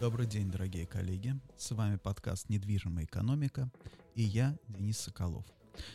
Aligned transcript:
Добрый 0.00 0.26
день, 0.26 0.50
дорогие 0.50 0.86
коллеги. 0.86 1.36
С 1.56 1.70
вами 1.70 1.96
подкаст 1.96 2.48
«Недвижимая 2.48 3.04
экономика» 3.04 3.70
и 4.14 4.22
я, 4.22 4.56
Денис 4.68 4.98
Соколов. 4.98 5.44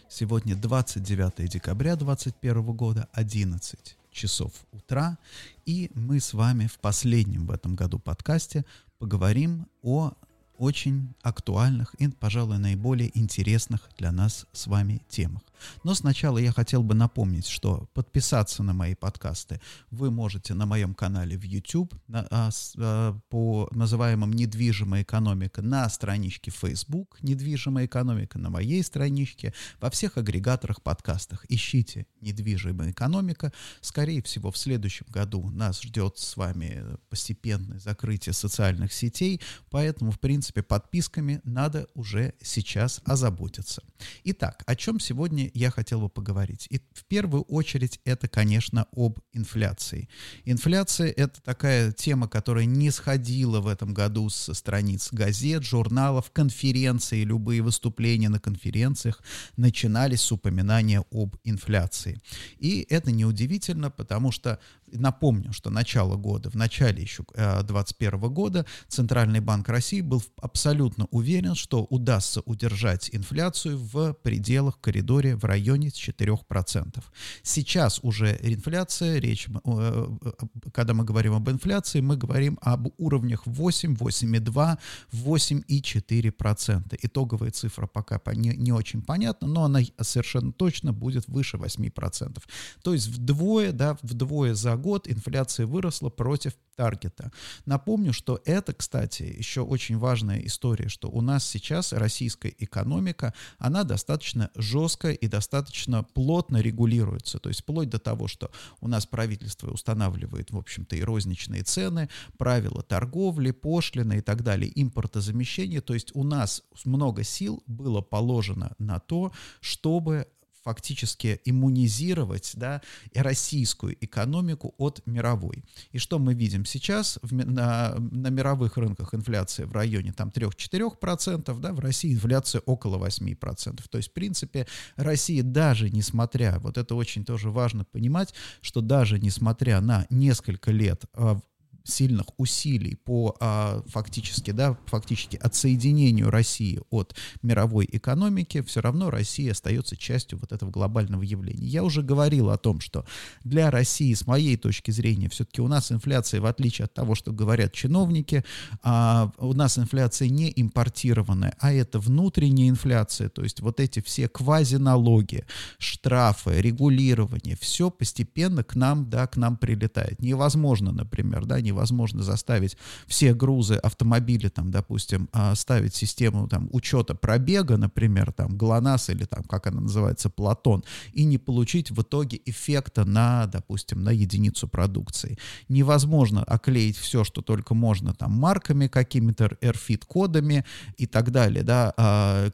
Сегодня 0.09 0.55
29 0.55 1.49
декабря 1.49 1.95
2021 1.95 2.63
года, 2.75 3.09
11 3.11 3.97
часов 4.11 4.51
утра, 4.71 5.17
и 5.65 5.91
мы 5.93 6.19
с 6.21 6.33
вами 6.33 6.67
в 6.67 6.79
последнем 6.79 7.45
в 7.45 7.51
этом 7.51 7.75
году 7.75 7.99
подкасте 7.99 8.65
поговорим 8.99 9.67
о 9.83 10.13
очень 10.57 11.13
актуальных 11.21 11.93
и, 11.95 12.07
пожалуй, 12.07 12.57
наиболее 12.57 13.17
интересных 13.17 13.89
для 13.97 14.11
нас 14.11 14.45
с 14.53 14.67
вами 14.67 15.01
темах. 15.09 15.43
Но 15.83 15.93
сначала 15.93 16.37
я 16.37 16.51
хотел 16.51 16.83
бы 16.83 16.95
напомнить, 16.95 17.47
что 17.47 17.89
подписаться 17.93 18.63
на 18.63 18.73
мои 18.73 18.95
подкасты 18.95 19.61
вы 19.91 20.11
можете 20.11 20.53
на 20.53 20.65
моем 20.65 20.93
канале 20.93 21.37
в 21.37 21.43
YouTube 21.43 21.93
на, 22.07 22.27
а, 22.29 22.51
с, 22.51 22.73
а, 22.77 23.17
по 23.29 23.67
называемым 23.71 24.33
«Недвижимая 24.33 25.03
экономика» 25.03 25.61
на 25.61 25.89
страничке 25.89 26.51
Facebook 26.51 27.17
«Недвижимая 27.21 27.85
экономика», 27.85 28.39
на 28.39 28.49
моей 28.49 28.83
страничке, 28.83 29.53
во 29.79 29.89
всех 29.89 30.17
агрегаторах 30.17 30.81
подкастах. 30.81 31.45
Ищите 31.49 32.07
«Недвижимая 32.21 32.91
экономика». 32.91 33.51
Скорее 33.81 34.21
всего, 34.21 34.51
в 34.51 34.57
следующем 34.57 35.05
году 35.09 35.49
нас 35.49 35.81
ждет 35.81 36.17
с 36.17 36.37
вами 36.37 36.83
постепенное 37.09 37.79
закрытие 37.79 38.33
социальных 38.33 38.93
сетей, 38.93 39.41
поэтому, 39.69 40.11
в 40.11 40.19
принципе, 40.19 40.63
подписками 40.63 41.41
надо 41.43 41.87
уже 41.93 42.33
сейчас 42.41 43.01
озаботиться. 43.05 43.83
Итак, 44.23 44.63
о 44.65 44.75
чем 44.75 44.99
сегодня 44.99 45.48
я 45.53 45.71
хотел 45.71 46.01
бы 46.01 46.09
поговорить. 46.09 46.67
И 46.69 46.79
в 46.93 47.05
первую 47.05 47.43
очередь 47.43 47.99
это, 48.05 48.27
конечно, 48.27 48.87
об 48.95 49.19
инфляции. 49.33 50.09
Инфляция— 50.45 51.07
это 51.17 51.41
такая 51.41 51.91
тема, 51.91 52.27
которая 52.27 52.65
не 52.65 52.91
сходила 52.91 53.59
в 53.61 53.67
этом 53.67 53.93
году 53.93 54.29
со 54.29 54.53
страниц 54.53 55.09
газет, 55.11 55.63
журналов, 55.63 56.31
конференций, 56.31 57.23
любые 57.23 57.61
выступления 57.61 58.29
на 58.29 58.39
конференциях 58.39 59.21
начинались 59.57 60.21
с 60.21 60.31
упоминания 60.31 61.03
об 61.11 61.35
инфляции. 61.43 62.21
И 62.57 62.85
это 62.89 63.11
неудивительно, 63.11 63.89
потому 63.91 64.31
что 64.31 64.59
Напомню, 64.93 65.53
что 65.53 65.69
начало 65.69 66.15
года, 66.15 66.49
в 66.49 66.55
начале 66.55 67.01
еще 67.01 67.23
2021 67.33 68.13
э, 68.13 68.29
года 68.29 68.65
Центральный 68.87 69.39
банк 69.39 69.69
России 69.69 70.01
был 70.01 70.23
абсолютно 70.41 71.07
уверен, 71.11 71.55
что 71.55 71.83
удастся 71.89 72.41
удержать 72.41 73.09
инфляцию 73.13 73.77
в 73.77 74.13
пределах 74.13 74.77
в 74.77 74.81
коридоре 74.81 75.35
в 75.35 75.43
районе 75.45 75.89
4%. 75.89 77.03
Сейчас 77.43 77.99
уже 78.03 78.37
инфляция, 78.41 79.19
речь, 79.19 79.47
э, 79.47 80.07
э, 80.21 80.31
когда 80.73 80.93
мы 80.93 81.03
говорим 81.03 81.33
об 81.33 81.49
инфляции, 81.49 82.01
мы 82.01 82.17
говорим 82.17 82.57
об 82.61 82.87
уровнях 82.97 83.45
8, 83.45 83.95
8,2, 83.95 84.77
8,4%. 85.11 86.97
Итоговая 87.01 87.51
цифра 87.51 87.87
пока 87.87 88.19
не, 88.33 88.49
не 88.49 88.71
очень 88.71 89.01
понятна, 89.01 89.47
но 89.47 89.63
она 89.65 89.79
совершенно 90.01 90.51
точно 90.51 90.93
будет 90.93 91.27
выше 91.27 91.57
8%. 91.57 92.41
То 92.83 92.93
есть 92.93 93.07
вдвое, 93.07 93.71
да, 93.71 93.97
вдвое 94.01 94.53
за 94.53 94.75
год 94.79 95.07
инфляция 95.07 95.67
выросла 95.67 96.09
против 96.09 96.53
таргета. 96.75 97.31
Напомню, 97.65 98.13
что 98.13 98.41
это, 98.45 98.73
кстати, 98.73 99.23
еще 99.23 99.61
очень 99.61 99.97
важная 99.97 100.39
история, 100.39 100.87
что 100.87 101.09
у 101.09 101.21
нас 101.21 101.45
сейчас 101.45 101.91
российская 101.91 102.53
экономика, 102.57 103.33
она 103.57 103.83
достаточно 103.83 104.49
жесткая 104.55 105.13
и 105.13 105.27
достаточно 105.27 106.03
плотно 106.03 106.61
регулируется. 106.61 107.37
То 107.39 107.49
есть 107.49 107.61
вплоть 107.61 107.89
до 107.89 107.99
того, 107.99 108.27
что 108.27 108.49
у 108.79 108.87
нас 108.87 109.05
правительство 109.05 109.71
устанавливает, 109.71 110.51
в 110.51 110.57
общем-то, 110.57 110.95
и 110.95 111.03
розничные 111.03 111.63
цены, 111.63 112.09
правила 112.37 112.81
торговли, 112.81 113.51
пошлины 113.51 114.19
и 114.19 114.21
так 114.21 114.43
далее, 114.43 114.71
импортозамещение. 114.73 115.81
То 115.81 115.93
есть 115.93 116.15
у 116.15 116.23
нас 116.23 116.63
много 116.85 117.23
сил 117.23 117.61
было 117.67 118.01
положено 118.01 118.73
на 118.79 118.99
то, 118.99 119.33
чтобы 119.59 120.27
фактически 120.63 121.41
иммунизировать 121.45 122.51
да, 122.55 122.81
российскую 123.13 123.95
экономику 124.03 124.73
от 124.77 125.05
мировой. 125.05 125.63
И 125.91 125.97
что 125.97 126.19
мы 126.19 126.33
видим 126.33 126.65
сейчас? 126.65 127.19
В, 127.21 127.33
на, 127.33 127.95
на 127.97 128.27
мировых 128.29 128.77
рынках 128.77 129.13
инфляция 129.13 129.65
в 129.65 129.73
районе 129.73 130.13
там, 130.13 130.29
3-4%, 130.29 131.59
да, 131.59 131.73
в 131.73 131.79
России 131.79 132.13
инфляция 132.13 132.61
около 132.65 133.05
8%. 133.05 133.83
То 133.89 133.97
есть, 133.97 134.09
в 134.09 134.13
принципе, 134.13 134.67
Россия 134.95 135.43
даже 135.43 135.89
несмотря, 135.89 136.59
вот 136.59 136.77
это 136.77 136.95
очень 136.95 137.25
тоже 137.25 137.49
важно 137.49 137.85
понимать, 137.85 138.33
что 138.61 138.81
даже 138.81 139.19
несмотря 139.19 139.81
на 139.81 140.05
несколько 140.09 140.71
лет 140.71 141.05
а, 141.13 141.39
сильных 141.83 142.27
усилий 142.37 142.95
по 142.95 143.35
а, 143.39 143.83
фактически, 143.87 144.51
да, 144.51 144.77
фактически 144.85 145.37
отсоединению 145.37 146.29
России 146.29 146.79
от 146.89 147.15
мировой 147.41 147.87
экономики, 147.91 148.61
все 148.61 148.81
равно 148.81 149.09
Россия 149.09 149.51
остается 149.51 149.97
частью 149.97 150.39
вот 150.39 150.51
этого 150.51 150.69
глобального 150.69 151.23
явления. 151.23 151.67
Я 151.67 151.83
уже 151.83 152.01
говорил 152.01 152.49
о 152.49 152.57
том, 152.57 152.79
что 152.79 153.05
для 153.43 153.71
России, 153.71 154.13
с 154.13 154.27
моей 154.27 154.57
точки 154.57 154.91
зрения, 154.91 155.29
все-таки 155.29 155.61
у 155.61 155.67
нас 155.67 155.91
инфляция, 155.91 156.41
в 156.41 156.45
отличие 156.45 156.85
от 156.85 156.93
того, 156.93 157.15
что 157.15 157.31
говорят 157.31 157.73
чиновники, 157.73 158.43
а, 158.83 159.31
у 159.37 159.53
нас 159.53 159.77
инфляция 159.77 160.29
не 160.29 160.51
импортированная, 160.55 161.55
а 161.59 161.73
это 161.73 161.99
внутренняя 161.99 162.69
инфляция, 162.69 163.29
то 163.29 163.43
есть 163.43 163.61
вот 163.61 163.79
эти 163.79 164.01
все 164.01 164.27
квазиналоги, 164.27 165.45
штрафы, 165.77 166.61
регулирование, 166.61 167.57
все 167.59 167.89
постепенно 167.89 168.63
к 168.63 168.75
нам, 168.75 169.09
да, 169.09 169.27
к 169.27 169.37
нам 169.37 169.57
прилетает. 169.57 170.21
Невозможно, 170.21 170.91
например, 170.91 171.45
да, 171.45 171.59
невозможно 171.59 171.78
невозможно 171.79 172.23
заставить 172.23 172.77
все 173.07 173.33
грузы 173.33 173.75
автомобиля, 173.75 174.49
там, 174.49 174.71
допустим, 174.71 175.29
а, 175.31 175.55
ставить 175.55 175.95
систему 175.95 176.47
там, 176.47 176.69
учета 176.71 177.15
пробега, 177.15 177.77
например, 177.77 178.31
там, 178.33 178.57
ГЛОНАСС 178.57 179.09
или 179.09 179.25
там, 179.25 179.43
как 179.43 179.67
она 179.67 179.81
называется, 179.81 180.29
Платон, 180.29 180.83
и 181.13 181.23
не 181.23 181.37
получить 181.37 181.91
в 181.91 182.01
итоге 182.01 182.41
эффекта 182.45 183.05
на, 183.05 183.45
допустим, 183.47 184.03
на 184.03 184.11
единицу 184.11 184.67
продукции. 184.67 185.37
Невозможно 185.69 186.43
оклеить 186.43 186.97
все, 186.97 187.23
что 187.23 187.41
только 187.41 187.73
можно, 187.73 188.13
там, 188.13 188.31
марками 188.31 188.87
какими-то, 188.87 189.45
RFID-кодами 189.61 190.65
и 190.97 191.05
так 191.05 191.31
далее, 191.31 191.63
да, 191.63 191.93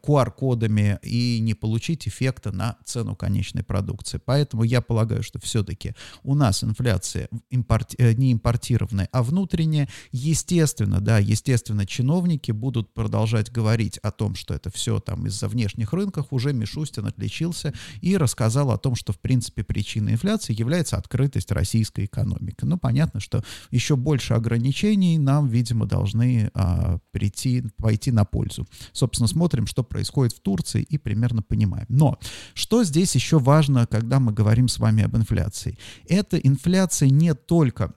QR-кодами, 0.03 0.91
а, 0.91 0.99
и 1.01 1.39
не 1.39 1.53
получить 1.53 2.07
эффекта 2.07 2.51
на 2.51 2.77
цену 2.85 3.15
конечной 3.15 3.63
продукции. 3.63 4.19
Поэтому 4.23 4.63
я 4.63 4.81
полагаю, 4.81 5.23
что 5.23 5.39
все-таки 5.39 5.95
у 6.23 6.35
нас 6.35 6.63
инфляция 6.63 7.27
импорт, 7.49 7.95
э, 7.97 8.13
не 8.13 8.31
импортированная, 8.33 9.04
а 9.11 9.23
внутреннее. 9.23 9.87
Естественно, 10.11 11.01
да, 11.01 11.19
естественно, 11.19 11.85
чиновники 11.85 12.51
будут 12.51 12.93
продолжать 12.93 13.51
говорить 13.51 13.97
о 13.99 14.11
том, 14.11 14.35
что 14.35 14.53
это 14.53 14.69
все 14.71 14.99
там 14.99 15.27
из-за 15.27 15.47
внешних 15.47 15.93
рынков. 15.93 16.27
Уже 16.31 16.53
Мишустин 16.53 17.05
отличился 17.05 17.73
и 18.01 18.17
рассказал 18.17 18.71
о 18.71 18.77
том, 18.77 18.95
что, 18.95 19.13
в 19.13 19.19
принципе, 19.19 19.63
причиной 19.63 20.13
инфляции 20.13 20.57
является 20.57 20.97
открытость 20.97 21.51
российской 21.51 22.05
экономики. 22.05 22.59
Ну, 22.63 22.77
понятно, 22.77 23.19
что 23.19 23.43
еще 23.71 23.95
больше 23.95 24.33
ограничений 24.33 25.17
нам, 25.17 25.47
видимо, 25.47 25.85
должны 25.85 26.51
а, 26.53 26.99
прийти, 27.11 27.63
пойти 27.77 28.11
на 28.11 28.25
пользу. 28.25 28.67
Собственно, 28.91 29.27
смотрим, 29.27 29.67
что 29.67 29.83
происходит 29.83 30.33
в 30.33 30.39
Турции 30.41 30.81
и 30.81 30.97
примерно 30.97 31.41
понимаем. 31.41 31.85
Но 31.89 32.19
что 32.53 32.83
здесь 32.83 33.15
еще 33.15 33.39
важно, 33.39 33.87
когда 33.87 34.19
мы 34.19 34.31
говорим 34.31 34.67
с 34.67 34.79
вами 34.79 35.03
об 35.03 35.15
инфляции? 35.15 35.77
Это 36.07 36.37
инфляция 36.37 37.09
не 37.09 37.33
только 37.33 37.93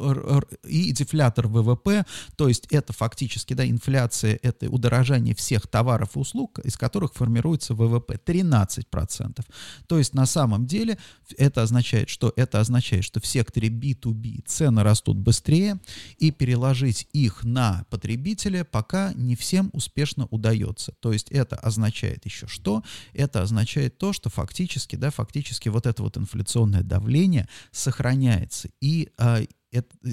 и 0.64 0.93
дефлятор 0.93 1.49
ВВП, 1.49 2.05
то 2.37 2.49
есть 2.49 2.67
это 2.70 2.93
фактически, 2.93 3.55
да, 3.55 3.69
инфляция, 3.69 4.38
это 4.43 4.69
удорожание 4.70 5.35
всех 5.35 5.67
товаров 5.67 6.17
и 6.17 6.19
услуг, 6.19 6.59
из 6.61 6.76
которых 6.76 7.14
формируется 7.14 7.75
ВВП, 7.75 8.19
13%. 8.25 9.44
То 9.87 9.99
есть 9.99 10.14
на 10.14 10.26
самом 10.26 10.67
деле 10.67 10.99
это 11.37 11.62
означает, 11.62 12.09
что 12.09 12.32
это 12.37 12.61
означает, 12.61 13.05
что 13.05 13.20
в 13.20 13.26
секторе 13.26 13.69
B2B 13.69 14.44
цены 14.47 14.82
растут 14.82 15.17
быстрее, 15.17 15.79
и 16.19 16.31
переложить 16.31 17.08
их 17.12 17.44
на 17.44 17.85
потребителя 17.91 18.65
пока 18.65 19.12
не 19.15 19.37
всем 19.37 19.70
успешно 19.73 20.26
удается. 20.31 20.93
То 21.00 21.12
есть 21.12 21.31
это 21.31 21.56
означает 21.56 22.25
еще 22.25 22.47
что? 22.47 22.82
Это 23.12 23.43
означает 23.43 23.99
то, 23.99 24.12
что 24.12 24.31
фактически, 24.31 24.97
да, 24.97 25.11
фактически 25.11 25.69
вот 25.69 25.87
это 25.87 26.03
вот 26.03 26.17
инфляционное 26.17 26.82
давление 26.82 27.49
сохраняется. 27.70 28.69
И 28.81 29.02
а, 29.19 29.41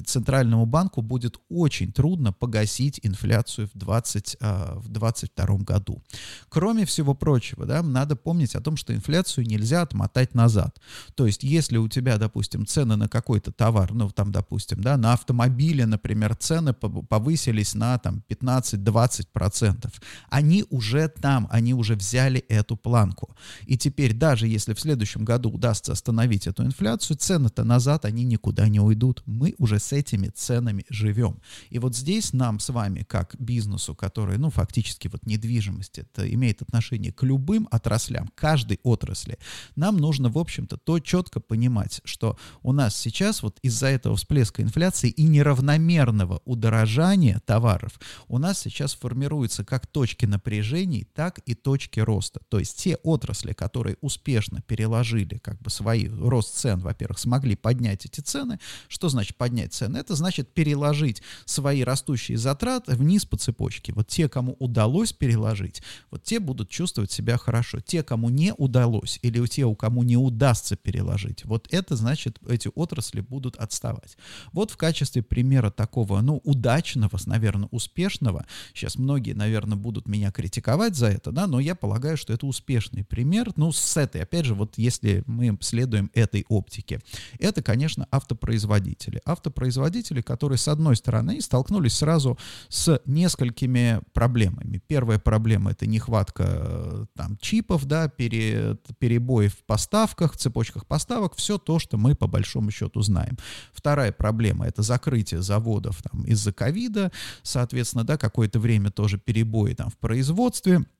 Центральному 0.06 0.66
банку 0.66 1.02
будет 1.02 1.38
очень 1.50 1.92
трудно 1.92 2.32
погасить 2.32 3.00
инфляцию 3.04 3.70
в 3.74 3.78
2022 3.78 5.46
а, 5.46 5.58
году. 5.58 6.02
Кроме 6.48 6.86
всего 6.86 7.14
прочего, 7.14 7.66
да, 7.66 7.84
надо 7.84 8.16
помнить 8.16 8.56
о 8.56 8.62
том, 8.62 8.78
что 8.78 8.94
инфляцию 8.94 9.46
нельзя 9.46 9.82
отмотать 9.82 10.34
назад. 10.34 10.80
То 11.16 11.26
есть, 11.26 11.44
если 11.44 11.78
у 11.78 11.90
тебя, 11.90 12.18
допустим, 12.18 12.66
цены 12.66 12.96
на 12.96 13.10
какой-то 13.10 13.52
товар, 13.52 13.94
ну, 13.94 14.10
там, 14.10 14.32
допустим, 14.32 14.82
да, 14.82 14.96
на 14.98 15.14
автомобили, 15.14 15.84
например, 15.84 16.36
цены 16.36 16.74
повысились 16.74 17.76
на 17.76 17.98
там 17.98 18.24
15-20%, 18.30 19.92
они 20.30 20.66
уже 20.70 21.10
там, 21.10 21.48
они 21.52 21.74
уже 21.74 21.96
взяли 21.96 22.40
эту 22.48 22.78
планку. 22.78 23.36
И 23.66 23.78
теперь, 23.78 24.14
даже 24.14 24.48
если 24.48 24.74
в 24.74 24.80
следующем 24.80 25.26
году 25.26 25.52
удастся 25.52 25.92
остановить 25.92 26.48
эту 26.48 26.64
инфляцию, 26.64 27.18
цены-то 27.18 27.66
назад, 27.66 28.06
они 28.06 28.24
никуда 28.24 28.70
не 28.70 28.80
уйдут. 28.80 29.22
Мы 29.26 29.49
уже 29.58 29.80
с 29.80 29.94
этими 29.94 30.28
ценами 30.28 30.86
живем. 30.90 31.42
И 31.70 31.80
вот 31.80 31.96
здесь 31.96 32.34
нам 32.34 32.60
с 32.60 32.70
вами, 32.70 33.04
как 33.04 33.36
бизнесу, 33.40 33.96
который, 33.96 34.38
ну, 34.38 34.50
фактически 34.50 35.08
вот 35.08 35.26
недвижимость, 35.26 36.00
это 36.00 36.32
имеет 36.34 36.62
отношение 36.62 37.12
к 37.12 37.24
любым 37.24 37.68
отраслям, 37.72 38.30
каждой 38.36 38.80
отрасли, 38.84 39.38
нам 39.76 39.98
нужно, 39.98 40.30
в 40.30 40.38
общем-то, 40.38 40.78
то 40.78 41.00
четко 41.00 41.40
понимать, 41.40 42.02
что 42.04 42.38
у 42.62 42.72
нас 42.72 42.96
сейчас 42.96 43.44
вот 43.44 43.60
из-за 43.62 43.88
этого 43.88 44.16
всплеска 44.16 44.62
инфляции 44.62 45.10
и 45.10 45.24
неравномерного 45.24 46.42
удорожания 46.46 47.42
товаров 47.46 48.00
у 48.28 48.38
нас 48.38 48.60
сейчас 48.60 48.94
формируются 48.94 49.64
как 49.66 49.88
точки 49.88 50.26
напряжений, 50.26 51.08
так 51.14 51.40
и 51.46 51.56
точки 51.56 52.00
роста. 52.00 52.42
То 52.50 52.60
есть 52.60 52.78
те 52.78 52.96
отрасли, 52.98 53.54
которые 53.54 53.98
успешно 54.02 54.62
переложили 54.62 55.38
как 55.38 55.60
бы 55.62 55.70
свои 55.70 56.08
рост 56.08 56.56
цен, 56.56 56.80
во-первых, 56.80 57.20
смогли 57.20 57.56
поднять 57.56 58.06
эти 58.06 58.22
цены, 58.22 58.60
что 58.88 59.10
значит 59.10 59.38
поднять 59.40 59.74
цены, 59.74 59.98
это 59.98 60.16
значит 60.16 60.54
переложить 60.54 61.24
свои 61.46 61.84
растущие 61.84 62.38
затраты 62.38 62.96
вниз 62.96 63.26
по 63.26 63.38
цепочке. 63.38 63.94
Вот 63.94 64.08
те, 64.08 64.28
кому 64.28 64.58
удалось 64.60 65.14
переложить, 65.14 65.82
вот 66.12 66.24
те 66.24 66.40
будут 66.40 66.70
чувствовать 66.70 67.12
себя 67.12 67.38
хорошо. 67.38 67.80
Те, 67.80 68.04
кому 68.04 68.30
не 68.30 68.54
удалось, 68.54 69.18
или 69.22 69.44
те, 69.48 69.64
у 69.64 69.76
кому 69.76 70.04
не 70.04 70.18
удастся 70.18 70.76
переложить, 70.76 71.46
вот 71.46 71.68
это 71.72 71.96
значит, 71.96 72.38
эти 72.48 72.70
отрасли 72.76 73.22
будут 73.22 73.56
отставать. 73.56 74.18
Вот 74.52 74.72
в 74.72 74.78
качестве 74.78 75.24
примера 75.24 75.72
такого, 75.72 76.20
ну, 76.20 76.42
удачного, 76.44 77.18
наверное, 77.26 77.70
успешного, 77.72 78.46
сейчас 78.74 78.98
многие, 78.98 79.32
наверное, 79.34 79.78
будут 79.78 80.08
меня 80.08 80.32
критиковать 80.32 80.96
за 80.96 81.08
это, 81.08 81.32
да, 81.32 81.48
но 81.48 81.62
я 81.62 81.76
полагаю, 81.76 82.18
что 82.18 82.34
это 82.34 82.46
успешный 82.46 83.06
пример, 83.06 83.54
ну, 83.56 83.72
с 83.72 83.96
этой, 83.96 84.22
опять 84.22 84.46
же, 84.46 84.54
вот 84.54 84.78
если 84.78 85.24
мы 85.28 85.58
следуем 85.62 86.12
этой 86.14 86.46
оптике, 86.50 87.00
это, 87.40 87.64
конечно, 87.64 88.06
автопроизводители 88.12 89.22
автопроизводители, 89.30 90.22
которые, 90.22 90.58
с 90.58 90.68
одной 90.68 90.96
стороны, 90.96 91.42
столкнулись 91.42 91.96
сразу 91.96 92.38
с 92.68 93.02
несколькими 93.06 94.02
проблемами. 94.14 94.82
Первая 94.88 95.20
проблема— 95.20 95.72
это 95.72 95.86
нехватка 95.86 96.44
э, 96.48 97.06
там, 97.16 97.38
чипов, 97.38 97.86
да, 97.86 98.08
пере, 98.08 98.78
перебои 98.98 99.48
в 99.48 99.64
поставках, 99.66 100.36
цепочках 100.36 100.86
поставок, 100.86 101.36
все 101.36 101.58
то, 101.58 101.80
что 101.80 101.98
мы 101.98 102.16
по 102.16 102.28
большому 102.28 102.72
счету 102.72 103.02
знаем. 103.02 103.38
Вторая 103.72 104.12
проблема— 104.12 104.66
это 104.68 104.82
закрытие 104.82 105.42
заводов 105.42 106.02
там, 106.02 106.24
из-за 106.24 106.52
ковида, 106.52 107.12
соответственно, 107.44 108.04
да, 108.04 108.18
какое-то 108.18 108.60
время 108.60 108.92
тоже 108.92 109.18
перебои 109.18 109.74
там, 109.74 109.90
в 109.90 109.98
производстве— 109.98 110.86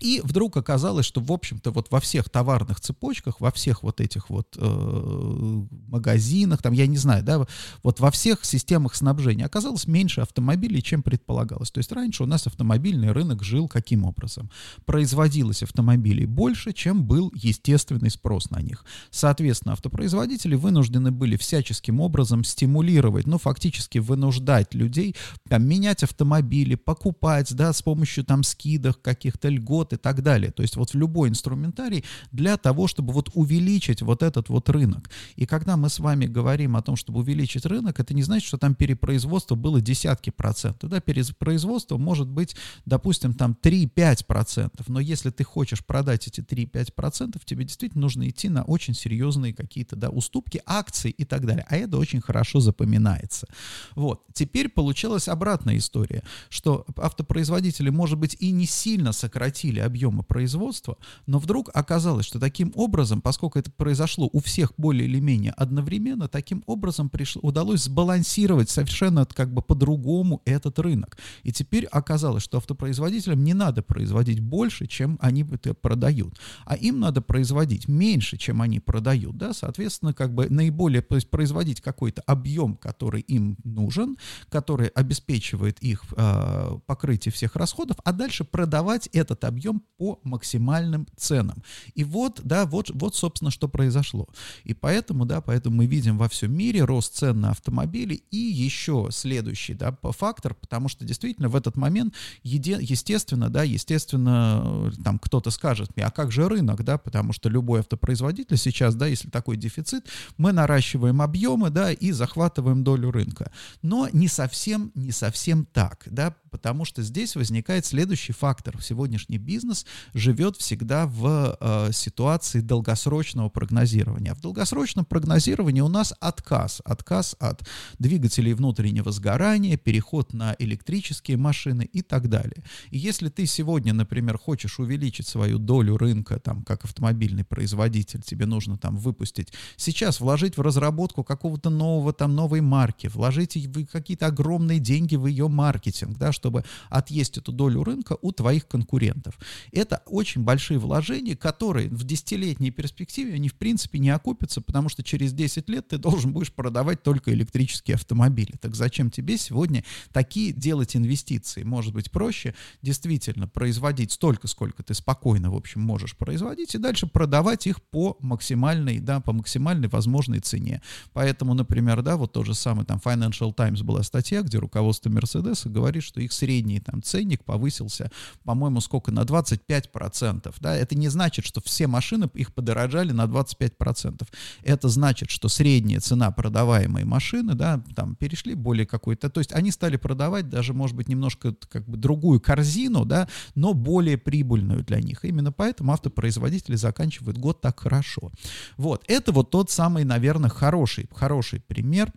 и 0.00 0.20
вдруг 0.22 0.56
оказалось, 0.56 1.06
что, 1.06 1.20
в 1.20 1.30
общем-то, 1.30 1.70
вот 1.70 1.90
во 1.90 2.00
всех 2.00 2.28
товарных 2.30 2.80
цепочках, 2.80 3.40
во 3.40 3.50
всех 3.50 3.82
вот 3.82 4.00
этих 4.00 4.30
вот 4.30 4.56
э, 4.56 5.62
магазинах, 5.88 6.62
там, 6.62 6.72
я 6.72 6.86
не 6.86 6.96
знаю, 6.96 7.22
да, 7.22 7.46
вот 7.82 8.00
во 8.00 8.10
всех 8.10 8.44
системах 8.44 8.94
снабжения 8.94 9.46
оказалось 9.46 9.86
меньше 9.86 10.20
автомобилей, 10.20 10.82
чем 10.82 11.02
предполагалось. 11.02 11.70
То 11.70 11.78
есть 11.78 11.92
раньше 11.92 12.22
у 12.22 12.26
нас 12.26 12.46
автомобильный 12.46 13.12
рынок 13.12 13.42
жил 13.42 13.68
каким 13.68 14.04
образом? 14.04 14.50
Производилось 14.84 15.62
автомобилей 15.62 16.26
больше, 16.26 16.72
чем 16.72 17.04
был 17.04 17.32
естественный 17.34 18.10
спрос 18.10 18.50
на 18.50 18.60
них. 18.60 18.84
Соответственно, 19.10 19.72
автопроизводители 19.72 20.54
вынуждены 20.54 21.10
были 21.10 21.36
всяческим 21.36 22.00
образом 22.00 22.44
стимулировать, 22.44 23.26
ну, 23.26 23.38
фактически 23.38 23.98
вынуждать 23.98 24.74
людей 24.74 25.14
там, 25.48 25.66
менять 25.66 26.02
автомобили, 26.02 26.74
покупать, 26.74 27.54
да, 27.54 27.72
с 27.72 27.82
помощью 27.82 28.24
там 28.24 28.42
скидок, 28.42 29.00
каких-то 29.02 29.48
льгот, 29.48 29.89
и 29.92 29.96
так 29.96 30.22
далее. 30.22 30.50
То 30.50 30.62
есть 30.62 30.76
вот 30.76 30.90
в 30.90 30.94
любой 30.94 31.28
инструментарий 31.28 32.04
для 32.32 32.56
того, 32.56 32.86
чтобы 32.86 33.12
вот 33.12 33.30
увеличить 33.34 34.02
вот 34.02 34.22
этот 34.22 34.48
вот 34.48 34.68
рынок. 34.68 35.10
И 35.36 35.46
когда 35.46 35.76
мы 35.76 35.88
с 35.88 35.98
вами 35.98 36.26
говорим 36.26 36.76
о 36.76 36.82
том, 36.82 36.96
чтобы 36.96 37.20
увеличить 37.20 37.66
рынок, 37.66 38.00
это 38.00 38.14
не 38.14 38.22
значит, 38.22 38.46
что 38.48 38.58
там 38.58 38.74
перепроизводство 38.74 39.54
было 39.54 39.80
десятки 39.80 40.30
процентов. 40.30 40.90
Да, 40.90 41.00
перепроизводство 41.00 41.98
может 41.98 42.28
быть, 42.28 42.56
допустим, 42.86 43.34
там 43.34 43.56
3-5 43.60 44.26
процентов. 44.26 44.88
Но 44.88 45.00
если 45.00 45.30
ты 45.30 45.44
хочешь 45.44 45.84
продать 45.84 46.26
эти 46.28 46.40
3-5 46.40 46.92
процентов, 46.94 47.44
тебе 47.44 47.64
действительно 47.64 48.02
нужно 48.02 48.28
идти 48.28 48.48
на 48.48 48.62
очень 48.62 48.94
серьезные 48.94 49.52
какие-то 49.52 49.96
да, 49.96 50.10
уступки, 50.10 50.62
акции 50.66 51.10
и 51.10 51.24
так 51.24 51.46
далее. 51.46 51.66
А 51.68 51.76
это 51.76 51.98
очень 51.98 52.20
хорошо 52.20 52.60
запоминается. 52.60 53.46
Вот. 53.94 54.22
Теперь 54.32 54.68
получилась 54.68 55.28
обратная 55.28 55.76
история, 55.76 56.22
что 56.48 56.86
автопроизводители, 56.96 57.90
может 57.90 58.18
быть, 58.18 58.36
и 58.40 58.50
не 58.52 58.66
сильно 58.66 59.12
сократили 59.12 59.79
объемы 59.84 60.22
производства, 60.22 60.96
но 61.26 61.38
вдруг 61.38 61.70
оказалось, 61.74 62.26
что 62.26 62.38
таким 62.38 62.72
образом, 62.74 63.20
поскольку 63.20 63.58
это 63.58 63.70
произошло 63.70 64.28
у 64.32 64.40
всех 64.40 64.72
более 64.76 65.08
или 65.08 65.20
менее 65.20 65.52
одновременно, 65.52 66.28
таким 66.28 66.62
образом 66.66 67.08
пришло, 67.08 67.40
удалось 67.42 67.84
сбалансировать 67.84 68.70
совершенно 68.70 69.26
как 69.26 69.52
бы 69.52 69.62
по-другому 69.62 70.42
этот 70.44 70.78
рынок. 70.78 71.18
И 71.42 71.52
теперь 71.52 71.86
оказалось, 71.86 72.42
что 72.42 72.58
автопроизводителям 72.58 73.42
не 73.44 73.54
надо 73.54 73.82
производить 73.82 74.40
больше, 74.40 74.86
чем 74.86 75.18
они 75.20 75.44
это 75.50 75.74
продают, 75.74 76.38
а 76.64 76.76
им 76.76 77.00
надо 77.00 77.20
производить 77.20 77.88
меньше, 77.88 78.36
чем 78.36 78.62
они 78.62 78.80
продают, 78.80 79.36
да, 79.36 79.52
соответственно, 79.52 80.12
как 80.12 80.34
бы 80.34 80.48
наиболее, 80.48 81.02
то 81.02 81.16
есть 81.16 81.30
производить 81.30 81.80
какой-то 81.80 82.22
объем, 82.26 82.76
который 82.76 83.20
им 83.22 83.56
нужен, 83.64 84.16
который 84.48 84.88
обеспечивает 84.88 85.78
их 85.80 86.04
э, 86.16 86.78
покрытие 86.86 87.32
всех 87.32 87.56
расходов, 87.56 87.96
а 88.04 88.12
дальше 88.12 88.44
продавать 88.44 89.08
этот 89.12 89.44
объем 89.44 89.59
по 89.96 90.18
максимальным 90.24 91.06
ценам. 91.16 91.62
И 91.94 92.04
вот, 92.04 92.40
да, 92.42 92.64
вот, 92.64 92.90
вот, 92.94 93.14
собственно, 93.14 93.50
что 93.50 93.68
произошло. 93.68 94.28
И 94.64 94.74
поэтому, 94.74 95.26
да, 95.26 95.40
поэтому 95.40 95.76
мы 95.76 95.86
видим 95.86 96.16
во 96.16 96.28
всем 96.28 96.52
мире 96.52 96.84
рост 96.84 97.14
цен 97.14 97.40
на 97.40 97.50
автомобили 97.50 98.14
и 98.30 98.36
еще 98.36 99.08
следующий, 99.10 99.74
да, 99.74 99.96
фактор, 100.02 100.54
потому 100.54 100.88
что 100.88 101.04
действительно 101.04 101.48
в 101.48 101.56
этот 101.56 101.76
момент, 101.76 102.14
еде, 102.42 102.78
естественно, 102.80 103.50
да, 103.50 103.62
естественно, 103.62 104.90
там 105.04 105.18
кто-то 105.18 105.50
скажет 105.50 105.94
мне, 105.96 106.06
а 106.06 106.10
как 106.10 106.32
же 106.32 106.48
рынок, 106.48 106.82
да, 106.84 106.96
потому 106.98 107.32
что 107.32 107.48
любой 107.48 107.80
автопроизводитель 107.80 108.56
сейчас, 108.56 108.94
да, 108.94 109.06
если 109.06 109.28
такой 109.28 109.56
дефицит, 109.56 110.08
мы 110.38 110.52
наращиваем 110.52 111.20
объемы, 111.20 111.70
да, 111.70 111.92
и 111.92 112.12
захватываем 112.12 112.84
долю 112.84 113.10
рынка. 113.10 113.52
Но 113.82 114.08
не 114.12 114.28
совсем, 114.28 114.92
не 114.94 115.12
совсем 115.12 115.66
так, 115.66 116.04
да, 116.06 116.34
потому 116.50 116.84
что 116.84 117.02
здесь 117.02 117.36
возникает 117.36 117.86
следующий 117.86 118.32
фактор. 118.32 118.82
Сегодняшний 118.82 119.38
бизнес 119.50 119.84
живет 120.14 120.56
всегда 120.56 121.06
в 121.06 121.56
э, 121.60 121.92
ситуации 121.92 122.60
долгосрочного 122.60 123.48
прогнозирования. 123.48 124.34
В 124.34 124.40
долгосрочном 124.40 125.04
прогнозировании 125.04 125.80
у 125.80 125.88
нас 125.88 126.14
отказ. 126.20 126.80
Отказ 126.84 127.34
от 127.40 127.66
двигателей 127.98 128.52
внутреннего 128.52 129.10
сгорания, 129.10 129.76
переход 129.76 130.32
на 130.32 130.54
электрические 130.60 131.36
машины 131.36 131.82
и 131.82 132.02
так 132.02 132.28
далее. 132.28 132.62
И 132.90 132.98
если 132.98 133.28
ты 133.28 133.46
сегодня, 133.46 133.92
например, 133.92 134.38
хочешь 134.38 134.78
увеличить 134.78 135.26
свою 135.26 135.58
долю 135.58 135.96
рынка, 135.96 136.38
там, 136.38 136.62
как 136.62 136.84
автомобильный 136.84 137.44
производитель, 137.44 138.22
тебе 138.22 138.46
нужно 138.46 138.78
там 138.78 138.96
выпустить, 138.96 139.52
сейчас 139.76 140.20
вложить 140.20 140.56
в 140.56 140.60
разработку 140.60 141.24
какого-то 141.24 141.70
нового, 141.70 142.12
там, 142.12 142.36
новой 142.36 142.60
марки, 142.60 143.08
вложить 143.08 143.58
какие-то 143.90 144.26
огромные 144.26 144.78
деньги 144.78 145.16
в 145.16 145.26
ее 145.26 145.48
маркетинг, 145.48 146.18
да, 146.18 146.30
чтобы 146.30 146.64
отъесть 146.88 147.38
эту 147.38 147.50
долю 147.50 147.82
рынка 147.82 148.16
у 148.22 148.30
твоих 148.30 148.68
конкурентов. 148.68 149.39
Это 149.72 150.02
очень 150.06 150.42
большие 150.42 150.78
вложения, 150.78 151.36
которые 151.36 151.88
в 151.88 152.04
десятилетней 152.04 152.70
перспективе, 152.70 153.34
они 153.34 153.48
в 153.48 153.54
принципе 153.54 153.98
не 153.98 154.10
окупятся, 154.10 154.60
потому 154.60 154.88
что 154.88 155.02
через 155.02 155.32
10 155.32 155.68
лет 155.68 155.88
ты 155.88 155.98
должен 155.98 156.32
будешь 156.32 156.52
продавать 156.52 157.02
только 157.02 157.32
электрические 157.32 157.94
автомобили. 157.94 158.52
Так 158.60 158.74
зачем 158.74 159.10
тебе 159.10 159.38
сегодня 159.38 159.84
такие 160.12 160.52
делать 160.52 160.96
инвестиции? 160.96 161.62
Может 161.62 161.94
быть 161.94 162.10
проще 162.10 162.54
действительно 162.82 163.48
производить 163.48 164.12
столько, 164.12 164.48
сколько 164.48 164.82
ты 164.82 164.94
спокойно, 164.94 165.50
в 165.50 165.56
общем, 165.56 165.80
можешь 165.80 166.16
производить, 166.16 166.74
и 166.74 166.78
дальше 166.78 167.06
продавать 167.06 167.66
их 167.66 167.82
по 167.82 168.16
максимальной, 168.20 168.98
да, 169.00 169.20
по 169.20 169.32
максимальной 169.32 169.88
возможной 169.88 170.40
цене. 170.40 170.82
Поэтому, 171.12 171.54
например, 171.54 172.02
да, 172.02 172.16
вот 172.16 172.32
то 172.32 172.44
же 172.44 172.54
самое, 172.54 172.86
там, 172.86 173.00
Financial 173.04 173.52
Times 173.52 173.82
была 173.82 174.02
статья, 174.02 174.42
где 174.42 174.58
руководство 174.58 175.10
Мерседеса 175.10 175.68
говорит, 175.68 176.02
что 176.02 176.20
их 176.20 176.32
средний 176.32 176.80
там 176.80 177.02
ценник 177.02 177.44
повысился, 177.44 178.10
по-моему, 178.44 178.80
сколько, 178.80 179.10
на 179.12 179.24
25%, 179.30 180.54
да, 180.60 180.76
это 180.76 180.94
не 180.94 181.08
значит, 181.08 181.44
что 181.44 181.60
все 181.60 181.86
машины 181.86 182.28
их 182.34 182.52
подорожали 182.52 183.12
на 183.12 183.24
25%. 183.24 184.26
Это 184.62 184.88
значит, 184.88 185.30
что 185.30 185.48
средняя 185.48 186.00
цена 186.00 186.30
продаваемой 186.30 187.04
машины, 187.04 187.54
да, 187.54 187.82
там, 187.94 188.16
перешли 188.16 188.54
более 188.54 188.86
какой-то, 188.86 189.30
то 189.30 189.40
есть 189.40 189.52
они 189.52 189.70
стали 189.70 189.96
продавать 189.96 190.48
даже, 190.48 190.74
может 190.74 190.96
быть, 190.96 191.08
немножко 191.08 191.54
как 191.68 191.88
бы 191.88 191.96
другую 191.96 192.40
корзину, 192.40 193.04
да, 193.04 193.28
но 193.54 193.74
более 193.74 194.18
прибыльную 194.18 194.84
для 194.84 195.00
них. 195.00 195.24
Именно 195.24 195.52
поэтому 195.52 195.92
автопроизводители 195.92 196.76
заканчивают 196.76 197.38
год 197.38 197.60
так 197.60 197.80
хорошо. 197.80 198.32
Вот, 198.76 199.04
это 199.08 199.32
вот 199.32 199.50
тот 199.50 199.70
самый, 199.70 200.04
наверное, 200.04 200.50
хороший, 200.50 201.08
хороший 201.12 201.60
пример 201.60 202.12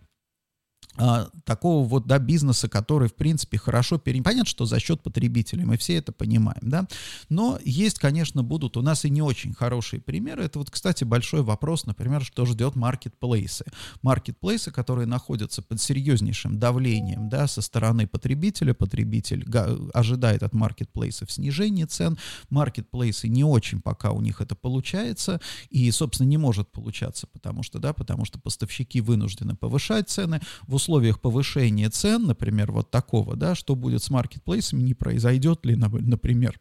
а, 0.96 1.28
такого 1.44 1.86
вот, 1.86 2.06
да, 2.06 2.18
бизнеса, 2.18 2.68
который, 2.68 3.08
в 3.08 3.14
принципе, 3.14 3.58
хорошо 3.58 3.98
пере... 3.98 4.22
Понятно, 4.22 4.48
что 4.48 4.64
за 4.64 4.78
счет 4.78 5.02
потребителей, 5.02 5.64
мы 5.64 5.76
все 5.76 5.96
это 5.96 6.12
понимаем, 6.12 6.60
да, 6.62 6.86
но 7.28 7.58
есть, 7.64 7.98
конечно, 7.98 8.42
будут 8.42 8.76
у 8.76 8.82
нас 8.82 9.04
и 9.04 9.10
не 9.10 9.20
очень 9.20 9.54
хорошие 9.54 10.00
примеры. 10.00 10.44
Это 10.44 10.60
вот, 10.60 10.70
кстати, 10.70 11.02
большой 11.04 11.42
вопрос, 11.42 11.86
например, 11.86 12.24
что 12.24 12.46
ждет 12.46 12.76
маркетплейсы. 12.76 13.64
Маркетплейсы, 14.02 14.70
которые 14.70 15.06
находятся 15.06 15.62
под 15.62 15.80
серьезнейшим 15.80 16.58
давлением, 16.58 17.28
да, 17.28 17.48
со 17.48 17.60
стороны 17.60 18.06
потребителя, 18.06 18.72
потребитель 18.72 19.44
ожидает 19.92 20.42
от 20.42 20.52
маркетплейсов 20.52 21.30
снижения 21.32 21.86
цен, 21.86 22.18
маркетплейсы 22.50 23.28
не 23.28 23.42
очень 23.42 23.80
пока 23.80 24.12
у 24.12 24.20
них 24.20 24.40
это 24.40 24.54
получается, 24.54 25.40
и, 25.70 25.90
собственно, 25.90 26.28
не 26.28 26.38
может 26.38 26.70
получаться, 26.70 27.26
потому 27.26 27.62
что, 27.64 27.80
да, 27.80 27.92
потому 27.92 28.24
что 28.24 28.38
поставщики 28.38 29.00
вынуждены 29.00 29.56
повышать 29.56 30.08
цены, 30.08 30.40
в 30.66 30.74
условиях 30.84 31.18
повышения 31.18 31.88
цен, 31.88 32.26
например, 32.26 32.70
вот 32.70 32.90
такого, 32.90 33.36
да, 33.36 33.54
что 33.54 33.74
будет 33.74 34.02
с 34.02 34.10
маркетплейсами, 34.10 34.82
не 34.82 34.92
произойдет 34.92 35.64
ли, 35.64 35.76
например, 35.76 36.58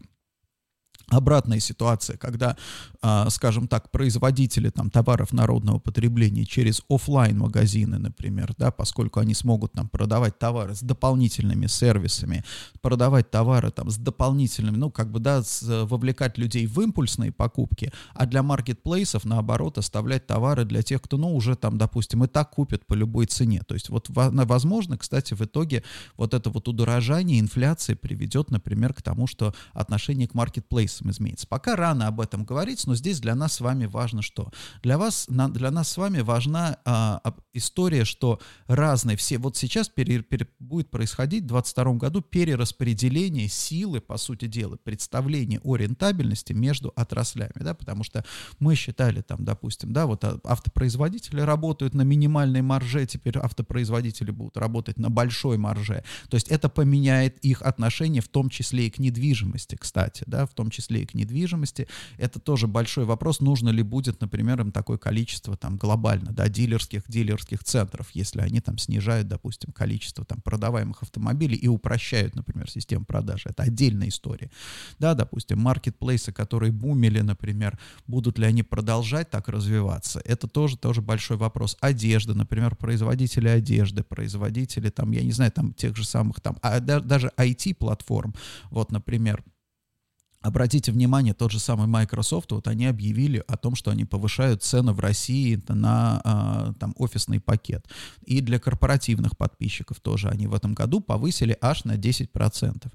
обратная 1.08 1.60
ситуация, 1.60 2.18
когда, 2.18 2.58
а, 3.02 3.30
скажем 3.30 3.68
так, 3.68 3.92
производители 3.92 4.70
там, 4.70 4.90
товаров 4.90 5.34
народного 5.34 5.80
потребления 5.80 6.46
через 6.46 6.82
офлайн 6.90 7.40
магазины 7.40 8.00
например, 8.00 8.54
да, 8.58 8.72
поскольку 8.72 9.20
они 9.20 9.34
смогут 9.34 9.74
там, 9.74 9.90
продавать 9.90 10.38
товары 10.38 10.76
с 10.76 10.82
дополнительными 10.82 11.68
сервисами, 11.68 12.44
продавать 12.82 13.32
товары 13.32 13.72
там, 13.72 13.90
с 13.90 13.98
дополнительными, 13.98 14.78
ну, 14.78 14.92
как 14.92 15.12
бы, 15.12 15.20
да, 15.20 15.44
с, 15.44 15.64
вовлекать 15.86 16.38
людей 16.38 16.68
в 16.68 16.80
импульсные 16.82 17.32
покупки, 17.32 17.92
а 18.14 18.26
для 18.26 18.44
маркетплейсов, 18.44 19.26
наоборот, 19.26 19.78
оставлять 19.78 20.28
товары 20.28 20.66
для 20.66 20.82
тех, 20.82 21.02
кто, 21.02 21.18
ну, 21.18 21.36
уже 21.36 21.56
там, 21.56 21.78
допустим, 21.78 22.24
и 22.24 22.28
так 22.28 22.52
купит 22.52 22.86
по 22.86 22.94
любой 22.94 23.26
цене. 23.26 23.62
То 23.68 23.74
есть 23.74 23.90
вот, 23.90 24.08
возможно, 24.10 24.98
кстати, 24.98 25.34
в 25.34 25.42
итоге 25.42 25.84
вот 26.18 26.34
это 26.34 26.50
вот 26.50 26.68
удорожание, 26.68 27.40
инфляции 27.40 27.94
приведет, 27.94 28.52
например, 28.52 28.94
к 28.94 29.02
тому, 29.02 29.28
что 29.28 29.54
отношение 29.74 30.28
к 30.28 30.34
маркетплейсам 30.34 30.93
вопросам 30.94 31.12
изменится. 31.12 31.48
Пока 31.48 31.76
рано 31.76 32.08
об 32.08 32.22
этом 32.22 32.46
говорить, 32.46 32.86
но 32.88 32.96
здесь 32.96 33.20
для 33.20 33.36
нас 33.36 33.54
с 33.54 33.62
вами 33.62 33.86
важно 33.86 34.22
что? 34.22 34.52
Для 34.82 34.98
вас, 34.98 35.28
для 35.28 35.72
нас 35.72 35.92
с 35.92 35.98
вами 35.98 36.22
важна 36.22 36.78
а, 36.86 37.22
история, 37.54 38.06
что 38.06 38.40
разные 38.68 39.18
все, 39.18 39.38
вот 39.38 39.58
сейчас 39.58 39.90
пере, 39.90 40.22
пере, 40.22 40.48
будет 40.60 40.90
происходить 40.90 41.44
в 41.44 41.48
2022 41.48 41.94
году 41.94 42.22
перераспределение 42.22 43.48
силы, 43.48 44.02
по 44.02 44.18
сути 44.18 44.48
дела, 44.48 44.78
представление 44.84 45.60
о 45.64 45.76
рентабельности 45.76 46.54
между 46.54 46.92
отраслями, 46.96 47.54
да, 47.56 47.74
потому 47.74 48.04
что 48.04 48.24
мы 48.60 48.76
считали 48.76 49.22
там, 49.22 49.44
допустим, 49.44 49.94
да, 49.94 50.06
вот 50.06 50.24
а, 50.24 50.40
автопроизводители 50.44 51.42
работают 51.42 51.94
на 51.94 52.04
минимальной 52.04 52.62
марже, 52.62 53.06
теперь 53.06 53.38
автопроизводители 53.38 54.32
будут 54.32 54.58
работать 54.58 54.98
на 54.98 55.10
большой 55.10 55.58
марже, 55.58 56.04
то 56.30 56.36
есть 56.36 56.48
это 56.48 56.70
поменяет 56.70 57.38
их 57.40 57.62
отношение 57.62 58.22
в 58.22 58.28
том 58.28 58.50
числе 58.50 58.88
и 58.88 58.90
к 58.90 59.00
недвижимости, 59.00 59.76
кстати, 59.76 60.24
да, 60.28 60.46
в 60.46 60.54
том 60.54 60.70
числе 60.70 60.83
числе 60.84 61.02
и 61.02 61.06
к 61.06 61.14
недвижимости. 61.14 61.88
Это 62.18 62.40
тоже 62.40 62.68
большой 62.68 63.06
вопрос, 63.06 63.40
нужно 63.40 63.70
ли 63.70 63.84
будет, 63.84 64.22
например, 64.22 64.62
им 64.62 64.72
такое 64.72 64.98
количество 64.98 65.56
там 65.56 65.78
глобально, 65.78 66.32
да, 66.32 66.50
дилерских, 66.50 67.04
дилерских 67.08 67.64
центров, 67.64 68.10
если 68.14 68.42
они 68.42 68.60
там 68.60 68.78
снижают, 68.78 69.28
допустим, 69.28 69.72
количество 69.72 70.26
там 70.26 70.42
продаваемых 70.42 71.02
автомобилей 71.04 71.56
и 71.56 71.68
упрощают, 71.68 72.36
например, 72.36 72.70
систему 72.70 73.06
продажи. 73.06 73.50
Это 73.50 73.64
отдельная 73.64 74.10
история. 74.10 74.50
Да, 75.00 75.14
допустим, 75.14 75.60
маркетплейсы, 75.60 76.32
которые 76.32 76.72
бумили, 76.72 77.22
например, 77.22 77.80
будут 78.08 78.40
ли 78.40 78.46
они 78.46 78.64
продолжать 78.64 79.30
так 79.30 79.48
развиваться? 79.48 80.22
Это 80.26 80.48
тоже, 80.48 80.78
тоже 80.78 81.02
большой 81.02 81.38
вопрос. 81.38 81.78
Одежда, 81.80 82.34
например, 82.34 82.76
производители 82.76 83.48
одежды, 83.48 84.04
производители 84.04 84.90
там, 84.90 85.12
я 85.12 85.24
не 85.24 85.32
знаю, 85.32 85.52
там 85.52 85.74
тех 85.74 85.96
же 85.96 86.06
самых 86.06 86.42
там, 86.42 86.58
а, 86.62 86.80
даже 86.80 87.32
IT-платформ, 87.38 88.34
вот, 88.70 88.92
например, 88.92 89.44
Обратите 90.44 90.92
внимание, 90.92 91.34
тот 91.34 91.52
же 91.52 91.60
самый 91.60 91.88
Microsoft, 91.88 92.52
вот 92.52 92.68
они 92.68 92.86
объявили 92.86 93.42
о 93.48 93.56
том, 93.56 93.76
что 93.76 93.92
они 93.92 94.04
повышают 94.04 94.62
цены 94.62 94.92
в 94.92 95.00
России 95.00 95.64
на 95.70 96.22
а, 96.26 96.74
там 96.80 96.94
офисный 96.98 97.40
пакет. 97.40 97.88
И 98.26 98.42
для 98.42 98.60
корпоративных 98.60 99.38
подписчиков 99.38 100.02
тоже 100.02 100.28
они 100.28 100.48
в 100.48 100.54
этом 100.54 100.74
году 100.74 101.00
повысили 101.00 101.58
аж 101.62 101.86
на 101.86 101.94
10%. 101.96 102.92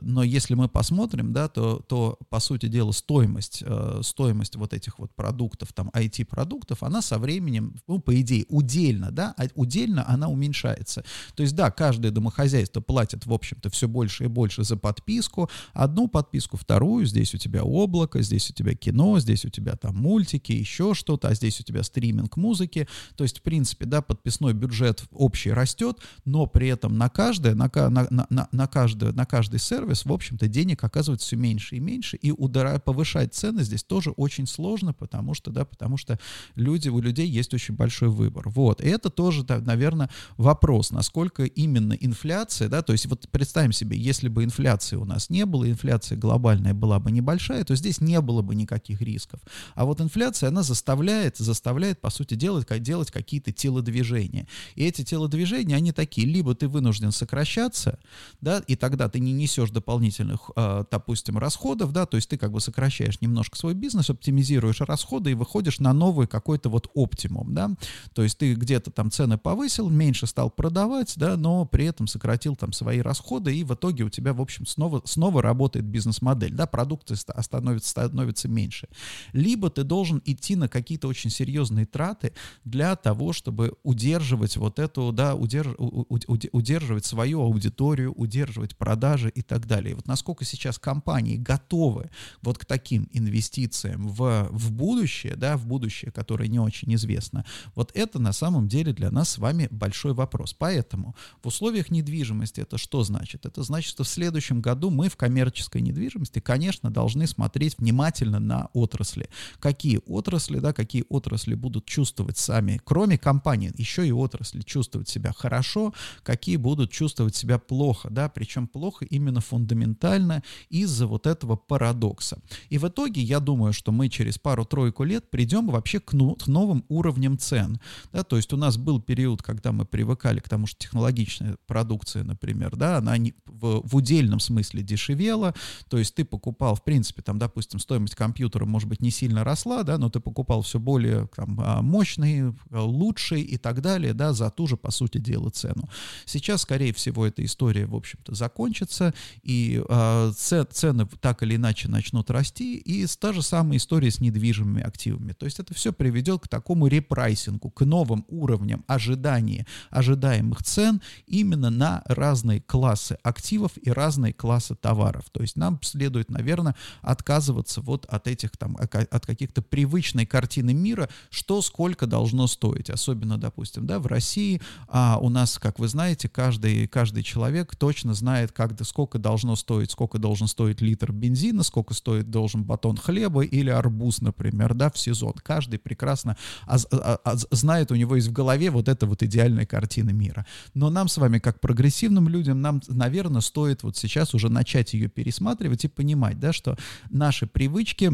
Но 0.00 0.22
если 0.22 0.54
мы 0.54 0.70
посмотрим, 0.70 1.34
да, 1.34 1.48
то, 1.48 1.80
то 1.86 2.18
по 2.30 2.40
сути 2.40 2.68
дела 2.68 2.92
стоимость, 2.92 3.62
э, 3.66 4.00
стоимость 4.02 4.56
вот 4.56 4.72
этих 4.72 4.98
вот 4.98 5.14
продуктов, 5.14 5.74
там 5.74 5.90
IT-продуктов, 5.90 6.82
она 6.82 7.02
со 7.02 7.18
временем, 7.18 7.74
ну, 7.86 8.00
по 8.00 8.18
идее, 8.18 8.46
удельно, 8.48 9.10
да, 9.10 9.34
а 9.36 9.44
удельно 9.54 10.08
она 10.08 10.28
уменьшается. 10.28 11.04
То 11.34 11.42
есть, 11.42 11.54
да, 11.54 11.70
каждое 11.70 12.10
домохозяйство 12.10 12.80
платит, 12.80 13.26
в 13.26 13.32
общем-то, 13.32 13.68
все 13.68 13.88
больше 13.88 14.24
и 14.24 14.28
больше 14.28 14.64
за 14.64 14.78
подписку. 14.78 15.50
Одну 15.74 16.08
подписку 16.08 16.56
вторую, 16.62 17.06
здесь 17.06 17.34
у 17.34 17.38
тебя 17.38 17.64
облако, 17.64 18.22
здесь 18.22 18.50
у 18.50 18.54
тебя 18.54 18.74
кино, 18.74 19.18
здесь 19.18 19.44
у 19.44 19.50
тебя 19.50 19.76
там 19.76 19.96
мультики, 19.96 20.52
еще 20.52 20.94
что-то, 20.94 21.28
а 21.28 21.34
здесь 21.34 21.60
у 21.60 21.64
тебя 21.64 21.82
стриминг 21.82 22.36
музыки. 22.36 22.88
То 23.16 23.24
есть, 23.24 23.40
в 23.40 23.42
принципе, 23.42 23.84
да, 23.84 24.00
подписной 24.02 24.54
бюджет 24.54 25.04
общий 25.12 25.52
растет, 25.52 25.98
но 26.24 26.46
при 26.46 26.68
этом 26.68 26.96
на 26.96 27.08
каждое, 27.08 27.54
на, 27.54 27.70
на, 27.74 28.06
на, 28.10 28.48
на, 28.50 28.66
каждое, 28.66 29.12
на 29.12 29.26
каждый 29.26 29.58
сервис, 29.58 30.04
в 30.04 30.12
общем-то, 30.12 30.48
денег 30.48 30.82
оказывается 30.84 31.26
все 31.26 31.36
меньше 31.36 31.76
и 31.76 31.80
меньше, 31.80 32.16
и 32.16 32.30
удара, 32.30 32.78
повышать 32.78 33.34
цены 33.34 33.64
здесь 33.64 33.84
тоже 33.84 34.10
очень 34.10 34.46
сложно, 34.46 34.92
потому 34.92 35.34
что, 35.34 35.50
да, 35.50 35.64
потому 35.64 35.96
что 35.96 36.18
люди, 36.54 36.88
у 36.88 37.00
людей 37.00 37.28
есть 37.28 37.52
очень 37.54 37.74
большой 37.74 38.08
выбор. 38.08 38.48
Вот, 38.48 38.80
и 38.80 38.86
это 38.86 39.10
тоже, 39.10 39.44
да, 39.44 39.58
наверное, 39.58 40.10
вопрос, 40.36 40.90
насколько 40.90 41.44
именно 41.44 41.94
инфляция, 41.94 42.68
да, 42.68 42.82
то 42.82 42.92
есть 42.92 43.06
вот 43.06 43.28
представим 43.30 43.72
себе, 43.72 43.96
если 43.96 44.28
бы 44.28 44.44
инфляции 44.44 44.96
у 44.96 45.04
нас 45.04 45.30
не 45.30 45.44
было, 45.46 45.68
инфляция 45.68 46.16
глобальная, 46.18 46.51
глобальная 46.52 46.74
была 46.74 46.98
бы 46.98 47.10
небольшая, 47.10 47.64
то 47.64 47.74
здесь 47.76 48.00
не 48.00 48.20
было 48.20 48.42
бы 48.42 48.54
никаких 48.54 49.00
рисков. 49.00 49.40
А 49.74 49.84
вот 49.84 50.00
инфляция, 50.00 50.48
она 50.48 50.62
заставляет, 50.62 51.36
заставляет, 51.38 52.00
по 52.00 52.10
сути, 52.10 52.34
делать, 52.34 52.66
делать 52.82 53.10
какие-то 53.10 53.52
телодвижения. 53.52 54.46
И 54.74 54.84
эти 54.84 55.02
телодвижения, 55.04 55.76
они 55.76 55.92
такие, 55.92 56.26
либо 56.26 56.54
ты 56.54 56.68
вынужден 56.68 57.12
сокращаться, 57.12 57.98
да, 58.40 58.62
и 58.66 58.76
тогда 58.76 59.08
ты 59.08 59.20
не 59.20 59.32
несешь 59.32 59.70
дополнительных, 59.70 60.50
э, 60.56 60.84
допустим, 60.90 61.38
расходов, 61.38 61.92
да, 61.92 62.06
то 62.06 62.16
есть 62.16 62.28
ты 62.28 62.36
как 62.36 62.52
бы 62.52 62.60
сокращаешь 62.60 63.20
немножко 63.20 63.56
свой 63.56 63.74
бизнес, 63.74 64.10
оптимизируешь 64.10 64.80
расходы 64.80 65.30
и 65.30 65.34
выходишь 65.34 65.80
на 65.80 65.92
новый 65.92 66.26
какой-то 66.26 66.68
вот 66.68 66.90
оптимум, 66.94 67.54
да, 67.54 67.70
то 68.14 68.22
есть 68.22 68.38
ты 68.38 68.54
где-то 68.54 68.90
там 68.90 69.10
цены 69.10 69.38
повысил, 69.38 69.88
меньше 69.88 70.26
стал 70.26 70.50
продавать, 70.50 71.14
да, 71.16 71.36
но 71.36 71.64
при 71.64 71.86
этом 71.86 72.06
сократил 72.06 72.56
там 72.56 72.72
свои 72.72 73.00
расходы, 73.00 73.56
и 73.56 73.64
в 73.64 73.74
итоге 73.74 74.04
у 74.04 74.10
тебя, 74.10 74.32
в 74.32 74.40
общем, 74.40 74.66
снова, 74.66 75.02
снова 75.04 75.42
работает 75.42 75.86
бизнес-модель 75.86 76.41
модель, 76.42 76.56
да, 76.56 76.66
продукции 76.66 77.14
становится, 77.14 77.88
становится 77.88 78.48
меньше. 78.48 78.88
Либо 79.32 79.70
ты 79.70 79.84
должен 79.84 80.20
идти 80.24 80.56
на 80.56 80.68
какие-то 80.68 81.08
очень 81.08 81.30
серьезные 81.30 81.86
траты 81.86 82.32
для 82.64 82.96
того, 82.96 83.32
чтобы 83.32 83.74
удерживать 83.82 84.56
вот 84.56 84.78
эту, 84.78 85.12
да, 85.12 85.34
удерж, 85.34 85.74
удерживать 85.78 87.04
свою 87.04 87.42
аудиторию, 87.42 88.12
удерживать 88.12 88.76
продажи 88.76 89.30
и 89.30 89.42
так 89.42 89.66
далее. 89.66 89.94
Вот 89.94 90.06
насколько 90.06 90.44
сейчас 90.44 90.78
компании 90.78 91.36
готовы 91.36 92.10
вот 92.42 92.58
к 92.58 92.64
таким 92.64 93.08
инвестициям 93.12 94.08
в, 94.08 94.48
в 94.50 94.72
будущее, 94.72 95.36
да, 95.36 95.56
в 95.56 95.66
будущее, 95.66 96.10
которое 96.10 96.48
не 96.48 96.58
очень 96.58 96.94
известно, 96.94 97.44
вот 97.74 97.92
это 97.94 98.18
на 98.18 98.32
самом 98.32 98.68
деле 98.68 98.92
для 98.92 99.10
нас 99.10 99.30
с 99.30 99.38
вами 99.38 99.68
большой 99.70 100.12
вопрос. 100.12 100.54
Поэтому 100.58 101.14
в 101.42 101.48
условиях 101.48 101.90
недвижимости 101.90 102.60
это 102.60 102.78
что 102.78 103.04
значит? 103.04 103.46
Это 103.46 103.62
значит, 103.62 103.90
что 103.90 104.04
в 104.04 104.08
следующем 104.08 104.60
году 104.60 104.90
мы 104.90 105.08
в 105.08 105.16
коммерческой 105.16 105.82
недвижимости, 105.82 106.21
конечно, 106.30 106.90
должны 106.90 107.26
смотреть 107.26 107.78
внимательно 107.78 108.40
на 108.40 108.68
отрасли. 108.72 109.28
Какие 109.58 110.00
отрасли, 110.06 110.58
да, 110.58 110.72
какие 110.72 111.04
отрасли 111.08 111.54
будут 111.54 111.84
чувствовать 111.84 112.38
сами, 112.38 112.80
кроме 112.84 113.18
компаний, 113.18 113.70
еще 113.76 114.06
и 114.06 114.12
отрасли 114.12 114.60
чувствовать 114.60 115.08
себя 115.08 115.32
хорошо, 115.32 115.92
какие 116.22 116.56
будут 116.56 116.90
чувствовать 116.90 117.36
себя 117.36 117.58
плохо, 117.58 118.08
да, 118.10 118.28
причем 118.28 118.66
плохо 118.66 119.04
именно 119.04 119.40
фундаментально 119.40 120.42
из-за 120.70 121.06
вот 121.06 121.26
этого 121.26 121.56
парадокса. 121.56 122.38
И 122.68 122.78
в 122.78 122.88
итоге 122.88 123.22
я 123.22 123.40
думаю, 123.40 123.72
что 123.72 123.92
мы 123.92 124.08
через 124.08 124.38
пару-тройку 124.38 125.04
лет 125.04 125.30
придем 125.30 125.68
вообще 125.68 126.00
к, 126.00 126.12
ну, 126.12 126.34
к 126.34 126.46
новым 126.46 126.84
уровням 126.88 127.38
цен. 127.38 127.80
Да, 128.12 128.22
то 128.22 128.36
есть 128.36 128.52
у 128.52 128.56
нас 128.56 128.76
был 128.76 129.00
период, 129.00 129.42
когда 129.42 129.72
мы 129.72 129.84
привыкали 129.84 130.40
к 130.40 130.48
тому, 130.48 130.66
что 130.66 130.78
технологичная 130.80 131.56
продукция, 131.66 132.24
например, 132.24 132.76
да, 132.76 132.98
она 132.98 133.16
не, 133.18 133.34
в, 133.46 133.82
в 133.86 133.96
удельном 133.96 134.40
смысле 134.40 134.82
дешевела, 134.82 135.54
то 135.88 135.98
есть 135.98 136.11
ты 136.14 136.24
покупал, 136.24 136.74
в 136.74 136.84
принципе, 136.84 137.22
там, 137.22 137.38
допустим, 137.38 137.78
стоимость 137.78 138.14
компьютера, 138.14 138.64
может 138.64 138.88
быть, 138.88 139.00
не 139.00 139.10
сильно 139.10 139.44
росла, 139.44 139.82
да, 139.82 139.98
но 139.98 140.10
ты 140.10 140.20
покупал 140.20 140.62
все 140.62 140.78
более 140.78 141.28
там, 141.34 141.58
а, 141.62 141.82
мощный, 141.82 142.54
лучший 142.70 143.42
и 143.42 143.56
так 143.56 143.80
далее, 143.80 144.14
да, 144.14 144.32
за 144.32 144.50
ту 144.50 144.66
же, 144.66 144.76
по 144.76 144.90
сути 144.90 145.18
дела, 145.18 145.50
цену. 145.50 145.88
Сейчас, 146.24 146.62
скорее 146.62 146.92
всего, 146.92 147.26
эта 147.26 147.44
история, 147.44 147.86
в 147.86 147.94
общем-то, 147.94 148.34
закончится, 148.34 149.14
и 149.42 149.82
э, 149.88 150.32
цены 150.70 151.06
так 151.20 151.42
или 151.42 151.56
иначе 151.56 151.88
начнут 151.88 152.30
расти, 152.30 152.76
и 152.76 153.06
та 153.06 153.32
же 153.32 153.42
самая 153.42 153.78
история 153.78 154.10
с 154.10 154.20
недвижимыми 154.20 154.82
активами. 154.82 155.32
То 155.32 155.46
есть 155.46 155.60
это 155.60 155.74
все 155.74 155.92
приведет 155.92 156.42
к 156.42 156.48
такому 156.48 156.86
repricing 156.86 157.55
у, 157.55 157.70
к 157.70 157.84
новым 157.84 158.24
уровням 158.28 158.84
ожидания, 158.86 159.66
ожидаемых 159.90 160.62
цен 160.62 161.00
именно 161.26 161.70
на 161.70 162.02
разные 162.06 162.60
классы 162.60 163.18
активов 163.22 163.72
и 163.80 163.90
разные 163.90 164.32
классы 164.32 164.74
товаров. 164.74 165.24
То 165.30 165.40
есть 165.40 165.56
нам 165.56 165.78
следует, 166.02 166.30
наверное, 166.30 166.74
отказываться 167.00 167.80
вот 167.80 168.06
от 168.06 168.26
этих 168.26 168.50
там, 168.56 168.76
от 168.76 169.26
каких-то 169.26 169.62
привычной 169.62 170.26
картины 170.26 170.74
мира, 170.74 171.08
что 171.30 171.62
сколько 171.62 172.06
должно 172.06 172.48
стоить. 172.48 172.90
Особенно, 172.90 173.38
допустим, 173.38 173.86
да, 173.86 174.00
в 174.00 174.06
России 174.06 174.60
а 174.88 175.18
у 175.20 175.28
нас, 175.28 175.58
как 175.58 175.78
вы 175.78 175.86
знаете, 175.86 176.28
каждый, 176.28 176.88
каждый 176.88 177.22
человек 177.22 177.76
точно 177.76 178.14
знает, 178.14 178.50
как, 178.50 178.72
сколько 178.84 179.18
должно 179.18 179.54
стоить, 179.54 179.92
сколько 179.92 180.18
должен 180.18 180.48
стоить 180.48 180.80
литр 180.80 181.12
бензина, 181.12 181.62
сколько 181.62 181.94
стоит 181.94 182.30
должен 182.30 182.64
батон 182.64 182.96
хлеба 182.96 183.42
или 183.42 183.70
арбуз, 183.70 184.20
например, 184.20 184.74
да, 184.74 184.90
в 184.90 184.98
сезон. 184.98 185.34
Каждый 185.44 185.78
прекрасно 185.78 186.36
а, 186.66 186.78
а, 186.90 187.20
а, 187.24 187.36
знает, 187.52 187.92
у 187.92 187.94
него 187.94 188.16
есть 188.16 188.28
в 188.28 188.32
голове 188.32 188.70
вот 188.70 188.88
эта 188.88 189.06
вот 189.06 189.22
идеальная 189.22 189.66
картина 189.66 190.10
мира. 190.10 190.46
Но 190.74 190.90
нам 190.90 191.06
с 191.06 191.16
вами, 191.16 191.38
как 191.38 191.60
прогрессивным 191.60 192.28
людям, 192.28 192.60
нам, 192.60 192.82
наверное, 192.88 193.40
стоит 193.40 193.84
вот 193.84 193.96
сейчас 193.96 194.34
уже 194.34 194.48
начать 194.48 194.94
ее 194.94 195.08
пересматривать 195.08 195.84
и 195.84 195.88
понимать, 195.94 196.38
да, 196.38 196.52
что 196.52 196.76
наши 197.10 197.46
привычки 197.46 198.12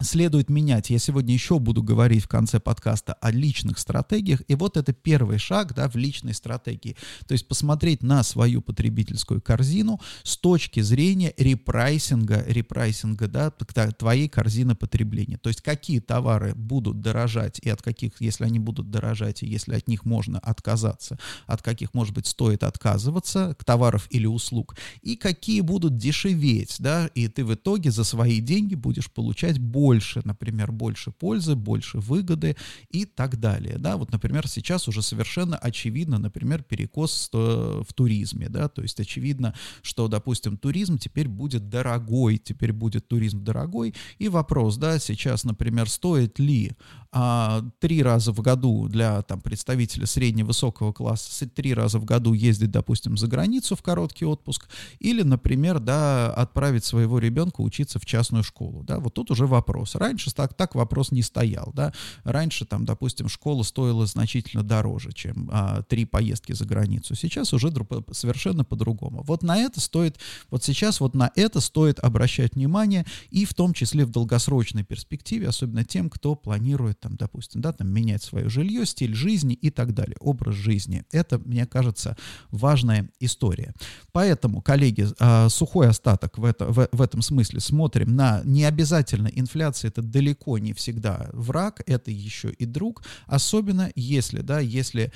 следует 0.00 0.50
менять. 0.50 0.90
Я 0.90 0.98
сегодня 0.98 1.32
еще 1.32 1.58
буду 1.58 1.82
говорить 1.82 2.24
в 2.24 2.28
конце 2.28 2.60
подкаста 2.60 3.14
о 3.14 3.30
личных 3.30 3.78
стратегиях, 3.78 4.42
и 4.48 4.54
вот 4.54 4.76
это 4.76 4.92
первый 4.92 5.38
шаг 5.38 5.74
да, 5.74 5.88
в 5.88 5.96
личной 5.96 6.34
стратегии. 6.34 6.96
То 7.26 7.32
есть 7.32 7.46
посмотреть 7.46 8.02
на 8.02 8.22
свою 8.22 8.60
потребительскую 8.60 9.40
корзину 9.40 10.00
с 10.22 10.36
точки 10.36 10.80
зрения 10.80 11.32
repricing 11.36 12.44
а, 12.46 12.60
repricing 12.60 13.21
а 13.21 13.28
да, 13.28 13.50
твоей 13.50 14.28
корзины 14.28 14.74
потребления. 14.74 15.38
То 15.38 15.48
есть 15.48 15.60
какие 15.60 16.00
товары 16.00 16.54
будут 16.54 17.00
дорожать, 17.00 17.58
и 17.60 17.70
от 17.70 17.82
каких, 17.82 18.20
если 18.20 18.44
они 18.44 18.58
будут 18.58 18.90
дорожать, 18.90 19.42
и 19.42 19.46
если 19.46 19.74
от 19.74 19.88
них 19.88 20.04
можно 20.04 20.38
отказаться, 20.38 21.18
от 21.46 21.62
каких, 21.62 21.94
может 21.94 22.14
быть, 22.14 22.26
стоит 22.26 22.62
отказываться, 22.62 23.54
к 23.58 23.64
товаров 23.64 24.08
или 24.10 24.26
услуг, 24.26 24.76
и 25.02 25.16
какие 25.16 25.60
будут 25.60 25.96
дешеветь, 25.96 26.76
да, 26.78 27.06
и 27.14 27.28
ты 27.28 27.44
в 27.44 27.54
итоге 27.54 27.90
за 27.90 28.04
свои 28.04 28.40
деньги 28.40 28.74
будешь 28.74 29.10
получать 29.10 29.58
больше 29.58 29.83
больше, 29.84 30.22
например, 30.24 30.72
больше 30.72 31.10
пользы, 31.10 31.54
больше 31.54 31.98
выгоды 31.98 32.56
и 32.88 33.04
так 33.04 33.38
далее. 33.38 33.76
Да, 33.76 33.98
вот, 33.98 34.12
например, 34.12 34.48
сейчас 34.48 34.88
уже 34.88 35.02
совершенно 35.02 35.58
очевидно, 35.58 36.18
например, 36.18 36.62
перекос 36.62 37.28
в 37.32 37.92
туризме, 37.94 38.48
да, 38.48 38.68
то 38.68 38.80
есть 38.80 38.98
очевидно, 38.98 39.54
что, 39.82 40.08
допустим, 40.08 40.56
туризм 40.56 40.96
теперь 40.96 41.28
будет 41.28 41.68
дорогой, 41.68 42.38
теперь 42.38 42.72
будет 42.72 43.08
туризм 43.08 43.44
дорогой, 43.44 43.94
и 44.18 44.28
вопрос, 44.28 44.78
да, 44.78 44.98
сейчас, 44.98 45.44
например, 45.44 45.90
стоит 45.90 46.38
ли 46.38 46.72
а, 47.12 47.62
три 47.78 48.02
раза 48.02 48.32
в 48.32 48.40
году 48.40 48.88
для 48.88 49.20
там 49.22 49.42
представителя 49.42 50.06
средне-высокого 50.06 50.94
класса, 50.94 51.46
три 51.46 51.74
раза 51.74 51.98
в 51.98 52.06
году 52.06 52.32
ездить, 52.32 52.70
допустим, 52.70 53.18
за 53.18 53.26
границу 53.26 53.76
в 53.76 53.82
короткий 53.82 54.24
отпуск, 54.24 54.66
или, 54.98 55.22
например, 55.22 55.78
да, 55.78 56.32
отправить 56.32 56.86
своего 56.86 57.18
ребенка 57.18 57.60
учиться 57.60 57.98
в 57.98 58.06
частную 58.06 58.44
школу, 58.44 58.82
да, 58.82 58.98
вот 58.98 59.12
тут 59.12 59.30
уже 59.30 59.46
вопрос 59.46 59.73
вопрос. 59.74 59.94
Раньше 59.96 60.32
так, 60.32 60.54
так 60.54 60.74
вопрос 60.74 61.10
не 61.10 61.22
стоял, 61.22 61.72
да. 61.74 61.92
Раньше 62.24 62.64
там, 62.64 62.84
допустим, 62.84 63.28
школа 63.28 63.62
стоила 63.64 64.06
значительно 64.06 64.62
дороже, 64.62 65.12
чем 65.12 65.50
а, 65.52 65.82
три 65.82 66.04
поездки 66.04 66.52
за 66.52 66.64
границу. 66.64 67.14
Сейчас 67.14 67.52
уже 67.52 67.72
совершенно 68.12 68.64
по-другому. 68.64 69.22
Вот 69.26 69.42
на 69.42 69.58
это 69.58 69.80
стоит, 69.80 70.18
вот 70.50 70.62
сейчас 70.62 71.00
вот 71.00 71.14
на 71.14 71.30
это 71.34 71.60
стоит 71.60 71.98
обращать 71.98 72.54
внимание 72.54 73.04
и 73.30 73.44
в 73.44 73.54
том 73.54 73.74
числе 73.74 74.04
в 74.04 74.10
долгосрочной 74.10 74.84
перспективе, 74.84 75.48
особенно 75.48 75.84
тем, 75.84 76.08
кто 76.08 76.34
планирует 76.36 77.00
там, 77.00 77.16
допустим, 77.16 77.60
да, 77.60 77.72
там 77.72 77.88
менять 77.88 78.22
свое 78.22 78.48
жилье, 78.48 78.86
стиль 78.86 79.14
жизни 79.14 79.54
и 79.54 79.70
так 79.70 79.94
далее, 79.94 80.16
образ 80.20 80.54
жизни. 80.54 81.04
Это, 81.10 81.38
мне 81.38 81.66
кажется, 81.66 82.16
важная 82.50 83.08
история. 83.20 83.74
Поэтому, 84.12 84.62
коллеги, 84.62 85.08
а, 85.18 85.48
сухой 85.48 85.88
остаток 85.88 86.38
в, 86.38 86.44
это, 86.44 86.66
в, 86.66 86.88
в 86.92 87.02
этом 87.02 87.22
смысле 87.22 87.60
смотрим 87.60 88.14
на 88.14 88.42
не 88.44 88.64
обязательно 88.64 89.28
инфляцию, 89.28 89.63
инфляция 89.64 89.88
это 89.88 90.02
далеко 90.02 90.58
не 90.58 90.72
всегда 90.72 91.30
враг, 91.32 91.82
это 91.86 92.10
еще 92.10 92.50
и 92.50 92.66
друг, 92.66 93.02
особенно 93.26 93.90
если, 93.94 94.40
да, 94.40 94.60
если 94.60 95.12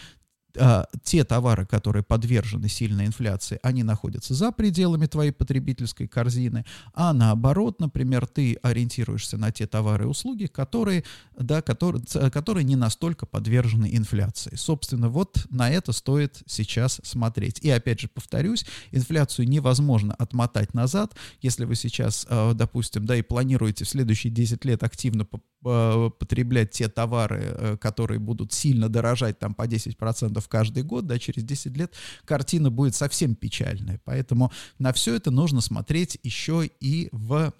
те 1.04 1.24
товары, 1.24 1.66
которые 1.66 2.02
подвержены 2.02 2.68
сильной 2.68 3.06
инфляции, 3.06 3.58
они 3.62 3.82
находятся 3.82 4.34
за 4.34 4.50
пределами 4.50 5.06
твоей 5.06 5.30
потребительской 5.30 6.08
корзины, 6.08 6.64
а 6.94 7.12
наоборот, 7.12 7.80
например, 7.80 8.26
ты 8.26 8.58
ориентируешься 8.62 9.36
на 9.36 9.52
те 9.52 9.66
товары 9.66 10.04
и 10.04 10.08
услуги, 10.08 10.46
которые, 10.46 11.04
да, 11.38 11.62
которые, 11.62 12.02
которые 12.30 12.64
не 12.64 12.76
настолько 12.76 13.26
подвержены 13.26 13.88
инфляции. 13.92 14.54
Собственно, 14.56 15.08
вот 15.08 15.46
на 15.50 15.70
это 15.70 15.92
стоит 15.92 16.42
сейчас 16.46 17.00
смотреть. 17.04 17.60
И 17.60 17.70
опять 17.70 18.00
же 18.00 18.08
повторюсь, 18.08 18.64
инфляцию 18.90 19.48
невозможно 19.48 20.14
отмотать 20.14 20.74
назад. 20.74 21.14
Если 21.40 21.64
вы 21.64 21.74
сейчас, 21.74 22.26
а, 22.28 22.54
допустим, 22.54 23.06
да, 23.06 23.16
и 23.16 23.22
планируете 23.22 23.84
в 23.84 23.88
следующие 23.88 24.32
10 24.32 24.64
лет 24.64 24.82
активно 24.82 25.26
а, 25.64 26.10
потреблять 26.10 26.70
те 26.70 26.88
товары, 26.88 27.40
э, 27.42 27.76
которые 27.78 28.20
будут 28.20 28.52
сильно 28.52 28.88
дорожать 28.88 29.38
там 29.38 29.54
по 29.54 29.66
10% 29.66 30.37
каждый 30.46 30.82
год, 30.84 31.06
да, 31.06 31.18
через 31.18 31.42
10 31.42 31.76
лет 31.76 31.94
картина 32.24 32.70
будет 32.70 32.94
совсем 32.94 33.34
печальная. 33.34 34.00
Поэтому 34.04 34.52
на 34.78 34.92
все 34.92 35.14
это 35.14 35.30
нужно 35.30 35.60
смотреть 35.60 36.18
еще 36.22 36.70
и 36.80 37.08
в 37.10 37.52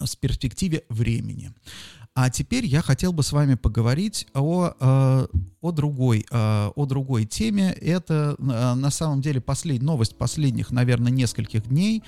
с 0.00 0.16
перспективе 0.16 0.82
времени. 0.88 1.52
А 2.14 2.28
теперь 2.28 2.66
я 2.66 2.82
хотел 2.82 3.12
бы 3.12 3.22
с 3.22 3.32
вами 3.32 3.54
поговорить 3.54 4.26
о, 4.34 4.72
э, 4.78 5.26
о, 5.62 5.72
другой, 5.72 6.26
э, 6.30 6.70
о 6.74 6.86
другой 6.86 7.24
теме. 7.24 7.72
Это 7.72 8.34
на 8.38 8.90
самом 8.90 9.22
деле 9.22 9.40
послед, 9.40 9.80
новость 9.80 10.16
последних, 10.18 10.70
наверное, 10.72 11.10
нескольких 11.10 11.68
дней 11.68 12.02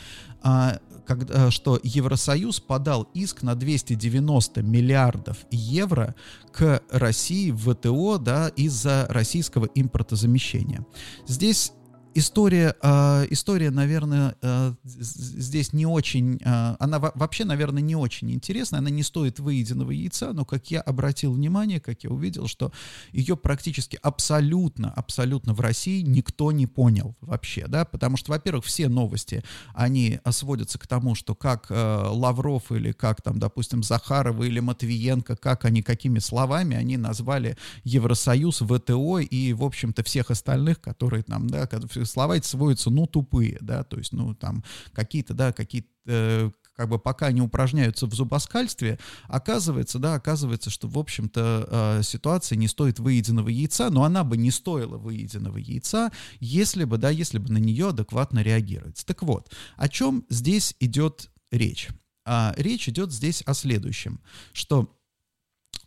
когда, 1.07 1.49
э, 1.49 1.51
что 1.51 1.79
Евросоюз 1.83 2.61
подал 2.61 3.09
иск 3.14 3.43
на 3.43 3.55
290 3.55 4.62
миллиардов 4.62 5.38
евро 5.51 6.14
к 6.53 6.83
России 6.90 7.51
в 7.51 7.73
ВТО 7.75 8.19
да, 8.19 8.49
из-за 8.49 9.07
российского 9.09 9.67
импортозамещения. 9.75 10.87
Здесь 11.27 11.73
история, 12.14 12.74
э, 12.81 13.27
история, 13.31 13.70
наверное, 13.70 14.37
э, 14.40 14.74
здесь 14.85 15.72
не 15.72 15.87
очень, 15.87 16.40
э, 16.44 16.77
она 16.79 16.98
вообще, 16.98 17.44
наверное, 17.44 17.83
не 17.83 17.96
очень 17.96 18.31
интересная, 18.33 18.79
она 18.79 18.90
не 18.90 19.03
стоит 19.03 19.38
выеденного 19.40 19.90
яйца, 19.90 20.33
но 20.33 20.44
как 20.44 20.70
я 20.70 20.81
обратил 20.81 21.33
внимание, 21.33 21.81
как 21.81 22.05
я 22.05 22.11
увидел, 22.11 22.46
что 22.46 22.72
ее 23.12 23.37
практически 23.37 23.98
абсолютно, 24.03 24.90
абсолютно 24.90 25.55
в 25.55 25.61
России 25.61 26.03
никто 26.03 26.53
не 26.53 26.66
понял 26.66 27.16
вообще, 27.20 27.66
да, 27.66 27.85
потому 27.85 28.16
что, 28.16 28.33
во-первых, 28.33 28.64
все 28.64 28.88
новости, 28.88 29.42
они 29.74 30.20
сводятся 30.31 30.79
к 30.79 30.87
тому, 30.87 31.14
что 31.14 31.35
как 31.35 31.66
Лавров 31.70 32.70
или 32.70 32.92
как 32.92 33.22
там, 33.22 33.38
допустим, 33.38 33.83
Захарова 33.83 34.44
или 34.44 34.61
Матвиенко, 34.61 35.37
как 35.37 35.64
они, 35.64 35.83
какими 35.83 36.18
словами 36.18 36.77
они 36.77 36.96
назвали 36.96 37.57
Евросоюз, 37.83 38.61
ВТО 38.61 39.18
и, 39.18 39.53
в 39.53 39.64
общем-то, 39.64 40.03
всех 40.05 40.31
остальных, 40.31 40.81
которые 40.81 41.22
там, 41.22 41.48
да, 41.48 41.66
слова 42.07 42.37
эти 42.37 42.47
сводятся, 42.47 42.90
ну, 42.90 43.07
тупые, 43.07 43.59
да, 43.61 43.85
то 43.85 43.97
есть, 43.97 44.12
ну, 44.12 44.35
там, 44.35 44.64
какие-то, 44.93 45.35
да, 45.35 45.53
какие-то 45.53 45.88
э, 46.07 46.51
как 46.75 46.88
бы 46.88 46.99
пока 46.99 47.31
не 47.31 47.40
упражняются 47.40 48.07
в 48.07 48.14
зубоскальстве, 48.14 48.99
оказывается, 49.29 49.99
да, 49.99 50.14
оказывается, 50.14 50.71
что, 50.71 50.88
в 50.88 50.99
общем-то, 50.99 51.99
э, 51.99 52.03
ситуация 52.03 52.57
не 52.57 52.69
стоит 52.69 52.99
выеденного 52.99 53.49
яйца, 53.49 53.90
но 53.90 54.05
она 54.05 54.25
бы 54.25 54.37
не 54.37 54.51
стоила 54.51 54.99
выеденного 54.99 55.59
яйца, 55.59 56.11
если 56.40 56.85
бы, 56.85 56.99
да, 56.99 57.11
если 57.11 57.38
бы 57.38 57.53
на 57.53 57.59
нее 57.59 57.90
адекватно 57.90 58.40
реагировать. 58.40 59.05
Так 59.07 59.23
вот, 59.23 59.53
о 59.77 59.88
чем 59.88 60.25
здесь 60.29 60.75
идет 60.81 61.31
речь? 61.51 61.88
А, 62.27 62.55
речь 62.57 62.88
идет 62.88 63.12
здесь 63.12 63.43
о 63.47 63.55
следующем, 63.55 64.21
что 64.53 64.97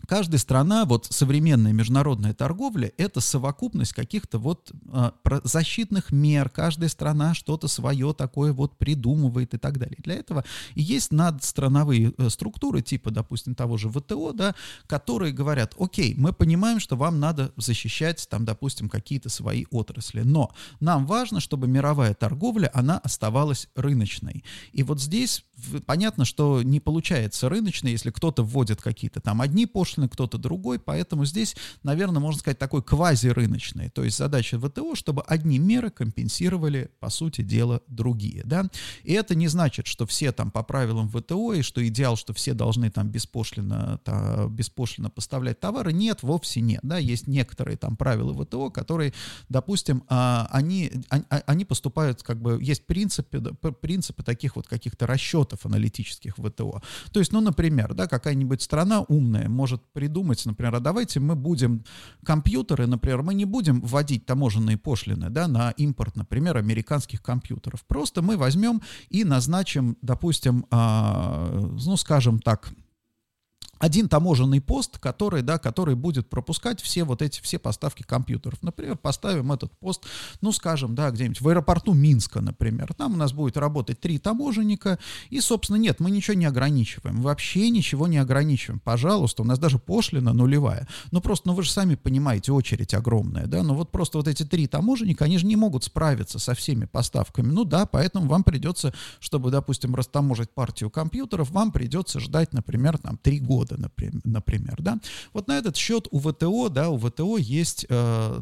каждая 0.08 0.40
страна, 0.40 0.86
вот 0.86 1.08
современная 1.10 1.74
международная 1.74 2.34
торговля, 2.34 2.92
это 2.98 3.22
совокупность 3.22 3.94
каких-то 3.94 4.40
вот 4.40 4.72
э, 4.92 5.12
защитных 5.44 6.12
мер. 6.12 6.50
Каждая 6.50 6.90
страна 6.90 7.34
что-то 7.34 7.68
свое 7.68 8.14
такое 8.14 8.54
вот 8.54 8.78
придумывает 8.78 9.54
и 9.54 9.58
так 9.58 9.78
далее. 9.78 9.98
Для 10.00 10.16
этого 10.16 10.44
есть 10.76 11.12
надстрановые 11.12 12.14
э, 12.18 12.30
структуры, 12.30 12.82
типа, 12.82 13.12
допустим, 13.12 13.54
того 13.54 13.78
же 13.78 13.90
ВТО, 13.90 14.32
да, 14.34 14.56
которые 14.88 15.34
говорят, 15.34 15.76
окей, 15.80 16.16
мы 16.18 16.34
понимаем, 16.34 16.80
что 16.80 16.96
вам 16.96 17.20
надо 17.20 17.52
защищать, 17.58 18.28
там, 18.30 18.46
допустим, 18.46 18.90
какие-то 18.90 19.30
свои 19.30 19.66
отрасли, 19.72 20.22
но 20.22 20.52
нам 20.80 21.06
важно, 21.06 21.40
чтобы 21.40 21.68
мировая 21.68 22.14
торговля, 22.14 22.72
она 22.74 22.98
оставалась 23.00 23.68
рыночной. 23.76 24.44
И 24.72 24.84
вот 24.84 25.02
здесь 25.02 25.44
понятно, 25.86 26.26
что 26.26 26.62
не 26.62 26.80
получается 26.80 27.50
рыночной, 27.50 27.92
если 27.92 28.12
кто-то 28.12 28.44
вводит 28.44 28.82
какие-то 28.82 29.22
там 29.22 29.42
одни 29.42 29.66
пошлины, 29.66 29.97
кто-то 30.06 30.38
другой, 30.38 30.80
поэтому 30.80 31.26
здесь, 31.26 31.56
наверное, 31.84 32.20
можно 32.20 32.40
сказать, 32.40 32.60
такой 32.60 32.84
квазирыночный. 32.84 33.90
То 33.90 34.04
есть 34.04 34.18
задача 34.18 34.60
ВТО, 34.60 34.96
чтобы 34.96 35.24
одни 35.24 35.58
меры 35.58 35.90
компенсировали, 35.90 36.92
по 37.00 37.10
сути 37.10 37.42
дела, 37.42 37.82
другие, 37.88 38.44
да. 38.46 38.66
И 39.04 39.14
это 39.14 39.34
не 39.34 39.48
значит, 39.48 39.88
что 39.88 40.06
все 40.06 40.32
там 40.32 40.52
по 40.52 40.64
правилам 40.64 41.10
ВТО, 41.10 41.54
и 41.54 41.62
что 41.62 41.86
идеал, 41.88 42.16
что 42.16 42.34
все 42.34 42.54
должны 42.54 42.92
там 42.92 43.10
беспошлино, 43.10 44.00
та, 44.04 44.48
беспошлино 44.48 45.10
поставлять 45.10 45.60
товары, 45.60 45.94
нет, 45.94 46.22
вовсе 46.22 46.62
нет, 46.62 46.82
да, 46.84 46.98
есть 46.98 47.28
некоторые 47.28 47.78
там 47.78 47.96
правила 47.98 48.34
ВТО, 48.34 48.70
которые, 48.70 49.14
допустим, 49.50 50.04
а, 50.08 50.48
они, 50.52 50.92
они, 51.10 51.26
они 51.30 51.66
поступают, 51.66 52.24
как 52.24 52.42
бы, 52.42 52.60
есть 52.62 52.86
принципы, 52.86 53.40
принципы 53.82 54.24
таких 54.24 54.56
вот 54.56 54.68
каких-то 54.68 55.08
расчетов 55.08 55.66
аналитических 55.66 56.36
ВТО. 56.38 56.82
То 57.12 57.20
есть, 57.20 57.32
ну, 57.32 57.42
например, 57.42 57.94
да, 57.94 58.08
какая-нибудь 58.08 58.62
страна 58.62 59.02
умная 59.02 59.50
может 59.50 59.82
придумать, 59.94 60.46
например, 60.46 60.76
а 60.76 60.80
давайте 60.80 61.20
мы 61.20 61.36
будем 61.36 61.84
компьютеры, 62.24 62.88
например, 62.88 63.24
мы 63.24 63.34
не 63.34 63.46
будем 63.46 63.82
вводить 63.82 64.26
таможенные 64.26 64.78
пошлины 64.78 65.30
да, 65.30 65.48
на 65.48 65.72
импорт, 65.72 66.16
например, 66.16 66.58
американских 66.58 67.22
компьютеров. 67.22 67.84
Просто 67.86 68.22
мы 68.22 68.38
возьмем 68.38 68.82
и 69.10 69.24
назначим, 69.24 69.98
допустим, 70.02 70.66
э, 70.72 71.78
ну, 71.86 71.98
скажем 71.98 72.40
так, 72.40 72.72
один 73.80 74.10
таможенный 74.10 74.62
пост, 74.62 74.98
который, 75.00 75.42
да, 75.42 75.58
который 75.58 75.96
будет 75.96 76.30
пропускать 76.30 76.82
все 76.82 77.04
вот 77.04 77.22
эти, 77.22 77.42
все 77.42 77.60
поставки 77.60 78.04
компьютеров. 78.04 78.62
Например, 78.62 78.98
поставим 78.98 79.52
этот 79.52 79.78
пост, 79.80 80.04
ну, 80.42 80.52
скажем, 80.52 80.96
да, 80.96 81.12
где-нибудь 81.12 81.42
в 81.42 81.48
аэропорту 81.48 81.94
Минска, 81.94 82.42
например. 82.42 82.94
Там 82.94 83.14
у 83.14 83.18
нас 83.18 83.34
будет 83.34 83.58
работать 83.58 84.00
три 84.00 84.20
таможенника, 84.20 85.00
и, 85.30 85.40
собственно, 85.40 85.78
нет, 85.78 86.00
мы 86.00 86.12
ничего 86.12 86.36
не 86.36 86.46
ограничиваем, 86.46 87.22
вообще 87.22 87.70
ничего 87.70 88.08
не 88.08 88.18
ограничиваем. 88.18 88.80
Пожалуйста, 88.80 89.44
у 89.44 89.46
нас 89.46 89.60
даже 89.60 89.80
пошлина 89.80 90.34
нулевая. 90.34 90.88
Ну, 91.12 91.22
просто, 91.22 91.50
ну, 91.50 91.54
вы 91.54 91.64
же 91.64 91.72
сами 91.72 91.96
понимаете, 91.96 92.52
очередь 92.52 92.94
огромная, 92.94 93.48
да, 93.48 93.64
ну, 93.64 93.74
вот 93.74 93.92
просто 93.92 94.18
вот 94.18 94.28
эти 94.28 94.44
три 94.44 94.68
таможенника, 94.68 95.26
они 95.26 95.38
же 95.38 95.46
не 95.46 95.56
могут 95.56 95.84
справиться 95.84 96.40
со 96.40 96.54
всеми 96.54 96.86
поставками. 96.86 97.48
Ну, 97.48 97.64
да, 97.64 97.86
поэтому 97.86 98.28
вам 98.28 98.44
придется, 98.44 98.94
чтобы, 99.20 99.52
допустим, 99.52 99.96
растаможить 99.96 100.52
партию 100.52 100.90
компьютеров, 100.90 101.52
вам 101.52 101.72
придется 101.72 102.20
ждать, 102.20 102.54
например, 102.54 102.98
там, 102.98 103.18
три 103.18 103.40
года 103.40 103.67
года, 103.68 103.92
например, 104.24 104.76
да. 104.80 105.00
Вот 105.34 105.48
на 105.48 105.58
этот 105.58 105.76
счет 105.76 106.08
у 106.12 106.20
ВТО, 106.20 106.70
да, 106.70 106.90
у 106.90 106.98
ВТО 106.98 107.38
есть 107.38 107.86
э, 107.90 108.42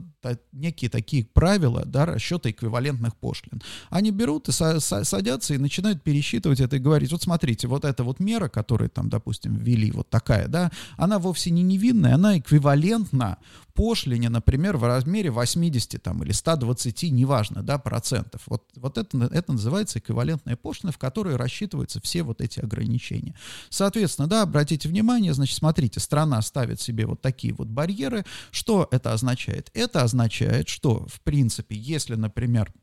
некие 0.51 0.89
такие 0.89 1.25
правила, 1.25 1.83
да, 1.85 2.05
расчета 2.05 2.49
эквивалентных 2.49 3.15
пошлин. 3.15 3.61
Они 3.89 4.11
берут 4.11 4.49
и 4.49 4.51
са 4.51 4.79
садятся 4.79 5.53
и 5.53 5.57
начинают 5.57 6.03
пересчитывать 6.03 6.59
это 6.59 6.75
и 6.77 6.79
говорить, 6.79 7.11
вот 7.11 7.23
смотрите, 7.23 7.67
вот 7.67 7.85
эта 7.85 8.03
вот 8.03 8.19
мера, 8.19 8.47
которую 8.47 8.89
там, 8.89 9.09
допустим, 9.09 9.55
ввели, 9.55 9.91
вот 9.91 10.09
такая, 10.09 10.47
да, 10.47 10.71
она 10.97 11.19
вовсе 11.19 11.51
не 11.51 11.63
невинная, 11.63 12.15
она 12.15 12.37
эквивалентна 12.37 13.37
пошлине, 13.75 14.29
например, 14.29 14.77
в 14.77 14.85
размере 14.85 15.29
80 15.29 16.01
там, 16.01 16.23
или 16.23 16.31
120, 16.31 17.03
неважно, 17.11 17.61
да, 17.61 17.77
процентов. 17.77 18.41
Вот, 18.47 18.63
вот 18.75 18.97
это, 18.97 19.29
это 19.31 19.51
называется 19.51 19.99
эквивалентная 19.99 20.55
пошлина, 20.55 20.91
в 20.91 20.97
которой 20.97 21.35
рассчитываются 21.35 21.99
все 22.01 22.23
вот 22.23 22.41
эти 22.41 22.61
ограничения. 22.61 23.35
Соответственно, 23.69 24.27
да, 24.27 24.43
обратите 24.43 24.87
внимание, 24.87 25.14
значит, 25.33 25.57
смотрите, 25.57 25.99
страна 25.99 26.41
ставит 26.41 26.81
себе 26.81 27.05
вот 27.05 27.21
такие 27.21 27.53
вот 27.53 27.67
барьеры. 27.67 28.25
Что 28.51 28.87
это 28.91 29.13
означает? 29.13 29.69
Это 29.73 30.01
означает, 30.01 30.69
что, 30.69 31.05
в 31.07 31.21
принципе, 31.21 31.75
если, 31.75 32.15
например, 32.15 32.73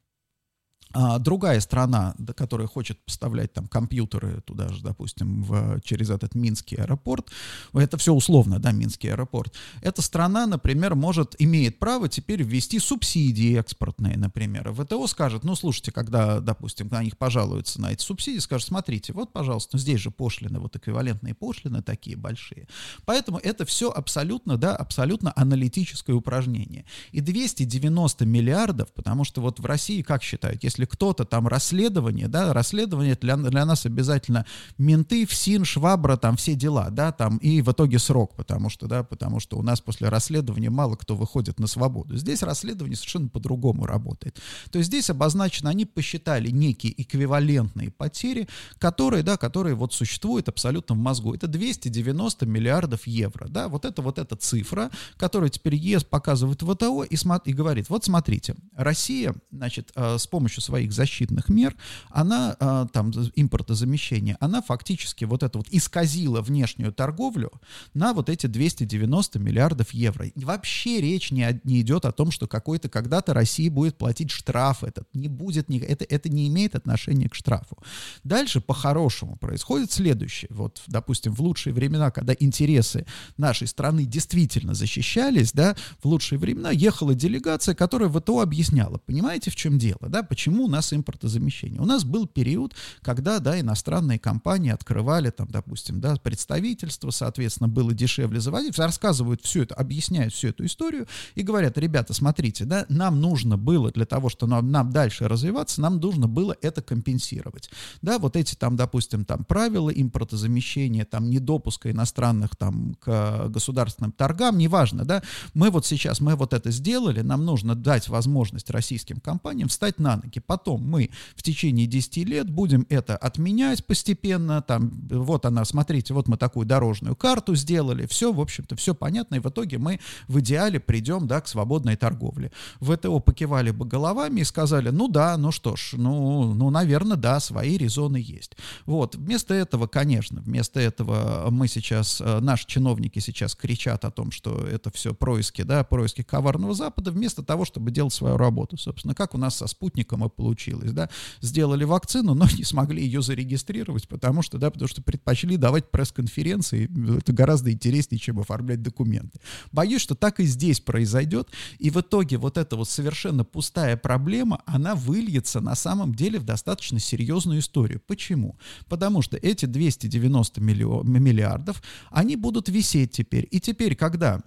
а 0.93 1.19
другая 1.19 1.61
страна, 1.61 2.15
которая 2.37 2.67
хочет 2.67 2.99
поставлять 3.05 3.53
там 3.53 3.67
компьютеры 3.67 4.41
туда 4.43 4.69
же, 4.69 4.83
допустим, 4.83 5.43
в, 5.43 5.81
через 5.81 6.11
этот 6.11 6.35
Минский 6.35 6.77
аэропорт, 6.77 7.31
это 7.73 7.97
все 7.97 8.13
условно, 8.13 8.59
да, 8.59 8.73
Минский 8.73 9.09
аэропорт, 9.09 9.55
эта 9.81 10.03
страна, 10.03 10.47
например, 10.47 10.95
может, 10.95 11.35
имеет 11.39 11.79
право 11.79 12.09
теперь 12.09 12.43
ввести 12.43 12.79
субсидии 12.79 13.59
экспортные, 13.59 14.17
например. 14.17 14.73
ВТО 14.73 15.07
скажет, 15.07 15.45
ну, 15.45 15.55
слушайте, 15.57 15.93
когда, 15.93 16.41
допустим, 16.41 16.89
на 16.89 17.03
них 17.03 17.17
пожалуются 17.17 17.81
на 17.81 17.93
эти 17.93 18.03
субсидии, 18.03 18.39
скажет, 18.39 18.69
смотрите, 18.69 19.13
вот, 19.13 19.33
пожалуйста, 19.33 19.79
здесь 19.79 20.01
же 20.01 20.11
пошлины, 20.11 20.59
вот 20.59 20.77
эквивалентные 20.77 21.35
пошлины 21.35 21.83
такие 21.83 22.17
большие. 22.17 22.69
Поэтому 23.05 23.39
это 23.39 23.65
все 23.65 23.91
абсолютно, 23.91 24.57
да, 24.57 24.77
абсолютно 24.77 25.33
аналитическое 25.37 26.15
упражнение. 26.15 26.85
И 27.13 27.21
290 27.21 28.25
миллиардов, 28.27 28.93
потому 28.93 29.25
что 29.25 29.41
вот 29.41 29.61
в 29.61 29.67
России, 29.67 30.03
как 30.03 30.23
считают, 30.23 30.63
если 30.65 30.82
если 30.83 30.85
кто-то 30.85 31.25
там 31.25 31.49
расследование, 31.49 32.29
да, 32.29 32.53
расследование 32.53 33.17
для, 33.21 33.37
для 33.37 33.65
нас 33.65 33.87
обязательно 33.87 34.45
менты, 34.79 35.25
ФСИН, 35.27 35.65
Швабра, 35.65 36.17
там 36.17 36.37
все 36.37 36.55
дела, 36.55 36.89
да, 36.91 37.13
там 37.13 37.39
и 37.39 37.63
в 37.63 37.71
итоге 37.71 37.99
срок, 37.99 38.35
потому 38.37 38.69
что, 38.69 38.87
да, 38.87 39.03
потому 39.03 39.41
что 39.41 39.59
у 39.59 39.63
нас 39.63 39.81
после 39.81 40.09
расследования 40.09 40.71
мало 40.71 40.97
кто 40.97 41.15
выходит 41.15 41.61
на 41.61 41.67
свободу. 41.67 42.17
Здесь 42.17 42.43
расследование 42.43 42.97
совершенно 42.97 43.29
по-другому 43.29 43.87
работает. 43.87 44.41
То 44.71 44.79
есть 44.79 44.89
здесь 44.89 45.11
обозначено, 45.11 45.71
они 45.71 45.85
посчитали 45.85 46.51
некие 46.51 47.01
эквивалентные 47.01 47.91
потери, 47.91 48.49
которые, 48.79 49.23
да, 49.23 49.37
которые 49.37 49.75
вот 49.75 49.95
существуют 49.95 50.49
абсолютно 50.49 50.95
в 50.95 50.99
мозгу. 50.99 51.35
Это 51.35 51.47
290 51.47 52.47
миллиардов 52.47 53.07
евро, 53.07 53.49
да, 53.49 53.69
вот 53.69 53.85
это 53.85 54.03
вот 54.03 54.19
эта 54.19 54.37
цифра, 54.37 54.91
которую 55.17 55.51
теперь 55.51 55.75
ЕС 55.75 56.05
показывает 56.05 56.63
ВТО 56.63 57.05
и, 57.05 57.17
и 57.45 57.53
говорит, 57.53 57.89
вот 57.89 58.05
смотрите, 58.05 58.57
Россия, 58.75 59.35
значит, 59.51 59.93
э, 59.95 60.19
с 60.19 60.27
помощью 60.27 60.63
своих 60.73 60.93
защитных 60.95 61.51
мер, 61.51 61.77
она, 62.09 62.57
а, 62.59 62.87
там, 62.87 63.13
импортозамещение, 63.37 64.39
она 64.41 64.63
фактически 64.63 65.27
вот 65.27 65.43
это 65.43 65.59
вот 65.59 65.67
исказила 65.71 66.41
внешнюю 66.41 66.95
торговлю 66.95 67.53
на 67.93 68.15
вот 68.15 68.31
эти 68.31 68.47
290 68.47 69.39
миллиардов 69.39 69.91
евро. 69.93 70.27
И 70.27 70.45
вообще 70.45 71.03
речь 71.03 71.31
не, 71.31 71.61
не 71.65 71.83
идет 71.83 72.07
о 72.07 72.13
том, 72.13 72.31
что 72.31 72.47
какой-то 72.47 72.89
когда-то 72.89 73.35
Россия 73.35 73.71
будет 73.71 73.99
платить 73.99 74.31
штраф 74.31 74.83
этот. 74.83 75.07
Не 75.13 75.29
будет, 75.29 75.69
ни, 75.69 75.79
это, 75.79 76.07
это 76.09 76.31
не 76.31 76.49
имеет 76.49 76.75
отношения 76.75 77.29
к 77.29 77.35
штрафу. 77.35 77.77
Дальше 78.25 78.63
по-хорошему 78.63 79.37
происходит 79.37 79.93
следующее. 79.93 80.49
Вот, 80.51 80.83
допустим, 80.87 81.35
в 81.35 81.43
лучшие 81.43 81.75
времена, 81.75 82.11
когда 82.11 82.35
интересы 82.39 83.05
нашей 83.37 83.67
страны 83.67 84.07
действительно 84.07 84.73
защищались, 84.73 85.53
да, 85.53 85.77
в 86.03 86.07
лучшие 86.07 86.39
времена 86.39 86.71
ехала 86.71 87.15
делегация, 87.15 87.75
которая 87.75 88.09
ВТО 88.09 88.41
объясняла, 88.41 88.97
понимаете, 89.05 89.51
в 89.51 89.57
чем 89.57 89.79
дело, 89.79 90.09
да, 90.09 90.23
почему 90.23 90.62
Почему 90.63 90.75
у 90.75 90.77
нас 90.77 90.93
импортозамещение? 90.93 91.81
У 91.81 91.85
нас 91.85 92.05
был 92.05 92.29
период, 92.29 92.75
когда, 93.01 93.41
да, 93.41 93.59
иностранные 93.59 94.21
компании 94.21 94.71
открывали, 94.71 95.31
там, 95.31 95.49
допустим, 95.51 96.01
да, 96.01 96.15
представительство, 96.17 97.11
соответственно, 97.11 97.69
было 97.69 97.93
дешевле 97.93 98.39
заводить, 98.39 98.79
рассказывают 98.79 99.43
все 99.43 99.65
это, 99.65 99.75
объясняют 99.75 100.33
всю 100.33 100.49
эту 100.49 100.65
историю 100.65 101.09
и 101.35 101.43
говорят, 101.43 101.79
ребята, 101.79 102.15
смотрите, 102.15 102.65
да, 102.65 102.87
нам 102.89 103.21
нужно 103.21 103.59
было 103.59 103.91
для 103.91 104.07
того, 104.07 104.29
чтобы 104.29 104.53
нам, 104.53 104.71
нам 104.71 104.91
дальше 104.93 105.27
развиваться, 105.27 105.81
нам 105.81 105.99
нужно 105.99 106.29
было 106.29 106.57
это 106.63 106.81
компенсировать. 106.81 107.69
Да, 108.01 108.21
вот 108.21 108.37
эти 108.37 108.55
там, 108.55 108.77
допустим, 108.77 109.25
там 109.25 109.45
правила 109.45 109.91
импортозамещения, 109.91 111.05
там 111.05 111.29
недопуска 111.29 111.91
иностранных 111.91 112.55
там 112.55 112.95
к 113.01 113.49
государственным 113.49 114.13
торгам, 114.13 114.59
неважно, 114.59 115.05
да, 115.05 115.25
мы 115.55 115.71
вот 115.71 115.87
сейчас, 115.87 116.21
мы 116.21 116.37
вот 116.37 116.53
это 116.53 116.71
сделали, 116.71 117.23
нам 117.23 117.45
нужно 117.45 117.75
дать 117.75 118.09
возможность 118.09 118.71
российским 118.71 119.19
компаниям 119.19 119.69
встать 119.69 119.99
на 119.99 120.17
ноги. 120.17 120.39
Потом 120.47 120.83
мы 120.83 121.11
в 121.35 121.43
течение 121.43 121.87
10 121.87 122.17
лет 122.29 122.51
будем 122.51 122.87
это 122.89 123.17
отменять 123.17 123.85
постепенно, 123.85 124.63
там, 124.63 124.91
вот 125.11 125.47
она, 125.47 125.65
смотрите, 125.65 126.15
вот 126.15 126.29
мы 126.29 126.37
такую 126.37 126.67
дорожную 126.67 127.17
карту 127.17 127.55
сделали, 127.55 128.07
все, 128.07 128.33
в 128.33 128.41
общем-то, 128.41 128.77
все 128.77 128.95
понятно, 128.95 129.37
и 129.37 129.41
в 129.41 129.49
итоге 129.49 129.79
мы 129.79 130.01
в 130.29 130.41
идеале 130.41 130.81
придем, 130.81 131.27
да, 131.27 131.41
к 131.41 131.49
свободной 131.49 131.97
торговле. 131.97 132.53
ВТО 132.81 133.21
покивали 133.21 133.71
бы 133.71 133.85
головами 133.85 134.41
и 134.41 134.45
сказали, 134.45 134.91
ну 134.91 135.09
да, 135.09 135.37
ну 135.37 135.53
что 135.53 135.77
ж, 135.77 135.95
ну, 135.95 136.55
ну, 136.55 136.71
наверное, 136.71 137.17
да, 137.17 137.41
свои 137.41 137.77
резоны 137.77 138.17
есть. 138.17 138.57
Вот, 138.87 139.15
вместо 139.15 139.55
этого, 139.55 139.87
конечно, 139.87 140.41
вместо 140.41 140.81
этого 140.81 141.49
мы 141.51 141.69
сейчас, 141.69 142.21
э, 142.21 142.41
наши 142.41 142.67
чиновники 142.67 143.19
сейчас 143.19 143.55
кричат 143.55 144.05
о 144.05 144.11
том, 144.11 144.31
что 144.31 144.67
это 144.67 144.91
все 144.91 145.15
происки, 145.15 145.63
да, 145.63 145.85
происки 145.85 146.23
коварного 146.23 146.75
Запада, 146.75 147.11
вместо 147.11 147.43
того, 147.43 147.65
чтобы 147.65 147.91
делать 147.91 148.13
свою 148.13 148.37
работу, 148.37 148.77
собственно, 148.77 149.15
как 149.15 149.35
у 149.35 149.39
нас 149.39 149.57
со 149.57 149.67
спутником 149.67 150.25
и 150.25 150.29
получилось, 150.35 150.93
да, 150.93 151.09
сделали 151.41 151.85
вакцину, 151.85 152.35
но 152.35 152.47
не 152.57 152.65
смогли 152.65 153.03
ее 153.03 153.23
зарегистрировать, 153.23 154.09
потому 154.09 154.43
что, 154.43 154.59
да, 154.59 154.71
потому 154.71 154.89
что 154.89 155.03
предпочли 155.03 155.57
давать 155.57 155.91
пресс-конференции, 155.91 156.91
это 157.19 157.33
гораздо 157.33 157.73
интереснее, 157.73 158.19
чем 158.19 158.39
оформлять 158.39 158.83
документы. 158.83 159.41
Боюсь, 159.71 160.03
что 160.03 160.15
так 160.15 160.41
и 160.41 160.45
здесь 160.45 160.81
произойдет, 160.81 161.49
и 161.79 161.91
в 161.91 162.01
итоге 162.01 162.39
вот 162.39 162.59
эта 162.59 162.77
вот 162.77 162.89
совершенно 162.89 163.45
пустая 163.45 163.97
проблема, 163.97 164.63
она 164.67 164.95
выльется 164.95 165.61
на 165.61 165.75
самом 165.75 166.15
деле 166.15 166.39
в 166.39 166.45
достаточно 166.45 166.99
серьезную 166.99 167.61
историю. 167.61 168.01
Почему? 168.07 168.59
Потому 168.89 169.23
что 169.23 169.37
эти 169.37 169.67
290 169.67 170.61
миллиардов, 170.61 171.83
они 172.11 172.37
будут 172.37 172.69
висеть 172.69 173.13
теперь. 173.13 173.47
И 173.51 173.61
теперь, 173.61 173.97
когда 173.97 174.41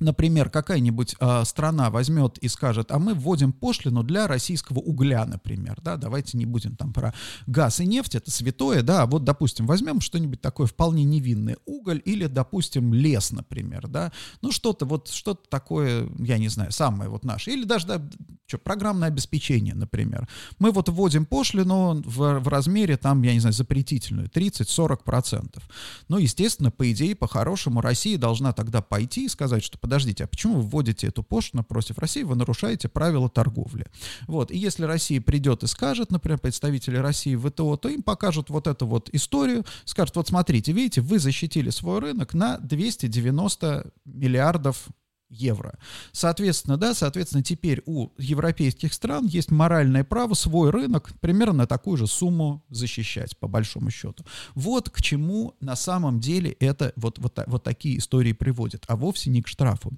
например, 0.00 0.50
какая-нибудь 0.50 1.16
э, 1.18 1.44
страна 1.44 1.90
возьмет 1.90 2.38
и 2.38 2.48
скажет, 2.48 2.90
а 2.90 2.98
мы 2.98 3.14
вводим 3.14 3.52
пошлину 3.52 4.02
для 4.02 4.26
российского 4.26 4.78
угля, 4.78 5.24
например, 5.24 5.78
да, 5.82 5.96
давайте 5.96 6.38
не 6.38 6.46
будем 6.46 6.76
там 6.76 6.92
про 6.92 7.14
газ 7.46 7.80
и 7.80 7.86
нефть, 7.86 8.14
это 8.14 8.30
святое, 8.30 8.82
да, 8.82 9.06
вот, 9.06 9.24
допустим, 9.24 9.66
возьмем 9.66 10.00
что-нибудь 10.00 10.40
такое 10.40 10.66
вполне 10.66 11.04
невинное, 11.04 11.56
уголь 11.66 12.02
или, 12.04 12.26
допустим, 12.26 12.94
лес, 12.94 13.32
например, 13.32 13.88
да, 13.88 14.12
ну 14.42 14.52
что-то 14.52 14.86
вот, 14.86 15.08
что-то 15.08 15.48
такое, 15.48 16.08
я 16.18 16.38
не 16.38 16.48
знаю, 16.48 16.72
самое 16.72 17.10
вот 17.10 17.24
наше, 17.24 17.52
или 17.52 17.64
даже, 17.64 17.86
да, 17.86 18.02
что, 18.50 18.58
программное 18.58 19.08
обеспечение, 19.08 19.74
например. 19.74 20.28
Мы 20.58 20.72
вот 20.72 20.88
вводим 20.88 21.24
пошлину 21.24 22.02
в, 22.04 22.40
в 22.40 22.48
размере, 22.48 22.96
там, 22.96 23.22
я 23.22 23.32
не 23.32 23.40
знаю, 23.40 23.54
запретительную, 23.54 24.28
30-40%. 24.28 25.62
Ну, 26.08 26.18
естественно, 26.18 26.70
по 26.70 26.90
идее, 26.90 27.14
по-хорошему, 27.14 27.80
Россия 27.80 28.18
должна 28.18 28.52
тогда 28.52 28.82
пойти 28.82 29.26
и 29.26 29.28
сказать, 29.28 29.62
что 29.62 29.78
подождите, 29.90 30.22
а 30.22 30.26
почему 30.28 30.54
вы 30.54 30.62
вводите 30.62 31.08
эту 31.08 31.24
пошлину 31.24 31.64
против 31.64 31.98
России, 31.98 32.22
вы 32.22 32.36
нарушаете 32.36 32.88
правила 32.88 33.28
торговли. 33.28 33.86
Вот, 34.28 34.52
и 34.52 34.56
если 34.56 34.84
Россия 34.84 35.20
придет 35.20 35.64
и 35.64 35.66
скажет, 35.66 36.12
например, 36.12 36.38
представители 36.38 36.96
России 36.96 37.34
в 37.34 37.50
ВТО, 37.50 37.76
то 37.76 37.88
им 37.88 38.04
покажут 38.04 38.50
вот 38.50 38.68
эту 38.68 38.86
вот 38.86 39.10
историю, 39.12 39.64
скажут, 39.84 40.14
вот 40.14 40.28
смотрите, 40.28 40.70
видите, 40.70 41.00
вы 41.00 41.18
защитили 41.18 41.70
свой 41.70 41.98
рынок 41.98 42.34
на 42.34 42.58
290 42.58 43.90
миллиардов 44.04 44.86
евро. 45.30 45.78
Соответственно, 46.12 46.76
да, 46.76 46.94
соответственно, 46.94 47.42
теперь 47.42 47.82
у 47.86 48.08
европейских 48.18 48.92
стран 48.92 49.26
есть 49.26 49.50
моральное 49.50 50.04
право 50.04 50.34
свой 50.34 50.70
рынок 50.70 51.12
примерно 51.20 51.66
такую 51.66 51.96
же 51.96 52.06
сумму 52.06 52.64
защищать, 52.68 53.36
по 53.38 53.48
большому 53.48 53.90
счету. 53.90 54.24
Вот 54.54 54.90
к 54.90 55.00
чему 55.00 55.56
на 55.60 55.76
самом 55.76 56.20
деле 56.20 56.50
это 56.52 56.92
вот, 56.96 57.18
вот, 57.18 57.38
вот 57.46 57.64
такие 57.64 57.98
истории 57.98 58.32
приводят, 58.32 58.84
а 58.88 58.96
вовсе 58.96 59.30
не 59.30 59.42
к 59.42 59.48
штрафу. 59.48 59.92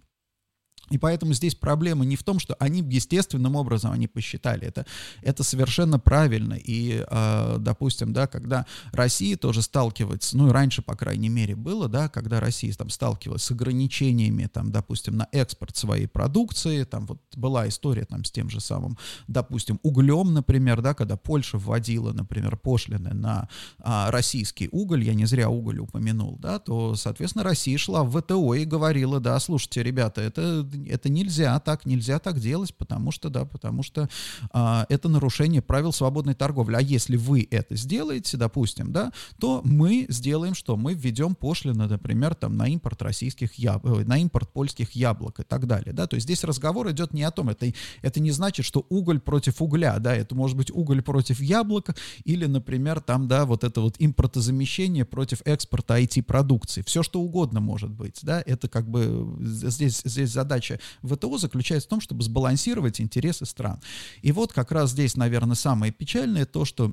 И 0.90 0.98
поэтому 0.98 1.32
здесь 1.32 1.54
проблема 1.54 2.04
не 2.04 2.16
в 2.16 2.22
том, 2.22 2.38
что 2.38 2.54
они 2.58 2.80
естественным 2.80 3.56
образом 3.56 3.92
они 3.92 4.08
посчитали 4.08 4.66
это. 4.66 4.84
Это 5.22 5.42
совершенно 5.42 5.98
правильно. 5.98 6.54
И, 6.54 7.04
э, 7.08 7.56
допустим, 7.58 8.12
да, 8.12 8.26
когда 8.26 8.66
Россия 8.92 9.36
тоже 9.36 9.62
сталкивается, 9.62 10.36
ну 10.36 10.48
и 10.48 10.50
раньше, 10.50 10.82
по 10.82 10.94
крайней 10.94 11.28
мере, 11.28 11.54
было, 11.54 11.88
да, 11.88 12.08
когда 12.08 12.40
Россия 12.40 12.72
там 12.74 12.90
сталкивалась 12.90 13.42
с 13.42 13.50
ограничениями, 13.50 14.46
там, 14.52 14.70
допустим, 14.70 15.16
на 15.16 15.28
экспорт 15.32 15.76
своей 15.76 16.06
продукции, 16.06 16.84
там 16.84 17.06
вот 17.06 17.20
была 17.36 17.68
история 17.68 18.04
там 18.04 18.24
с 18.24 18.30
тем 18.30 18.50
же 18.50 18.60
самым, 18.60 18.98
допустим, 19.28 19.78
углем, 19.82 20.34
например, 20.34 20.82
да, 20.82 20.94
когда 20.94 21.16
Польша 21.16 21.58
вводила, 21.58 22.12
например, 22.12 22.56
пошлины 22.56 23.14
на 23.14 23.48
а, 23.78 24.10
российский 24.10 24.68
уголь, 24.72 25.04
я 25.04 25.14
не 25.14 25.24
зря 25.24 25.48
уголь 25.48 25.78
упомянул, 25.78 26.38
да, 26.38 26.58
то, 26.58 26.94
соответственно, 26.96 27.44
Россия 27.44 27.78
шла 27.78 28.04
в 28.04 28.20
ВТО 28.20 28.54
и 28.54 28.64
говорила, 28.64 29.20
да, 29.20 29.38
слушайте, 29.40 29.82
ребята, 29.82 30.20
это 30.20 30.62
это 30.88 31.08
нельзя 31.08 31.58
так, 31.60 31.86
нельзя 31.86 32.18
так 32.18 32.38
делать, 32.38 32.74
потому 32.74 33.10
что, 33.10 33.28
да, 33.28 33.44
потому 33.44 33.82
что 33.82 34.08
а, 34.50 34.86
это 34.88 35.08
нарушение 35.08 35.62
правил 35.62 35.92
свободной 35.92 36.34
торговли. 36.34 36.76
А 36.76 36.80
если 36.80 37.16
вы 37.16 37.46
это 37.50 37.76
сделаете, 37.76 38.36
допустим, 38.36 38.92
да, 38.92 39.12
то 39.38 39.60
мы 39.64 40.06
сделаем 40.08 40.54
что? 40.54 40.76
Мы 40.76 40.94
введем 40.94 41.34
пошлины, 41.34 41.86
например, 41.86 42.34
там, 42.34 42.56
на 42.56 42.68
импорт 42.68 43.02
российских 43.02 43.54
яблок, 43.54 44.06
на 44.06 44.18
импорт 44.18 44.52
польских 44.52 44.92
яблок 44.92 45.40
и 45.40 45.42
так 45.42 45.66
далее, 45.66 45.92
да, 45.92 46.06
то 46.06 46.14
есть 46.16 46.26
здесь 46.26 46.44
разговор 46.44 46.90
идет 46.90 47.12
не 47.12 47.22
о 47.22 47.30
том, 47.30 47.48
это, 47.48 47.72
это 48.02 48.20
не 48.20 48.30
значит, 48.30 48.64
что 48.64 48.86
уголь 48.88 49.20
против 49.20 49.60
угля, 49.62 49.98
да, 49.98 50.14
это 50.14 50.34
может 50.34 50.56
быть 50.56 50.70
уголь 50.70 51.02
против 51.02 51.40
яблока 51.40 51.94
или, 52.24 52.46
например, 52.46 53.00
там, 53.00 53.28
да, 53.28 53.44
вот 53.44 53.64
это 53.64 53.80
вот 53.80 53.96
импортозамещение 53.98 55.04
против 55.04 55.42
экспорта 55.44 56.00
IT-продукции, 56.00 56.82
все 56.82 57.02
что 57.02 57.20
угодно 57.20 57.60
может 57.60 57.90
быть, 57.90 58.20
да, 58.22 58.42
это 58.44 58.68
как 58.68 58.88
бы 58.88 59.36
здесь, 59.40 60.02
здесь 60.04 60.30
задача 60.30 60.61
задача 60.62 60.80
ВТО 61.02 61.38
заключается 61.38 61.88
в 61.88 61.90
том, 61.90 62.00
чтобы 62.00 62.22
сбалансировать 62.22 63.00
интересы 63.00 63.44
стран. 63.46 63.80
И 64.22 64.32
вот 64.32 64.52
как 64.52 64.72
раз 64.72 64.90
здесь, 64.90 65.16
наверное, 65.16 65.56
самое 65.56 65.92
печальное 65.92 66.46
то, 66.46 66.64
что 66.64 66.92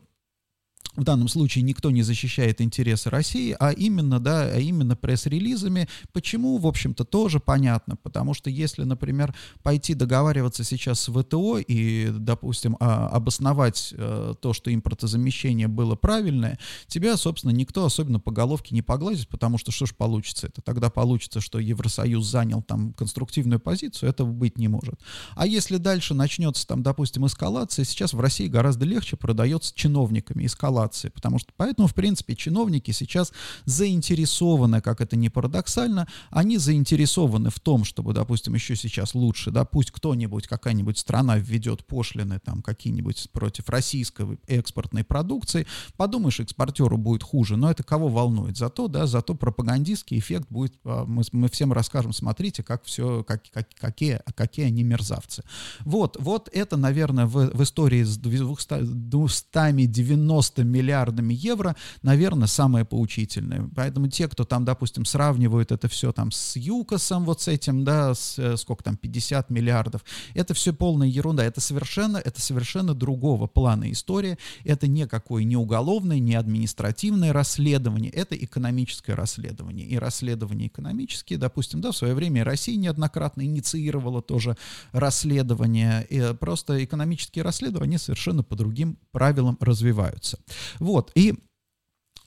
в 1.00 1.04
данном 1.04 1.28
случае 1.28 1.64
никто 1.64 1.92
не 1.92 2.02
защищает 2.02 2.62
интересы 2.62 3.10
России, 3.10 3.56
а 3.60 3.72
именно, 3.72 4.20
да, 4.20 4.44
а 4.44 4.58
именно 4.58 4.96
пресс-релизами. 4.96 5.88
Почему, 6.14 6.58
в 6.58 6.66
общем-то, 6.68 7.06
тоже 7.06 7.40
понятно, 7.40 7.96
потому 7.96 8.34
что 8.34 8.50
если, 8.50 8.84
например, 8.84 9.36
пойти 9.62 9.94
договариваться 9.94 10.64
сейчас 10.64 11.00
с 11.00 11.12
ВТО 11.12 11.60
и, 11.60 12.10
допустим, 12.12 12.76
а, 12.80 13.08
обосновать 13.08 13.94
э, 13.96 14.34
то, 14.42 14.54
что 14.54 14.74
импортозамещение 14.74 15.68
было 15.68 15.96
правильное, 15.96 16.60
тебя, 16.88 17.18
собственно, 17.18 17.52
никто 17.52 17.86
особенно 17.86 18.20
по 18.20 18.32
головке 18.32 18.74
не 18.74 18.82
погладит, 18.82 19.28
потому 19.30 19.58
что 19.58 19.72
что 19.72 19.86
ж 19.86 19.96
получится 19.96 20.48
это? 20.48 20.62
Тогда 20.62 20.90
получится, 20.90 21.40
что 21.40 21.60
Евросоюз 21.60 22.26
занял 22.26 22.62
там 22.62 22.94
конструктивную 22.94 23.60
позицию, 23.60 24.10
этого 24.10 24.32
быть 24.32 24.58
не 24.58 24.68
может. 24.68 24.96
А 25.36 25.46
если 25.46 25.78
дальше 25.78 26.14
начнется 26.14 26.68
там, 26.68 26.84
допустим, 26.84 27.26
эскалация, 27.26 27.86
сейчас 27.86 28.14
в 28.14 28.20
России 28.20 28.48
гораздо 28.48 28.86
легче 28.86 29.16
продается 29.16 29.74
чиновниками 29.76 30.46
эскалация 30.46 30.69
эскалации, 30.70 31.10
потому 31.10 31.40
что 31.40 31.52
поэтому, 31.58 31.88
в 31.88 31.94
принципе, 31.94 32.36
чиновники 32.36 32.92
сейчас 32.92 33.32
заинтересованы, 33.66 34.82
как 34.82 35.02
это 35.02 35.16
не 35.16 35.30
парадоксально, 35.30 36.08
они 36.30 36.58
заинтересованы 36.58 37.50
в 37.50 37.60
том, 37.60 37.84
чтобы, 37.84 38.14
допустим, 38.14 38.54
еще 38.54 38.76
сейчас 38.76 39.16
лучше, 39.16 39.52
да, 39.52 39.66
пусть 39.66 39.92
кто-нибудь, 39.92 40.48
какая-нибудь 40.48 40.98
страна 40.98 41.38
введет 41.38 41.86
пошлины 41.86 42.40
там 42.40 42.62
какие-нибудь 42.62 43.30
против 43.32 43.70
российской 43.70 44.40
экспортной 44.48 45.04
продукции, 45.04 45.66
подумаешь, 45.98 46.40
экспортеру 46.40 46.98
будет 46.98 47.24
хуже, 47.24 47.58
но 47.58 47.72
это 47.72 47.84
кого 47.84 48.10
волнует? 48.10 48.58
Зато, 48.58 48.88
да, 48.88 49.08
зато 49.08 49.36
пропагандистский 49.36 50.20
эффект 50.20 50.48
будет, 50.50 50.74
а, 50.84 51.06
мы, 51.06 51.24
мы 51.32 51.50
всем 51.50 51.74
расскажем, 51.74 52.14
смотрите, 52.14 52.64
как 52.64 52.84
все, 52.84 53.24
как, 53.24 53.44
как, 53.52 53.68
какие, 53.80 54.22
какие 54.36 54.68
они 54.68 54.84
мерзавцы. 54.84 55.44
Вот, 55.82 56.18
вот 56.20 56.50
это, 56.54 56.78
наверное, 56.78 57.26
в, 57.26 57.52
в 57.54 57.64
истории 57.64 58.04
с 58.04 58.18
290 58.18 60.59
90 60.60 60.64
миллиардами 60.64 61.34
евро, 61.34 61.76
наверное, 62.02 62.48
самое 62.48 62.86
поучительное. 62.86 63.70
Поэтому 63.76 64.08
те, 64.08 64.28
кто 64.28 64.44
там, 64.46 64.66
допустим, 64.66 65.06
сравнивают 65.06 65.72
это 65.72 65.88
все 65.88 66.12
там 66.12 66.32
с 66.32 66.56
ЮКОСом, 66.56 67.26
вот 67.26 67.42
с 67.42 67.48
этим, 67.48 67.84
да, 67.84 68.14
с, 68.14 68.38
э, 68.40 68.58
сколько 68.58 68.84
там, 68.84 68.98
50 68.98 69.50
миллиардов, 69.50 70.04
это 70.34 70.54
все 70.54 70.74
полная 70.74 71.08
ерунда. 71.08 71.44
Это 71.44 71.62
совершенно, 71.62 72.18
это 72.18 72.42
совершенно 72.42 72.94
другого 72.94 73.48
плана 73.48 73.92
история. 73.92 74.38
Это 74.64 74.88
никакое 74.88 75.44
не 75.44 75.56
уголовное, 75.56 76.20
не 76.20 76.36
административное 76.36 77.34
расследование, 77.34 78.12
это 78.12 78.36
экономическое 78.36 79.14
расследование. 79.16 79.86
И 79.86 79.98
расследования 79.98 80.68
экономические, 80.68 81.40
допустим, 81.40 81.82
да, 81.82 81.92
в 81.92 81.98
свое 81.98 82.14
время 82.14 82.44
Россия 82.44 82.78
неоднократно 82.78 83.44
инициировала 83.44 84.22
тоже 84.22 84.58
расследование. 84.92 86.06
И 86.10 86.34
просто 86.40 86.84
экономические 86.84 87.44
расследования 87.44 88.00
совершенно 88.00 88.44
по 88.44 88.56
другим 88.56 88.98
правилам 89.12 89.58
развиваются. 89.60 90.40
Вот, 90.80 91.12
и 91.16 91.36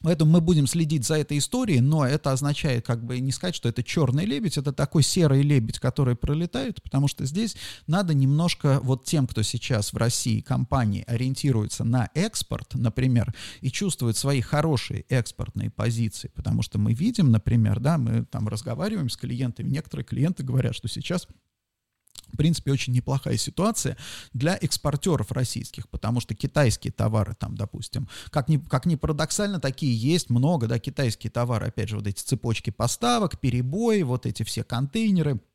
Поэтому 0.02 0.32
мы 0.32 0.40
будем 0.40 0.66
следить 0.66 1.04
за 1.04 1.16
этой 1.16 1.38
историей, 1.38 1.80
но 1.80 2.04
это 2.04 2.32
означает 2.32 2.84
как 2.84 3.04
бы 3.04 3.20
не 3.20 3.30
сказать, 3.30 3.54
что 3.54 3.68
это 3.68 3.82
черный 3.82 4.24
лебедь, 4.24 4.58
это 4.58 4.72
такой 4.72 5.02
серый 5.02 5.42
лебедь, 5.42 5.78
который 5.78 6.16
пролетает, 6.16 6.82
потому 6.82 7.08
что 7.08 7.24
здесь 7.24 7.56
надо 7.86 8.12
немножко 8.12 8.80
вот 8.82 9.04
тем, 9.04 9.26
кто 9.26 9.42
сейчас 9.42 9.92
в 9.92 9.96
России 9.96 10.40
компании 10.40 11.04
ориентируется 11.06 11.84
на 11.84 12.10
экспорт, 12.14 12.74
например, 12.74 13.32
и 13.60 13.70
чувствует 13.70 14.16
свои 14.16 14.40
хорошие 14.40 15.02
экспортные 15.08 15.70
позиции, 15.70 16.30
потому 16.34 16.62
что 16.62 16.78
мы 16.78 16.94
видим, 16.94 17.30
например, 17.30 17.78
да, 17.78 17.96
мы 17.96 18.24
там 18.24 18.48
разговариваем 18.48 19.08
с 19.08 19.16
клиентами, 19.16 19.68
некоторые 19.68 20.04
клиенты 20.04 20.42
говорят, 20.42 20.74
что 20.74 20.88
сейчас 20.88 21.28
в 22.32 22.36
принципе, 22.36 22.72
очень 22.72 22.92
неплохая 22.92 23.36
ситуация 23.36 23.96
для 24.32 24.56
экспортеров 24.60 25.32
российских, 25.32 25.88
потому 25.88 26.20
что 26.20 26.34
китайские 26.34 26.92
товары 26.92 27.34
там, 27.38 27.56
допустим, 27.56 28.08
как 28.30 28.48
ни, 28.48 28.56
как 28.56 28.86
ни 28.86 28.94
парадоксально, 28.94 29.60
такие 29.60 29.94
есть 29.94 30.30
много, 30.30 30.66
да, 30.66 30.78
китайские 30.78 31.30
товары, 31.30 31.66
опять 31.66 31.90
же, 31.90 31.96
вот 31.96 32.06
эти 32.06 32.22
цепочки 32.22 32.70
поставок, 32.70 33.38
перебои, 33.38 34.02
вот 34.02 34.26
эти 34.26 34.42
все 34.42 34.64
контейнеры– 34.64 35.40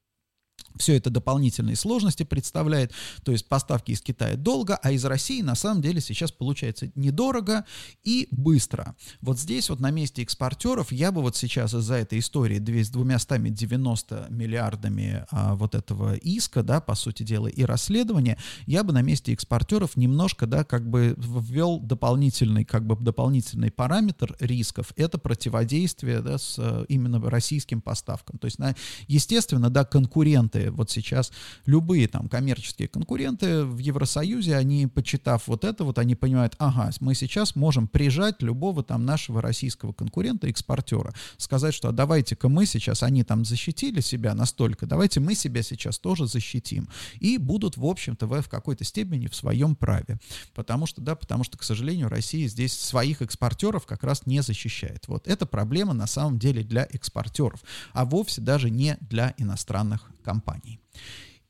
все 0.77 0.95
это 0.95 1.09
дополнительные 1.09 1.75
сложности 1.75 2.23
представляет, 2.23 2.91
то 3.23 3.31
есть 3.31 3.47
поставки 3.47 3.91
из 3.91 4.01
Китая 4.01 4.35
долго, 4.35 4.75
а 4.75 4.91
из 4.91 5.05
России 5.05 5.41
на 5.41 5.55
самом 5.55 5.81
деле 5.81 6.01
сейчас 6.01 6.31
получается 6.31 6.91
недорого 6.95 7.65
и 8.03 8.27
быстро. 8.31 8.95
Вот 9.21 9.39
здесь 9.39 9.69
вот 9.69 9.79
на 9.79 9.91
месте 9.91 10.23
экспортеров 10.23 10.91
я 10.91 11.11
бы 11.11 11.21
вот 11.21 11.35
сейчас 11.35 11.73
из-за 11.73 11.95
этой 11.95 12.19
истории 12.19 12.57
с 12.57 12.89
290 12.89 14.27
миллиардами 14.29 15.25
а, 15.31 15.55
вот 15.55 15.75
этого 15.75 16.15
иска, 16.15 16.63
да, 16.63 16.81
по 16.81 16.95
сути 16.95 17.23
дела, 17.23 17.47
и 17.47 17.63
расследования, 17.63 18.37
я 18.65 18.83
бы 18.83 18.93
на 18.93 19.01
месте 19.01 19.33
экспортеров 19.33 19.95
немножко, 19.95 20.45
да, 20.47 20.63
как 20.63 20.89
бы 20.89 21.15
ввел 21.17 21.79
дополнительный, 21.79 22.65
как 22.65 22.85
бы 22.85 22.95
дополнительный 22.95 23.71
параметр 23.71 24.35
рисков, 24.39 24.93
это 24.95 25.17
противодействие, 25.17 26.21
да, 26.21 26.37
с 26.37 26.85
именно 26.87 27.19
российским 27.29 27.81
поставкам. 27.81 28.37
То 28.39 28.45
есть, 28.45 28.59
на, 28.59 28.75
естественно, 29.07 29.69
да, 29.69 29.85
конкуренты 29.85 30.66
вот 30.71 30.91
сейчас 30.91 31.31
любые 31.65 32.07
там 32.07 32.29
коммерческие 32.29 32.87
конкуренты 32.87 33.63
в 33.63 33.77
Евросоюзе, 33.77 34.55
они, 34.55 34.87
почитав 34.87 35.47
вот 35.47 35.63
это, 35.63 35.83
вот 35.83 35.99
они 35.99 36.15
понимают, 36.15 36.55
ага, 36.59 36.91
мы 36.99 37.15
сейчас 37.15 37.55
можем 37.55 37.87
прижать 37.87 38.41
любого 38.41 38.83
там 38.83 39.05
нашего 39.05 39.41
российского 39.41 39.93
конкурента, 39.93 40.47
экспортера, 40.47 41.13
сказать, 41.37 41.73
что 41.73 41.89
а 41.89 41.91
давайте-ка 41.91 42.49
мы 42.49 42.65
сейчас, 42.65 43.03
они 43.03 43.23
там 43.23 43.45
защитили 43.45 44.01
себя 44.01 44.33
настолько, 44.33 44.85
давайте 44.85 45.19
мы 45.19 45.35
себя 45.35 45.63
сейчас 45.63 45.99
тоже 45.99 46.27
защитим. 46.27 46.87
И 47.19 47.37
будут, 47.37 47.77
в 47.77 47.85
общем-то, 47.85 48.27
в, 48.27 48.41
в 48.41 48.49
какой-то 48.49 48.83
степени 48.83 49.27
в 49.27 49.35
своем 49.35 49.75
праве. 49.75 50.19
Потому 50.53 50.85
что, 50.85 51.01
да, 51.01 51.15
потому 51.15 51.43
что, 51.43 51.57
к 51.57 51.63
сожалению, 51.63 52.09
Россия 52.09 52.47
здесь 52.47 52.73
своих 52.73 53.21
экспортеров 53.21 53.85
как 53.85 54.03
раз 54.03 54.25
не 54.25 54.41
защищает. 54.41 55.07
Вот 55.07 55.27
это 55.27 55.45
проблема 55.45 55.93
на 55.93 56.07
самом 56.07 56.39
деле 56.39 56.63
для 56.63 56.87
экспортеров, 56.91 57.61
а 57.93 58.05
вовсе 58.05 58.41
даже 58.41 58.69
не 58.69 58.97
для 59.01 59.33
иностранных 59.37 60.09
компаний. 60.23 60.56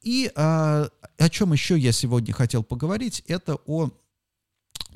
И 0.01 0.31
а, 0.35 0.89
о 1.17 1.29
чем 1.29 1.53
еще 1.53 1.77
я 1.77 1.91
сегодня 1.91 2.33
хотел 2.33 2.63
поговорить, 2.63 3.23
это 3.27 3.55
о 3.65 3.89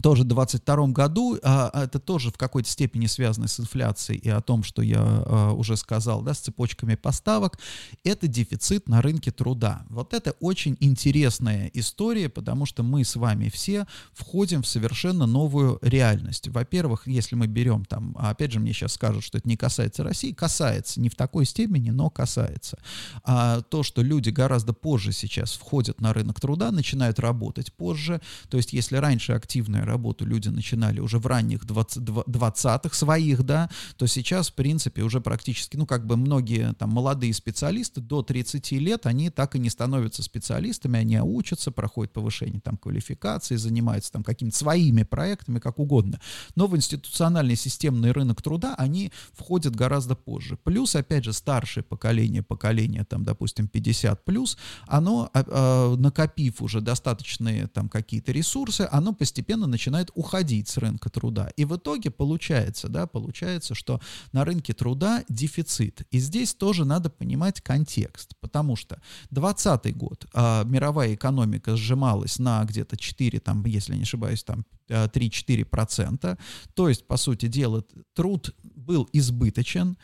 тоже 0.01 0.23
в 0.23 0.27
2022 0.27 0.87
году, 0.87 1.37
а, 1.43 1.69
а, 1.73 1.83
это 1.83 1.99
тоже 1.99 2.31
в 2.31 2.37
какой-то 2.37 2.69
степени 2.69 3.05
связано 3.05 3.47
с 3.47 3.59
инфляцией 3.59 4.19
и 4.19 4.29
о 4.29 4.41
том, 4.41 4.63
что 4.63 4.81
я 4.81 4.99
а, 4.99 5.51
уже 5.53 5.77
сказал, 5.77 6.21
да, 6.21 6.33
с 6.33 6.39
цепочками 6.39 6.95
поставок, 6.95 7.59
это 8.03 8.27
дефицит 8.27 8.87
на 8.89 9.01
рынке 9.01 9.31
труда. 9.31 9.85
Вот 9.89 10.13
это 10.13 10.31
очень 10.39 10.77
интересная 10.79 11.69
история, 11.73 12.29
потому 12.29 12.65
что 12.65 12.83
мы 12.83 13.03
с 13.03 13.15
вами 13.15 13.49
все 13.49 13.85
входим 14.13 14.63
в 14.63 14.67
совершенно 14.67 15.25
новую 15.25 15.79
реальность. 15.81 16.47
Во-первых, 16.47 17.07
если 17.07 17.35
мы 17.35 17.47
берем 17.47 17.85
там, 17.85 18.15
а 18.19 18.31
опять 18.31 18.51
же 18.51 18.59
мне 18.59 18.73
сейчас 18.73 18.93
скажут, 18.93 19.23
что 19.23 19.37
это 19.37 19.47
не 19.47 19.57
касается 19.57 20.03
России, 20.03 20.31
касается, 20.31 20.99
не 20.99 21.09
в 21.09 21.15
такой 21.15 21.45
степени, 21.45 21.89
но 21.91 22.09
касается. 22.09 22.79
А, 23.23 23.61
то, 23.61 23.83
что 23.83 24.01
люди 24.01 24.29
гораздо 24.29 24.73
позже 24.73 25.11
сейчас 25.11 25.53
входят 25.53 26.01
на 26.01 26.13
рынок 26.13 26.39
труда, 26.39 26.71
начинают 26.71 27.19
работать 27.19 27.73
позже, 27.73 28.21
то 28.49 28.57
есть 28.57 28.73
если 28.73 28.97
раньше 28.97 29.33
активная 29.33 29.85
работу 29.91 30.25
люди 30.25 30.49
начинали 30.49 30.99
уже 30.99 31.19
в 31.19 31.27
ранних 31.27 31.65
20, 31.65 31.97
20-х 32.03 32.95
своих, 32.95 33.43
да, 33.43 33.69
то 33.97 34.07
сейчас, 34.07 34.49
в 34.49 34.53
принципе, 34.53 35.03
уже 35.03 35.21
практически, 35.21 35.77
ну, 35.77 35.85
как 35.85 36.05
бы 36.07 36.17
многие 36.17 36.73
там 36.73 36.89
молодые 36.89 37.33
специалисты 37.33 38.01
до 38.01 38.23
30 38.23 38.71
лет, 38.71 39.05
они 39.05 39.29
так 39.29 39.55
и 39.55 39.59
не 39.59 39.69
становятся 39.69 40.23
специалистами, 40.23 40.99
они 40.99 41.19
учатся, 41.19 41.71
проходят 41.71 42.13
повышение 42.13 42.61
там 42.61 42.77
квалификации, 42.77 43.57
занимаются 43.57 44.11
там 44.11 44.23
какими-то 44.23 44.57
своими 44.57 45.03
проектами, 45.03 45.59
как 45.59 45.79
угодно. 45.79 46.19
Но 46.55 46.67
в 46.67 46.75
институциональный 46.75 47.55
системный 47.55 48.11
рынок 48.11 48.41
труда 48.41 48.75
они 48.77 49.11
входят 49.33 49.75
гораздо 49.75 50.15
позже. 50.15 50.57
Плюс, 50.63 50.95
опять 50.95 51.25
же, 51.25 51.33
старшее 51.33 51.83
поколение, 51.83 52.41
поколение 52.41 53.03
там, 53.03 53.23
допустим, 53.23 53.67
50 53.67 54.25
плюс, 54.25 54.57
оно, 54.87 55.29
э, 55.33 55.95
накопив 55.97 56.61
уже 56.61 56.81
достаточные 56.81 57.67
там 57.67 57.89
какие-то 57.89 58.31
ресурсы, 58.31 58.87
оно 58.91 59.13
постепенно 59.13 59.67
начинает 59.67 59.80
уходить 60.13 60.67
с 60.67 60.77
рынка 60.77 61.09
труда. 61.09 61.49
И 61.57 61.65
в 61.65 61.75
итоге 61.75 62.11
получается, 62.11 62.89
да, 62.89 63.07
получается, 63.07 63.75
что 63.75 63.99
на 64.31 64.45
рынке 64.45 64.73
труда 64.73 65.23
дефицит. 65.29 66.03
И 66.11 66.19
здесь 66.19 66.53
тоже 66.53 66.85
надо 66.85 67.09
понимать 67.09 67.61
контекст, 67.61 68.35
потому 68.39 68.75
что 68.75 69.01
2020 69.31 69.97
год 69.97 70.25
а, 70.33 70.63
мировая 70.65 71.13
экономика 71.15 71.75
сжималась 71.75 72.39
на 72.39 72.63
где-то 72.65 72.97
4, 72.97 73.39
там, 73.39 73.65
если 73.65 73.95
не 73.95 74.03
ошибаюсь, 74.03 74.43
там 74.43 74.65
3-4%. 74.87 76.37
То 76.73 76.89
есть, 76.89 77.07
по 77.07 77.17
сути 77.17 77.47
дела, 77.47 77.83
труд 78.13 78.53
был 78.63 79.07
избыточен, 79.13 79.97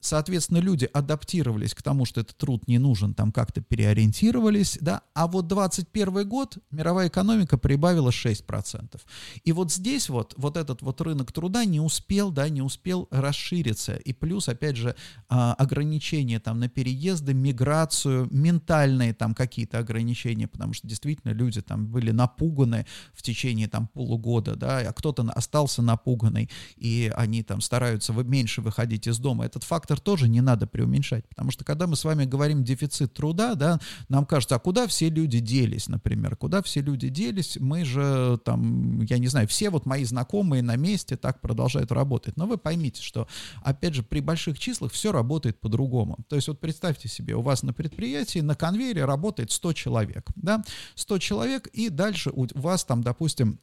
Соответственно, 0.00 0.58
люди 0.58 0.88
адаптировались 0.90 1.74
к 1.74 1.82
тому, 1.82 2.06
что 2.06 2.22
этот 2.22 2.36
труд 2.38 2.66
не 2.66 2.78
нужен, 2.78 3.12
там 3.12 3.32
как-то 3.32 3.60
переориентировались, 3.60 4.78
да, 4.80 5.02
а 5.14 5.26
вот 5.26 5.46
21 5.46 6.26
год 6.26 6.56
мировая 6.70 7.08
экономика 7.08 7.58
прибавила 7.58 8.08
6%. 8.08 8.98
И 9.44 9.52
вот 9.52 9.70
здесь 9.70 10.08
вот, 10.08 10.32
вот 10.38 10.56
этот 10.56 10.80
вот 10.80 11.00
рынок 11.02 11.32
труда 11.32 11.66
не 11.66 11.80
успел, 11.80 12.30
да, 12.30 12.48
не 12.48 12.62
успел 12.62 13.08
расшириться. 13.10 13.96
И 13.96 14.14
плюс, 14.14 14.48
опять 14.48 14.76
же, 14.76 14.96
а, 15.28 15.52
ограничения 15.54 16.40
там 16.40 16.60
на 16.60 16.68
переезды, 16.68 17.34
миграцию, 17.34 18.26
ментальные 18.30 19.12
там 19.12 19.34
какие-то 19.34 19.78
ограничения, 19.78 20.48
потому 20.48 20.72
что 20.72 20.88
действительно 20.88 21.32
люди 21.32 21.60
там 21.60 21.86
были 21.86 22.10
напуганы 22.10 22.86
в 23.12 23.22
течение 23.22 23.68
там 23.68 23.86
полугода, 23.86 24.56
да, 24.56 24.78
а 24.78 24.92
кто-то 24.94 25.30
остался 25.34 25.82
напуганный, 25.82 26.48
и 26.76 27.12
они 27.14 27.42
там 27.42 27.60
стараются 27.60 28.14
меньше 28.14 28.62
выходить 28.62 29.06
из 29.06 29.18
дома. 29.18 29.44
Этот 29.44 29.64
факт 29.64 29.89
фактор 29.90 30.00
тоже 30.00 30.28
не 30.28 30.40
надо 30.40 30.66
преуменьшать, 30.66 31.28
потому 31.28 31.50
что 31.50 31.64
когда 31.64 31.86
мы 31.86 31.96
с 31.96 32.04
вами 32.04 32.24
говорим 32.24 32.62
дефицит 32.62 33.12
труда, 33.12 33.54
да, 33.54 33.80
нам 34.08 34.24
кажется, 34.24 34.54
а 34.54 34.58
куда 34.58 34.86
все 34.86 35.10
люди 35.10 35.40
делись, 35.40 35.88
например, 35.88 36.36
куда 36.36 36.62
все 36.62 36.80
люди 36.80 37.08
делись, 37.08 37.58
мы 37.60 37.84
же 37.84 38.38
там, 38.44 39.00
я 39.02 39.18
не 39.18 39.26
знаю, 39.26 39.48
все 39.48 39.70
вот 39.70 39.86
мои 39.86 40.04
знакомые 40.04 40.62
на 40.62 40.76
месте 40.76 41.16
так 41.16 41.40
продолжают 41.40 41.90
работать, 41.92 42.36
но 42.36 42.46
вы 42.46 42.56
поймите, 42.56 43.02
что, 43.02 43.26
опять 43.64 43.94
же, 43.94 44.02
при 44.02 44.20
больших 44.20 44.58
числах 44.58 44.92
все 44.92 45.10
работает 45.10 45.60
по-другому, 45.60 46.18
то 46.28 46.36
есть 46.36 46.48
вот 46.48 46.60
представьте 46.60 47.08
себе, 47.08 47.34
у 47.34 47.42
вас 47.42 47.62
на 47.62 47.72
предприятии 47.72 48.40
на 48.40 48.54
конвейере 48.54 49.04
работает 49.04 49.50
100 49.50 49.72
человек, 49.72 50.30
да, 50.36 50.62
100 50.94 51.18
человек, 51.18 51.66
и 51.68 51.88
дальше 51.88 52.30
у 52.32 52.46
вас 52.54 52.84
там, 52.84 53.02
допустим, 53.02 53.58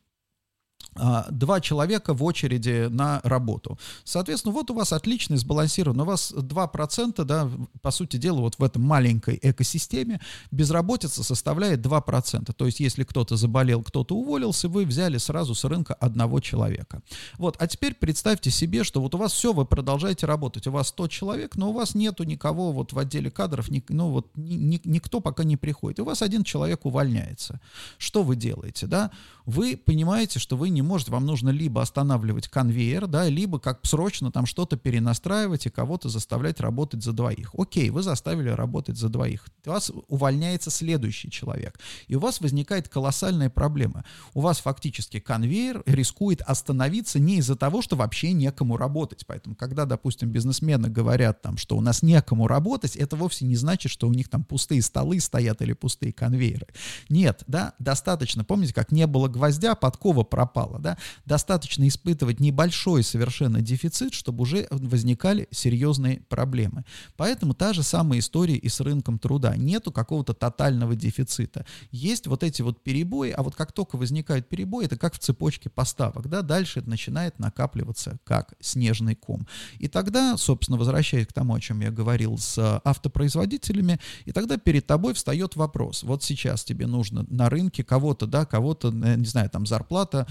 два 1.30 1.62
человека 1.62 2.14
в 2.14 2.24
очереди 2.24 2.88
на 2.90 3.22
работу. 3.24 3.78
Соответственно, 4.04 4.54
вот 4.54 4.72
у 4.72 4.74
вас 4.74 4.94
отличный 4.94 5.38
сбалансирован. 5.38 6.00
У 6.02 6.06
вас 6.06 6.32
2%, 6.32 7.24
да, 7.24 7.50
по 7.82 7.92
сути 7.92 8.18
дела, 8.18 8.42
вот 8.42 8.56
в 8.58 8.64
этом 8.64 8.82
маленькой 8.84 9.40
экосистеме 9.42 10.20
безработица 10.52 11.24
составляет 11.24 11.86
2%. 11.86 12.54
То 12.54 12.66
есть, 12.66 12.80
если 12.80 13.04
кто-то 13.04 13.36
заболел, 13.36 13.84
кто-то 13.84 14.16
уволился, 14.16 14.70
вы 14.70 14.86
взяли 14.86 15.18
сразу 15.18 15.56
с 15.56 15.64
рынка 15.64 15.94
одного 15.94 16.40
человека. 16.40 17.02
Вот, 17.38 17.56
а 17.60 17.68
теперь 17.68 17.96
представьте 17.96 18.52
себе, 18.52 18.84
что 18.84 19.02
вот 19.02 19.16
у 19.16 19.18
вас 19.18 19.34
все, 19.34 19.54
вы 19.54 19.66
продолжаете 19.66 20.26
работать. 20.26 20.68
У 20.68 20.72
вас 20.72 20.88
100 20.90 21.08
человек, 21.08 21.56
но 21.56 21.70
у 21.70 21.74
вас 21.74 21.96
нету 21.96 22.24
никого 22.24 22.72
вот 22.72 22.94
в 22.94 23.00
отделе 23.00 23.32
кадров, 23.32 23.70
ни, 23.70 23.84
ну 23.90 24.10
вот 24.10 24.28
ни, 24.36 24.56
ни, 24.56 24.82
никто 24.84 25.20
пока 25.20 25.44
не 25.44 25.58
приходит. 25.58 26.00
И 26.00 26.02
у 26.02 26.06
вас 26.06 26.22
один 26.22 26.44
человек 26.44 26.86
увольняется. 26.86 27.60
Что 27.98 28.24
вы 28.24 28.36
делаете, 28.36 28.88
да? 28.88 29.12
Вы 29.46 29.78
понимаете, 29.78 30.40
что 30.40 30.58
вы 30.58 30.70
не 30.70 30.82
может, 30.88 31.10
вам 31.10 31.26
нужно 31.26 31.50
либо 31.50 31.82
останавливать 31.82 32.48
конвейер, 32.48 33.08
да, 33.08 33.28
либо 33.28 33.60
как 33.60 33.80
срочно 33.84 34.32
там 34.32 34.46
что-то 34.46 34.78
перенастраивать 34.78 35.66
и 35.66 35.70
кого-то 35.70 36.10
заставлять 36.10 36.60
работать 36.60 37.04
за 37.04 37.14
двоих. 37.14 37.52
Окей, 37.58 37.90
вы 37.90 38.02
заставили 38.02 38.50
работать 38.50 38.98
за 38.98 39.10
двоих. 39.10 39.46
У 39.66 39.70
вас 39.70 39.92
увольняется 40.08 40.72
следующий 40.72 41.30
человек. 41.30 41.80
И 42.08 42.16
у 42.16 42.20
вас 42.20 42.42
возникает 42.42 42.90
колоссальная 42.90 43.50
проблема. 43.50 44.06
У 44.34 44.42
вас 44.42 44.60
фактически 44.60 45.20
конвейер 45.20 45.84
рискует 45.86 46.42
остановиться 46.42 47.20
не 47.20 47.38
из-за 47.38 47.56
того, 47.56 47.82
что 47.82 47.96
вообще 47.96 48.34
некому 48.34 48.78
работать. 48.78 49.26
Поэтому, 49.28 49.56
когда, 49.56 49.86
допустим, 49.86 50.30
бизнесмены 50.30 50.90
говорят 50.90 51.42
там, 51.42 51.58
что 51.58 51.78
у 51.78 51.82
нас 51.82 52.02
некому 52.02 52.48
работать, 52.48 52.96
это 52.96 53.16
вовсе 53.16 53.46
не 53.46 53.56
значит, 53.56 53.92
что 53.92 54.08
у 54.08 54.14
них 54.14 54.30
там 54.30 54.44
пустые 54.44 54.82
столы 54.82 55.20
стоят 55.20 55.62
или 55.62 55.74
пустые 55.74 56.14
конвейеры. 56.14 56.68
Нет, 57.10 57.44
да, 57.48 57.74
достаточно, 57.80 58.44
помните, 58.44 58.74
как 58.74 58.92
не 58.92 59.06
было 59.08 59.28
гвоздя, 59.28 59.76
подкова 59.76 60.24
пропала, 60.24 60.77
да, 60.80 60.98
достаточно 61.26 61.88
испытывать 61.88 62.40
небольшой 62.40 63.04
совершенно 63.04 63.62
дефицит, 63.62 64.14
чтобы 64.14 64.44
уже 64.44 64.68
возникали 64.72 65.48
серьезные 65.52 66.22
проблемы. 66.30 66.86
Поэтому 67.16 67.54
та 67.54 67.74
же 67.74 67.84
самая 67.84 68.20
история 68.20 68.56
и 68.56 68.70
с 68.70 68.80
рынком 68.80 69.20
труда. 69.20 69.56
Нету 69.56 69.92
какого-то 69.92 70.34
тотального 70.34 70.96
дефицита. 70.96 71.66
Есть 71.92 72.28
вот 72.28 72.44
эти 72.44 72.62
вот 72.62 72.84
перебои, 72.84 73.32
а 73.32 73.44
вот 73.44 73.56
как 73.56 73.72
только 73.72 73.98
возникают 73.98 74.48
перебои, 74.48 74.86
это 74.86 74.98
как 74.98 75.14
в 75.14 75.20
цепочке 75.20 75.70
поставок, 75.70 76.30
да, 76.30 76.42
дальше 76.42 76.80
это 76.80 76.90
начинает 76.90 77.40
накапливаться 77.40 78.20
как 78.24 78.54
снежный 78.60 79.16
ком. 79.16 79.48
И 79.80 79.88
тогда, 79.88 80.38
собственно, 80.38 80.78
возвращаясь 80.78 81.28
к 81.28 81.34
тому, 81.34 81.56
о 81.56 81.60
чем 81.60 81.82
я 81.82 81.92
говорил 81.92 82.38
с 82.38 82.82
автопроизводителями, 82.84 84.00
и 84.26 84.32
тогда 84.32 84.58
перед 84.58 84.86
тобой 84.88 85.14
встает 85.14 85.56
вопрос, 85.56 86.04
вот 86.04 86.24
сейчас 86.24 86.64
тебе 86.64 86.88
нужно 86.88 87.26
на 87.30 87.50
рынке 87.50 87.84
кого-то, 87.84 88.28
да, 88.28 88.46
кого-то, 88.46 88.90
э, 88.90 89.16
не 89.16 89.26
знаю, 89.26 89.50
там 89.50 89.66
зарплата, 89.66 90.28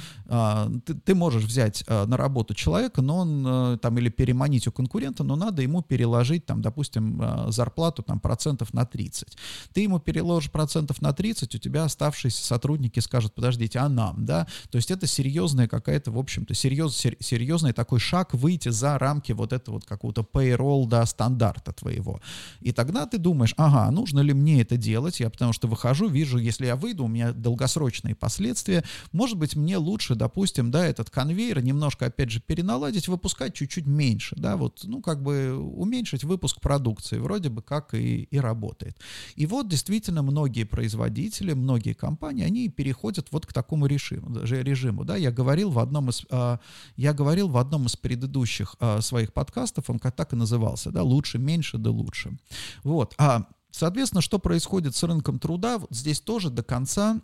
ты, 0.84 0.94
ты 0.94 1.14
можешь 1.14 1.44
взять 1.44 1.84
а, 1.86 2.06
на 2.06 2.16
работу 2.16 2.54
человека, 2.54 3.02
но 3.02 3.18
он 3.18 3.44
а, 3.46 3.76
там 3.78 3.96
или 3.98 4.08
переманить 4.08 4.66
у 4.66 4.72
конкурента, 4.72 5.22
но 5.22 5.36
надо 5.36 5.62
ему 5.62 5.82
переложить 5.82 6.46
там, 6.46 6.62
допустим, 6.62 7.20
а, 7.22 7.50
зарплату 7.50 8.02
там 8.02 8.18
процентов 8.18 8.74
на 8.74 8.84
30. 8.84 9.36
Ты 9.72 9.82
ему 9.82 10.00
переложишь 10.00 10.50
процентов 10.50 11.00
на 11.00 11.12
30, 11.12 11.54
у 11.54 11.58
тебя 11.58 11.84
оставшиеся 11.84 12.44
сотрудники 12.44 12.98
скажут, 13.00 13.34
подождите, 13.34 13.78
а 13.78 13.88
нам, 13.88 14.24
да? 14.24 14.46
То 14.70 14.76
есть 14.76 14.90
это 14.90 15.06
серьезная 15.06 15.68
какая-то, 15.68 16.10
в 16.10 16.18
общем-то, 16.18 16.54
серьез, 16.54 16.94
серьезный 16.96 17.72
такой 17.72 18.00
шаг 18.00 18.34
выйти 18.34 18.70
за 18.70 18.98
рамки 18.98 19.32
вот 19.32 19.52
этого 19.52 19.76
вот 19.76 19.84
какого-то 19.84 20.22
payroll, 20.22 20.88
да, 20.88 21.06
стандарта 21.06 21.72
твоего. 21.72 22.20
И 22.60 22.72
тогда 22.72 23.06
ты 23.06 23.18
думаешь, 23.18 23.54
ага, 23.56 23.90
нужно 23.92 24.20
ли 24.20 24.32
мне 24.32 24.62
это 24.62 24.76
делать? 24.76 25.20
Я 25.20 25.30
потому 25.30 25.52
что 25.52 25.68
выхожу, 25.68 26.08
вижу, 26.08 26.38
если 26.38 26.66
я 26.66 26.74
выйду, 26.74 27.04
у 27.04 27.08
меня 27.08 27.32
долгосрочные 27.32 28.14
последствия. 28.14 28.82
Может 29.12 29.38
быть, 29.38 29.54
мне 29.54 29.76
лучше, 29.76 30.15
допустим, 30.16 30.70
да, 30.70 30.86
этот 30.86 31.10
конвейер 31.10 31.62
немножко, 31.62 32.06
опять 32.06 32.30
же, 32.30 32.40
переналадить, 32.40 33.08
выпускать 33.08 33.54
чуть-чуть 33.54 33.86
меньше, 33.86 34.36
да, 34.36 34.56
вот, 34.56 34.82
ну, 34.84 35.00
как 35.00 35.22
бы 35.22 35.54
уменьшить 35.56 36.24
выпуск 36.24 36.60
продукции, 36.60 37.18
вроде 37.18 37.48
бы 37.48 37.62
как 37.62 37.94
и, 37.94 38.22
и 38.24 38.38
работает. 38.38 38.98
И 39.34 39.46
вот 39.46 39.68
действительно 39.68 40.22
многие 40.22 40.64
производители, 40.64 41.52
многие 41.52 41.92
компании, 41.92 42.44
они 42.44 42.68
переходят 42.68 43.28
вот 43.30 43.46
к 43.46 43.52
такому 43.52 43.86
режиму, 43.86 44.40
режиму, 44.42 45.04
да, 45.04 45.16
я 45.16 45.30
говорил 45.30 45.70
в 45.70 45.78
одном 45.78 46.10
из, 46.10 46.24
а, 46.30 46.60
я 46.96 47.12
говорил 47.12 47.48
в 47.48 47.56
одном 47.56 47.86
из 47.86 47.96
предыдущих 47.96 48.76
а, 48.80 49.00
своих 49.00 49.32
подкастов, 49.32 49.90
он 49.90 49.98
как 49.98 50.16
так 50.16 50.32
и 50.32 50.36
назывался, 50.36 50.90
да, 50.90 51.02
лучше, 51.02 51.38
меньше, 51.38 51.78
да 51.78 51.90
лучше. 51.90 52.38
Вот, 52.82 53.14
а 53.18 53.46
Соответственно, 53.76 54.22
что 54.22 54.38
происходит 54.38 54.96
с 54.96 55.02
рынком 55.02 55.38
труда, 55.38 55.76
вот 55.76 55.90
здесь 55.90 56.20
тоже 56.20 56.48
до 56.48 56.62
конца 56.62 57.20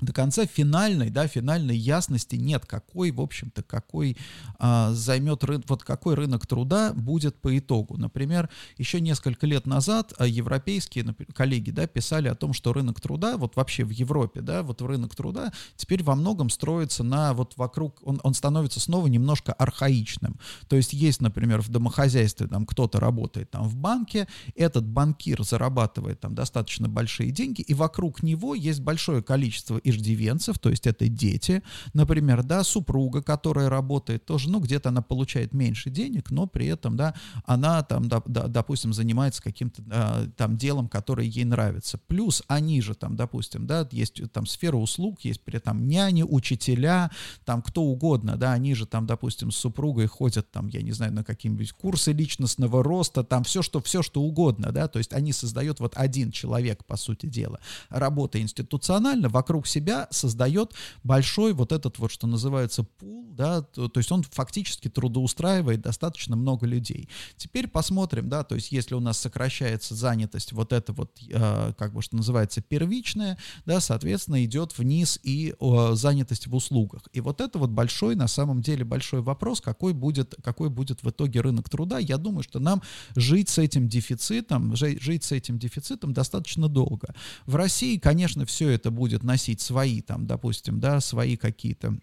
до 0.00 0.12
конца 0.12 0.46
финальной, 0.46 1.10
да, 1.10 1.26
финальной 1.26 1.76
ясности 1.76 2.36
нет, 2.36 2.66
какой, 2.66 3.10
в 3.10 3.20
общем-то, 3.20 3.62
какой 3.62 4.16
а, 4.58 4.92
займет 4.92 5.42
рынок, 5.44 5.64
вот 5.68 5.82
какой 5.82 6.14
рынок 6.14 6.46
труда 6.46 6.92
будет 6.94 7.40
по 7.40 7.56
итогу. 7.58 7.96
Например, 7.96 8.48
еще 8.76 9.00
несколько 9.00 9.46
лет 9.46 9.66
назад 9.66 10.12
а, 10.18 10.26
европейские 10.26 11.04
например, 11.04 11.32
коллеги, 11.32 11.70
да, 11.70 11.86
писали 11.86 12.28
о 12.28 12.34
том, 12.34 12.52
что 12.52 12.72
рынок 12.72 13.00
труда, 13.00 13.36
вот 13.36 13.56
вообще 13.56 13.84
в 13.84 13.90
Европе, 13.90 14.40
да, 14.40 14.62
вот 14.62 14.80
рынок 14.82 15.14
труда 15.14 15.52
теперь 15.76 16.02
во 16.02 16.14
многом 16.14 16.50
строится 16.50 17.02
на 17.02 17.34
вот 17.34 17.56
вокруг, 17.56 18.00
он, 18.02 18.20
он 18.22 18.34
становится 18.34 18.80
снова 18.80 19.06
немножко 19.08 19.52
архаичным. 19.52 20.38
То 20.68 20.76
есть 20.76 20.92
есть, 20.92 21.20
например, 21.20 21.60
в 21.60 21.68
домохозяйстве 21.68 22.46
там 22.46 22.66
кто-то 22.66 23.00
работает 23.00 23.50
там 23.50 23.68
в 23.68 23.76
банке, 23.76 24.28
этот 24.54 24.86
банкир 24.86 25.42
зарабатывает 25.42 26.20
там 26.20 26.34
достаточно 26.34 26.88
большие 26.88 27.30
деньги, 27.30 27.62
и 27.62 27.74
вокруг 27.74 28.22
него 28.22 28.54
есть 28.54 28.80
большое 28.80 29.22
количество 29.22 29.78
иждивенцев, 29.88 30.58
то 30.58 30.70
есть 30.70 30.86
это 30.86 31.08
дети, 31.08 31.62
например, 31.94 32.42
да, 32.42 32.64
супруга, 32.64 33.22
которая 33.22 33.68
работает 33.68 34.24
тоже, 34.24 34.50
ну, 34.50 34.60
где-то 34.60 34.90
она 34.90 35.02
получает 35.02 35.52
меньше 35.52 35.90
денег, 35.90 36.30
но 36.30 36.46
при 36.46 36.66
этом, 36.66 36.96
да, 36.96 37.14
она 37.44 37.82
там, 37.82 38.08
да, 38.08 38.22
да, 38.26 38.46
допустим, 38.48 38.92
занимается 38.92 39.42
каким-то 39.42 39.82
а, 39.90 40.26
там 40.36 40.56
делом, 40.56 40.88
которое 40.88 41.26
ей 41.26 41.44
нравится. 41.44 41.98
Плюс 41.98 42.42
они 42.48 42.80
же 42.80 42.94
там, 42.94 43.16
допустим, 43.16 43.66
да, 43.66 43.88
есть 43.92 44.20
там 44.32 44.46
сфера 44.46 44.76
услуг, 44.76 45.20
есть 45.22 45.42
при 45.42 45.56
этом 45.56 45.86
няни, 45.86 46.22
учителя, 46.22 47.10
там 47.44 47.62
кто 47.62 47.82
угодно, 47.82 48.36
да, 48.36 48.52
они 48.52 48.74
же 48.74 48.86
там, 48.86 49.06
допустим, 49.06 49.50
с 49.50 49.56
супругой 49.56 50.06
ходят 50.06 50.50
там, 50.50 50.68
я 50.68 50.82
не 50.82 50.92
знаю, 50.92 51.12
на 51.12 51.24
какие-нибудь 51.24 51.72
курсы 51.72 52.12
личностного 52.12 52.82
роста, 52.82 53.24
там 53.24 53.44
все, 53.44 53.62
что, 53.62 53.80
все, 53.80 54.02
что 54.02 54.22
угодно, 54.22 54.72
да, 54.72 54.88
то 54.88 54.98
есть 54.98 55.12
они 55.12 55.32
создают 55.32 55.80
вот 55.80 55.92
один 55.96 56.30
человек, 56.30 56.84
по 56.84 56.96
сути 56.96 57.26
дела, 57.26 57.60
работа 57.88 58.40
институционально, 58.40 59.28
вокруг 59.28 59.66
себя 59.66 59.77
создает 60.10 60.74
большой 61.04 61.52
вот 61.52 61.72
этот 61.72 61.98
вот, 61.98 62.10
что 62.10 62.26
называется, 62.26 62.84
пул, 62.84 63.28
да, 63.32 63.62
то, 63.62 63.88
то 63.88 63.98
есть 63.98 64.10
он 64.10 64.22
фактически 64.22 64.88
трудоустраивает 64.88 65.80
достаточно 65.80 66.36
много 66.36 66.66
людей. 66.66 67.08
Теперь 67.36 67.68
посмотрим, 67.68 68.28
да, 68.28 68.42
то 68.42 68.54
есть 68.54 68.72
если 68.72 68.94
у 68.94 69.00
нас 69.00 69.18
сокращается 69.18 69.94
занятость, 69.94 70.52
вот 70.52 70.72
это 70.72 70.92
вот, 70.92 71.18
э, 71.28 71.72
как 71.78 71.92
бы, 71.92 72.02
что 72.02 72.16
называется, 72.16 72.60
первичная, 72.60 73.38
да, 73.64 73.80
соответственно, 73.80 74.44
идет 74.44 74.76
вниз 74.76 75.20
и 75.22 75.54
э, 75.58 75.90
занятость 75.94 76.46
в 76.46 76.54
услугах. 76.54 77.02
И 77.12 77.20
вот 77.20 77.40
это 77.40 77.58
вот 77.58 77.70
большой, 77.70 78.16
на 78.16 78.28
самом 78.28 78.60
деле, 78.60 78.84
большой 78.84 79.20
вопрос, 79.20 79.60
какой 79.60 79.92
будет, 79.92 80.34
какой 80.42 80.68
будет 80.68 81.02
в 81.02 81.10
итоге 81.10 81.40
рынок 81.40 81.68
труда. 81.68 81.98
Я 81.98 82.18
думаю, 82.18 82.42
что 82.42 82.58
нам 82.58 82.82
жить 83.14 83.48
с 83.48 83.58
этим 83.58 83.88
дефицитом, 83.88 84.74
жить 84.76 85.24
с 85.24 85.32
этим 85.32 85.58
дефицитом 85.58 86.12
достаточно 86.12 86.68
долго. 86.68 87.14
В 87.46 87.56
России, 87.56 87.98
конечно, 87.98 88.44
все 88.46 88.68
это 88.70 88.90
будет 88.90 89.22
носить 89.22 89.60
свои, 89.68 90.00
там, 90.00 90.26
допустим, 90.26 90.80
да, 90.80 91.00
свои 91.00 91.36
какие-то 91.36 91.98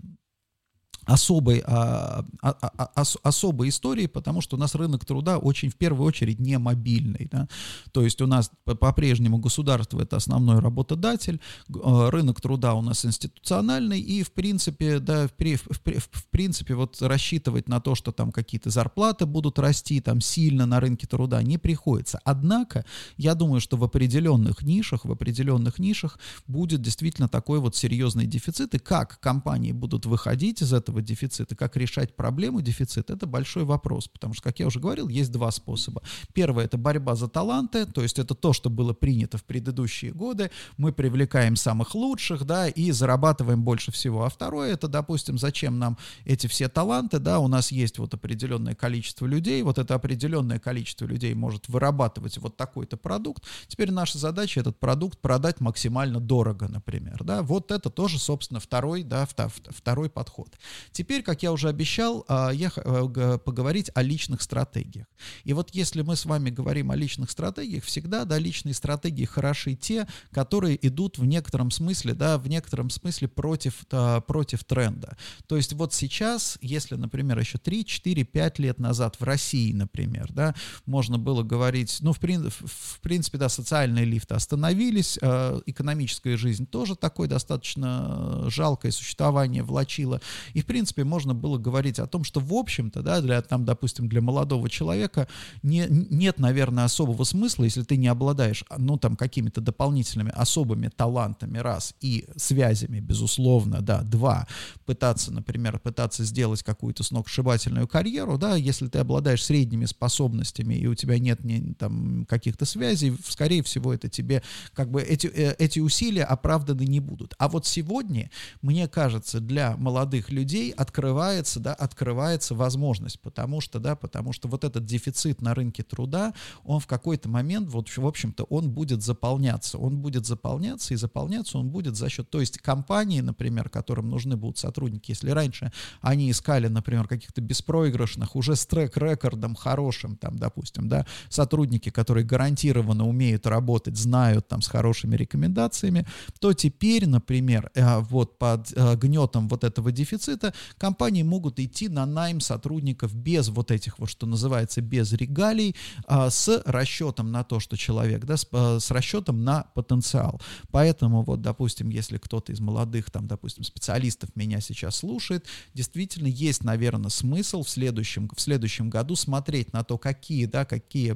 особой, 1.06 1.64
а, 1.66 2.26
а, 2.42 2.56
а, 2.62 2.92
а 2.96 3.04
особой 3.24 3.70
истории, 3.70 4.08
потому 4.08 4.42
что 4.42 4.56
у 4.56 4.60
нас 4.60 4.76
рынок 4.76 5.06
труда 5.06 5.38
очень, 5.38 5.70
в 5.70 5.76
первую 5.76 6.08
очередь, 6.08 6.40
не 6.40 6.58
мобильный. 6.58 7.30
Да? 7.32 7.48
То 7.92 8.04
есть 8.04 8.22
у 8.22 8.28
нас 8.28 8.52
по-прежнему 8.66 9.38
государство— 9.38 10.02
это 10.02 10.18
основной 10.18 10.60
работодатель, 10.60 11.40
а, 11.84 12.10
рынок 12.10 12.42
труда 12.42 12.74
у 12.74 12.82
нас 12.82 13.06
институциональный, 13.06 14.00
и, 14.00 14.24
в 14.24 14.32
принципе, 14.32 15.00
да, 15.00 15.28
в, 15.28 15.32
в, 15.32 15.80
в, 15.80 16.10
в 16.12 16.26
принципе, 16.30 16.76
вот 16.76 17.02
рассчитывать 17.02 17.70
на 17.70 17.80
то, 17.80 17.96
что 17.96 18.12
там 18.12 18.32
какие-то 18.32 18.70
зарплаты 18.70 19.26
будут 19.26 19.60
расти 19.60 20.02
там 20.02 20.22
сильно 20.22 20.66
на 20.66 20.80
рынке 20.80 21.08
труда, 21.08 21.42
не 21.44 21.58
приходится. 21.58 22.20
Однако, 22.24 22.86
я 23.18 23.36
думаю, 23.36 23.62
что 23.62 23.78
в 23.78 23.84
определенных 23.84 24.64
нишах, 24.64 25.06
в 25.06 25.12
определенных 25.12 25.80
нишах 25.80 26.20
будет 26.48 26.82
действительно 26.82 27.28
такой 27.28 27.60
вот 27.60 27.76
серьезный 27.76 28.26
дефицит, 28.26 28.74
и 28.74 28.80
как 28.80 29.20
компании 29.20 29.72
будут 29.72 30.06
выходить 30.06 30.62
из 30.62 30.74
этого 30.74 30.95
этого 30.96 31.02
дефицита, 31.02 31.56
как 31.56 31.76
решать 31.76 32.16
проблему 32.16 32.62
дефицита, 32.62 33.14
это 33.14 33.28
большой 33.28 33.66
вопрос, 33.66 34.08
потому 34.08 34.34
что, 34.34 34.44
как 34.44 34.60
я 34.60 34.68
уже 34.68 34.80
говорил, 34.80 35.10
есть 35.10 35.32
два 35.32 35.52
способа. 35.52 36.02
Первое— 36.34 36.66
это 36.66 36.78
борьба 36.78 37.16
за 37.16 37.28
таланты, 37.28 37.86
то 37.86 38.02
есть 38.02 38.20
это 38.20 38.34
то, 38.34 38.54
что 38.54 38.70
было 38.70 38.94
принято 38.94 39.38
в 39.38 39.44
предыдущие 39.44 40.12
годы, 40.12 40.52
мы 40.78 40.94
привлекаем 40.94 41.56
самых 41.56 41.96
лучших, 41.96 42.46
да, 42.46 42.68
и 42.68 42.92
зарабатываем 42.92 43.64
больше 43.64 43.92
всего. 43.92 44.24
А 44.24 44.30
второе— 44.30 44.74
это, 44.74 44.88
допустим, 44.88 45.38
зачем 45.38 45.80
нам 45.80 45.98
эти 46.26 46.48
все 46.48 46.70
таланты, 46.70 47.20
да, 47.20 47.40
у 47.40 47.48
нас 47.48 47.72
есть 47.72 48.00
вот 48.00 48.14
определенное 48.14 48.76
количество 48.76 49.26
людей, 49.26 49.62
вот 49.64 49.78
это 49.78 49.96
определенное 49.96 50.60
количество 50.60 51.06
людей 51.06 51.34
может 51.34 51.68
вырабатывать 51.68 52.38
вот 52.38 52.56
такой-то 52.56 52.98
продукт, 52.98 53.44
теперь 53.68 53.92
наша 53.92 54.18
задача 54.18 54.60
этот 54.62 54.80
продукт 54.80 55.20
продать 55.20 55.60
максимально 55.60 56.20
дорого, 56.20 56.68
например, 56.68 57.24
да, 57.24 57.42
вот 57.42 57.72
это 57.72 57.90
тоже, 57.90 58.20
собственно, 58.20 58.60
второй, 58.60 59.04
да, 59.04 59.28
второй 59.70 60.10
подход. 60.10 60.56
Теперь, 60.92 61.24
как 61.24 61.44
я 61.44 61.52
уже 61.52 61.70
обещал, 61.70 62.26
а, 62.28 62.52
я 62.52 62.72
э, 62.76 63.38
поговорить 63.44 63.92
о 63.94 64.02
личных 64.02 64.42
стратегиях. 64.42 65.08
И 65.44 65.54
вот 65.54 65.70
если 65.74 66.02
мы 66.02 66.16
с 66.16 66.26
вами 66.26 66.50
говорим 66.50 66.92
о 66.92 66.96
личных 66.96 67.32
стратегиях, 67.32 67.84
всегда, 67.84 68.26
да, 68.26 68.38
личные 68.38 68.74
стратегии 68.74 69.26
хороши 69.26 69.76
те, 69.76 70.08
которые 70.32 70.78
идут 70.88 71.18
в 71.18 71.26
некотором 71.26 71.72
смысле, 71.72 72.14
да, 72.14 72.38
в 72.38 72.48
некотором 72.48 72.90
смысле 72.90 73.28
против, 73.28 73.86
да, 73.90 74.22
против 74.22 74.64
тренда. 74.64 75.18
То 75.48 75.58
есть 75.58 75.74
вот 75.74 75.94
сейчас, 75.94 76.58
если, 76.62 76.96
например, 76.96 77.40
еще 77.40 77.58
3, 77.58 77.86
4, 77.86 78.24
5 78.24 78.60
лет 78.60 78.80
назад 78.80 79.18
в 79.20 79.24
России, 79.24 79.74
например, 79.74 80.32
да, 80.32 80.56
можно 80.86 81.18
было 81.18 81.44
говорить, 81.44 81.98
ну, 82.02 82.14
в, 82.14 82.20
в 82.20 83.00
принципе, 83.02 83.38
да, 83.38 83.50
социальные 83.50 84.06
лифты 84.06 84.36
остановились, 84.36 85.18
э, 85.22 85.62
экономическая 85.66 86.38
жизнь 86.38 86.66
тоже 86.66 86.96
такое 86.96 87.28
достаточно 87.28 88.50
жалкое 88.50 88.92
существование 88.92 89.64
влачила. 89.64 90.22
И, 90.54 90.62
в 90.62 90.66
принципе, 90.76 91.06
можно 91.06 91.34
было 91.34 91.58
говорить 91.58 92.00
о 92.00 92.06
том, 92.06 92.26
что, 92.26 92.42
в 92.42 92.54
общем-то, 92.54 93.02
да, 93.02 93.22
для, 93.22 93.42
там, 93.42 93.64
допустим, 93.64 94.10
для 94.10 94.20
молодого 94.20 94.70
человека 94.70 95.26
не, 95.64 95.88
нет, 95.90 96.38
наверное, 96.38 96.84
особого 96.84 97.24
смысла, 97.24 97.64
если 97.64 97.84
ты 97.84 97.96
не 97.96 98.10
обладаешь, 98.10 98.66
ну, 98.78 98.98
там, 98.98 99.16
какими-то 99.16 99.62
дополнительными 99.62 100.34
особыми 100.36 100.90
талантами, 100.90 101.60
раз, 101.60 101.96
и 102.02 102.26
связями, 102.36 103.00
безусловно, 103.00 103.80
да, 103.80 104.02
два, 104.02 104.48
пытаться, 104.86 105.32
например, 105.32 105.80
пытаться 105.80 106.26
сделать 106.26 106.62
какую-то 106.62 107.06
сногсшибательную 107.06 107.88
карьеру, 107.88 108.38
да, 108.38 108.58
если 108.58 108.90
ты 108.90 109.00
обладаешь 109.00 109.46
средними 109.46 109.86
способностями 109.86 110.74
и 110.74 110.88
у 110.88 110.96
тебя 110.96 111.20
нет 111.20 111.46
ни, 111.46 111.72
там 111.72 112.26
каких-то 112.26 112.66
связей, 112.66 113.16
скорее 113.26 113.64
всего, 113.64 113.94
это 113.94 114.10
тебе, 114.10 114.44
как 114.74 114.92
бы, 114.92 115.02
эти, 115.02 115.28
э, 115.28 115.56
эти 115.58 115.80
усилия 115.80 116.26
оправданы 116.26 116.82
не 116.82 117.00
будут. 117.00 117.34
А 117.38 117.48
вот 117.48 117.66
сегодня, 117.66 118.30
мне 118.62 118.90
кажется, 118.90 119.40
для 119.40 119.78
молодых 119.78 120.32
людей 120.32 120.65
открывается, 120.72 121.60
да, 121.60 121.74
открывается 121.74 122.56
возможность, 122.56 123.20
потому 123.20 123.62
что, 123.62 123.80
да, 123.80 123.96
потому 123.96 124.34
что 124.34 124.48
вот 124.48 124.64
этот 124.64 124.86
дефицит 124.86 125.42
на 125.42 125.54
рынке 125.54 125.84
труда, 125.84 126.34
он 126.64 126.80
в 126.80 126.88
какой-то 126.88 127.30
момент, 127.30 127.70
вот, 127.70 127.90
в 127.90 128.06
общем-то, 128.06 128.44
он 128.46 128.70
будет 128.72 129.04
заполняться, 129.04 129.78
он 129.78 129.98
будет 129.98 130.26
заполняться, 130.26 130.94
и 130.94 130.98
заполняться 130.98 131.58
он 131.58 131.70
будет 131.70 131.96
за 131.96 132.10
счет, 132.10 132.30
то 132.30 132.40
есть 132.40 132.60
компании, 132.60 133.22
например, 133.22 133.70
которым 133.70 134.10
нужны 134.10 134.36
будут 134.36 134.58
сотрудники, 134.58 135.12
если 135.12 135.30
раньше 135.30 135.72
они 136.02 136.32
искали, 136.32 136.68
например, 136.68 137.08
каких-то 137.08 137.42
беспроигрышных, 137.42 138.36
уже 138.36 138.56
с 138.56 138.66
трек-рекордом 138.66 139.56
хорошим, 139.56 140.16
там, 140.16 140.38
допустим, 140.38 140.90
да, 140.90 141.06
сотрудники, 141.30 141.90
которые 141.90 142.26
гарантированно 142.26 143.08
умеют 143.08 143.46
работать, 143.48 143.98
знают 143.98 144.48
там 144.48 144.62
с 144.62 144.68
хорошими 144.68 145.16
рекомендациями, 145.16 146.06
то 146.40 146.54
теперь, 146.54 147.08
например, 147.08 147.72
э, 147.76 148.00
вот 148.00 148.38
под 148.38 148.72
э, 148.76 148.96
гнетом 148.96 149.48
вот 149.48 149.64
этого 149.64 149.92
дефицита 149.92 150.54
компании 150.78 151.24
могут 151.24 151.60
идти 151.60 151.90
на 151.90 152.06
найм 152.06 152.40
сотрудников 152.40 153.14
без 153.14 153.50
вот 153.50 153.72
этих 153.72 154.00
вот, 154.00 154.10
что 154.10 154.26
называется, 154.26 154.82
без 154.82 155.14
регалий, 155.14 155.76
а, 156.08 156.30
с 156.30 156.62
расчетом 156.66 157.32
на 157.32 157.44
то, 157.44 157.60
что 157.60 157.78
человек, 157.78 158.26
да, 158.26 158.38
с, 158.38 158.48
э, 158.52 158.80
с 158.80 158.92
расчетом 158.92 159.44
на 159.44 159.64
потенциал. 159.74 160.42
Поэтому 160.72 161.24
вот, 161.24 161.42
допустим, 161.42 161.90
если 161.90 162.18
кто-то 162.18 162.52
из 162.52 162.60
молодых, 162.60 163.12
там, 163.12 163.28
допустим, 163.28 163.64
специалистов 163.64 164.30
меня 164.36 164.62
сейчас 164.62 164.98
слушает, 164.98 165.46
действительно 165.74 166.28
есть, 166.28 166.64
наверное, 166.64 167.10
смысл 167.10 167.64
в 167.64 167.70
следующем, 167.70 168.30
в 168.36 168.40
следующем 168.40 168.90
году 168.90 169.16
смотреть 169.16 169.74
на 169.74 169.84
то, 169.84 169.98
какие, 169.98 170.46
да, 170.46 170.66
какие 170.66 171.16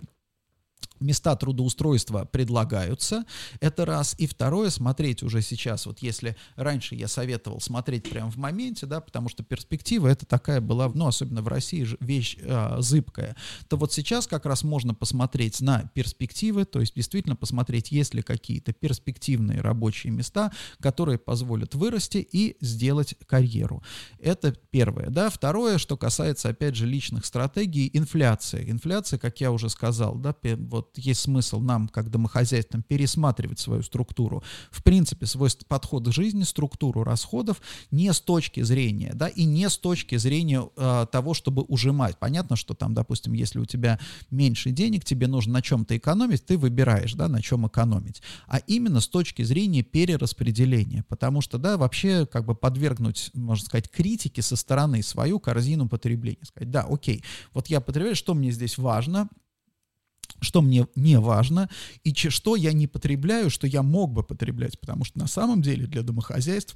места 1.00 1.36
трудоустройства 1.36 2.26
предлагаются, 2.26 3.26
это 3.60 3.86
раз. 3.86 4.16
И 4.18 4.28
второе, 4.28 4.70
смотреть 4.70 5.24
уже 5.24 5.42
сейчас, 5.42 5.86
вот 5.86 6.00
если 6.00 6.36
раньше 6.56 6.96
я 6.96 7.08
советовал 7.08 7.62
смотреть 7.62 8.10
прямо 8.10 8.32
в 8.32 8.38
моменте, 8.38 8.86
да, 8.86 9.00
потому 9.00 9.30
что 9.30 9.44
перспектива 9.44 10.08
это 10.08 10.26
такая 10.26 10.62
была, 10.62 10.90
ну, 10.94 11.08
особенно 11.08 11.42
в 11.42 11.48
России, 11.48 11.88
вещь 12.00 12.38
э, 12.40 12.76
зыбкая, 12.80 13.36
то 13.68 13.78
вот 13.78 13.94
сейчас 13.94 14.28
как 14.28 14.46
раз 14.46 14.64
можно 14.64 14.94
посмотреть 14.94 15.62
на 15.62 15.90
перспективы, 15.94 16.66
то 16.66 16.80
есть 16.80 16.96
действительно 16.96 17.36
посмотреть, 17.36 17.92
есть 17.92 18.14
ли 18.14 18.22
какие-то 18.22 18.74
перспективные 18.74 19.62
рабочие 19.62 20.12
места, 20.12 20.52
которые 20.80 21.18
позволят 21.18 21.76
вырасти 21.76 22.18
и 22.18 22.58
сделать 22.62 23.16
карьеру. 23.26 23.84
Это 24.20 24.54
первое, 24.72 25.10
да. 25.10 25.30
Второе, 25.30 25.78
что 25.78 25.98
касается, 25.98 26.50
опять 26.50 26.76
же, 26.76 26.86
личных 26.86 27.26
стратегий, 27.26 27.90
инфляция. 27.94 28.70
Инфляция, 28.70 29.20
как 29.20 29.40
я 29.42 29.52
уже 29.52 29.70
сказал, 29.70 30.16
да, 30.16 30.34
вот 30.70 30.98
есть 30.98 31.22
смысл 31.22 31.60
нам, 31.60 31.88
как 31.88 32.10
домохозяйствам, 32.10 32.84
пересматривать 32.84 33.60
свою 33.60 33.84
структуру, 33.84 34.44
в 34.72 34.84
принципе, 34.84 35.26
свой 35.26 35.50
подход 35.68 36.08
к 36.08 36.12
жизни, 36.12 36.44
структуру 36.44 37.04
расходов 37.04 37.62
не 37.92 38.12
с 38.14 38.22
точки 38.22 38.62
зрения, 38.62 39.12
да, 39.14 39.28
и 39.28 39.46
не 39.46 39.70
с 39.70 39.78
точки 39.78 40.18
зрения 40.18 40.70
э, 40.76 41.06
того, 41.12 41.34
чтобы 41.34 41.64
ужимать. 41.64 42.18
Понятно, 42.18 42.56
что 42.56 42.74
там, 42.74 42.94
допустим, 42.94 43.34
если 43.34 43.60
у 43.60 43.66
тебя 43.66 44.00
меньше 44.30 44.72
денег, 44.72 45.04
тебе 45.04 45.28
нужно 45.28 45.54
на 45.54 45.62
чем-то 45.62 45.98
экономить, 45.98 46.46
ты 46.46 46.58
выбираешь, 46.58 47.14
да, 47.14 47.28
на 47.28 47.42
чем 47.42 47.68
экономить. 47.68 48.22
А 48.48 48.58
именно 48.60 49.00
с 49.00 49.08
точки 49.08 49.42
зрения 49.42 49.82
перераспределения, 49.82 51.04
потому 51.08 51.42
что, 51.42 51.58
да, 51.58 51.78
вообще, 51.78 52.26
как 52.26 52.46
бы 52.46 52.56
подвергнуть, 52.56 53.32
можно 53.34 53.66
сказать, 53.66 53.90
критике 53.90 54.42
со 54.42 54.56
стороны 54.56 55.02
свою 55.04 55.40
корзину 55.40 55.90
потребления. 55.90 56.44
Сказать, 56.44 56.72
да, 56.72 56.86
окей, 56.90 57.24
вот 57.54 57.68
я 57.68 57.82
потребляю, 57.82 58.16
что 58.16 58.34
мне 58.34 58.52
здесь 58.52 58.78
важно, 58.78 59.30
что 60.42 60.62
мне 60.62 60.88
не 60.96 61.20
важно, 61.20 61.70
и 62.04 62.14
что 62.14 62.56
я 62.56 62.74
не 62.74 62.88
потребляю, 62.88 63.50
что 63.50 63.68
я 63.68 63.84
мог 63.84 64.12
бы 64.12 64.24
потреблять, 64.24 64.80
потому 64.80 65.06
что 65.06 65.20
на 65.20 65.28
самом 65.28 65.62
деле 65.62 65.88
для 65.88 66.02
домохозяйств 66.04 66.76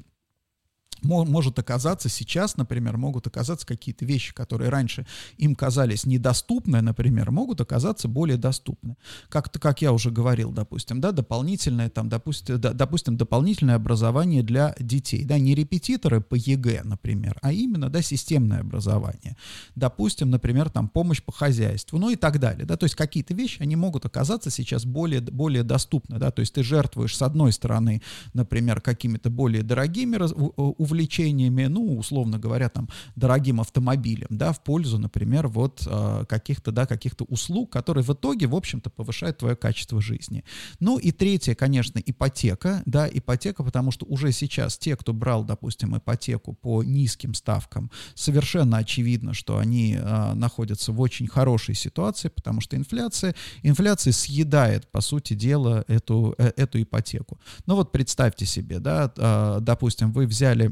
может 1.04 1.60
оказаться 1.60 2.10
сейчас, 2.10 2.58
например, 2.58 2.97
могут 2.97 3.28
оказаться 3.28 3.68
какие-то 3.68 4.06
вещи, 4.06 4.34
которые 4.34 4.70
раньше 4.70 5.06
им 5.38 5.56
казались 5.56 6.06
недоступны, 6.06 6.82
например, 6.82 7.32
могут 7.32 7.62
оказаться 7.62 8.08
более 8.08 8.38
доступны. 8.38 8.95
Как-то, 9.30 9.60
как 9.60 9.82
я 9.82 9.91
уже 9.91 10.12
говорил, 10.12 10.51
допустим, 10.51 11.01
да, 11.01 11.12
дополнительное, 11.12 11.89
там, 11.89 12.10
допустим, 12.10 12.60
да, 12.60 12.74
допустим, 12.74 13.18
дополнительное 13.18 13.76
образование 13.76 14.43
для 14.43 14.76
детей, 14.80 15.24
да, 15.26 15.38
не 15.38 15.56
репетиторы 15.56 16.22
по 16.22 16.36
ЕГЭ, 16.36 16.82
например, 16.84 17.38
а 17.41 17.51
именно, 17.51 17.89
да, 17.89 18.01
системное 18.01 18.62
образование. 18.62 19.36
Допустим, 19.76 20.30
например, 20.30 20.70
там, 20.70 20.88
помощь 20.88 21.22
по 21.22 21.32
хозяйству, 21.32 21.97
ну 21.97 22.10
и 22.10 22.16
так 22.16 22.39
далее, 22.39 22.66
да, 22.66 22.78
то 22.78 22.86
есть 22.86 22.95
какие-то 22.95 23.34
вещи, 23.34 23.62
они 23.62 23.76
могут 23.76 24.06
оказаться 24.06 24.49
сейчас 24.49 24.86
более, 24.86 25.22
более 25.22 25.64
доступны, 25.64 26.18
да, 26.18 26.32
то 26.32 26.39
есть 26.39 26.54
ты 26.54 26.64
жертвуешь, 26.64 27.16
с 27.18 27.22
одной 27.22 27.51
стороны, 27.51 28.01
например, 28.34 28.82
какими-то 28.82 29.30
более 29.30 29.64
дорогими 29.64 30.14
увлечениями, 30.14 30.93
ну, 30.94 31.98
условно 31.98 32.39
говоря, 32.39 32.70
там, 32.70 32.89
дорогим 33.16 33.60
автомобилем, 33.62 34.28
да, 34.30 34.52
в 34.52 34.64
пользу, 34.64 34.98
например, 34.98 35.48
вот 35.48 35.84
э, 35.86 36.26
каких-то, 36.28 36.72
да, 36.72 36.86
каких-то 36.86 37.24
услуг, 37.26 37.72
которые 37.72 38.04
в 38.04 38.10
итоге, 38.10 38.48
в 38.48 38.56
общем-то, 38.56 38.89
повышают 38.89 39.38
твое 39.38 39.56
качество 39.56 40.02
жизни. 40.02 40.44
Ну 40.80 40.98
и 40.98 41.12
третье, 41.12 41.56
конечно, 41.56 42.00
ипотека, 42.00 42.82
да, 42.86 43.08
ипотека, 43.12 43.64
потому 43.64 43.91
что 43.91 44.06
уже 44.06 44.32
сейчас 44.32 44.78
те, 44.78 44.96
кто 44.96 45.14
брал, 45.14 45.44
допустим, 45.44 45.98
ипотеку 45.98 46.54
по 46.54 46.84
низким 46.84 47.34
ставкам, 47.34 47.91
совершенно 48.16 48.78
очевидно, 48.78 49.34
что 49.34 49.58
они 49.58 49.98
э, 50.00 50.34
находятся 50.34 50.91
в 50.91 51.02
очень 51.02 51.28
хорошей 51.28 51.76
ситуации, 51.76 52.30
потому 52.30 52.62
что 52.62 52.76
инфляция, 52.76 53.36
инфляция 53.64 54.14
съедает, 54.14 54.91
по 54.91 55.02
сути 55.02 55.34
дела, 55.34 55.84
эту, 55.88 56.36
э, 56.38 56.52
эту 56.56 56.82
ипотеку. 56.82 57.39
Ну 57.66 57.76
вот 57.76 57.91
представьте 57.91 58.46
себе, 58.46 58.80
да, 58.80 59.12
э, 59.16 59.58
допустим, 59.62 60.12
вы 60.12 60.28
взяли 60.28 60.72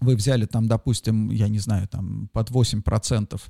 вы 0.00 0.16
взяли 0.16 0.46
там, 0.46 0.66
допустим, 0.66 1.30
я 1.30 1.48
не 1.48 1.58
знаю, 1.58 1.88
там 1.88 2.28
под 2.32 2.50
8% 2.50 3.40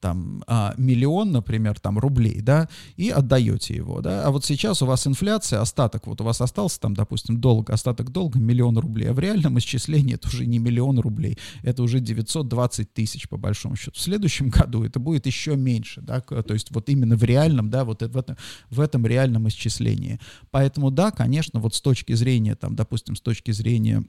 там 0.00 0.42
а, 0.46 0.74
миллион, 0.76 1.30
например, 1.30 1.78
там 1.78 1.98
рублей, 1.98 2.40
да, 2.40 2.68
и 2.96 3.10
отдаете 3.10 3.74
его, 3.74 4.00
да, 4.00 4.24
а 4.24 4.30
вот 4.30 4.44
сейчас 4.44 4.82
у 4.82 4.86
вас 4.86 5.06
инфляция, 5.06 5.60
остаток, 5.60 6.06
вот 6.06 6.20
у 6.20 6.24
вас 6.24 6.40
остался 6.40 6.80
там, 6.80 6.94
допустим, 6.94 7.40
долг, 7.40 7.70
остаток 7.70 8.10
долга 8.10 8.38
миллион 8.38 8.78
рублей, 8.78 9.10
а 9.10 9.12
в 9.12 9.18
реальном 9.18 9.58
исчислении 9.58 10.14
это 10.14 10.28
уже 10.28 10.46
не 10.46 10.58
миллион 10.58 10.98
рублей, 10.98 11.38
это 11.62 11.82
уже 11.82 12.00
920 12.00 12.92
тысяч 12.92 13.28
по 13.28 13.36
большому 13.36 13.76
счету. 13.76 13.92
В 13.96 14.00
следующем 14.00 14.48
году 14.48 14.84
это 14.84 14.98
будет 14.98 15.26
еще 15.26 15.54
меньше, 15.56 16.00
да, 16.00 16.20
то 16.20 16.54
есть 16.54 16.70
вот 16.70 16.88
именно 16.88 17.16
в 17.16 17.22
реальном, 17.22 17.70
да, 17.70 17.84
вот 17.84 18.02
в 18.02 18.16
этом, 18.16 18.36
в 18.70 18.80
этом 18.80 19.06
реальном 19.06 19.48
исчислении. 19.48 20.18
Поэтому, 20.50 20.90
да, 20.90 21.10
конечно, 21.10 21.60
вот 21.60 21.74
с 21.74 21.80
точки 21.80 22.14
зрения, 22.14 22.56
там, 22.56 22.74
допустим, 22.74 23.16
с 23.16 23.20
точки 23.20 23.50
зрения 23.52 24.04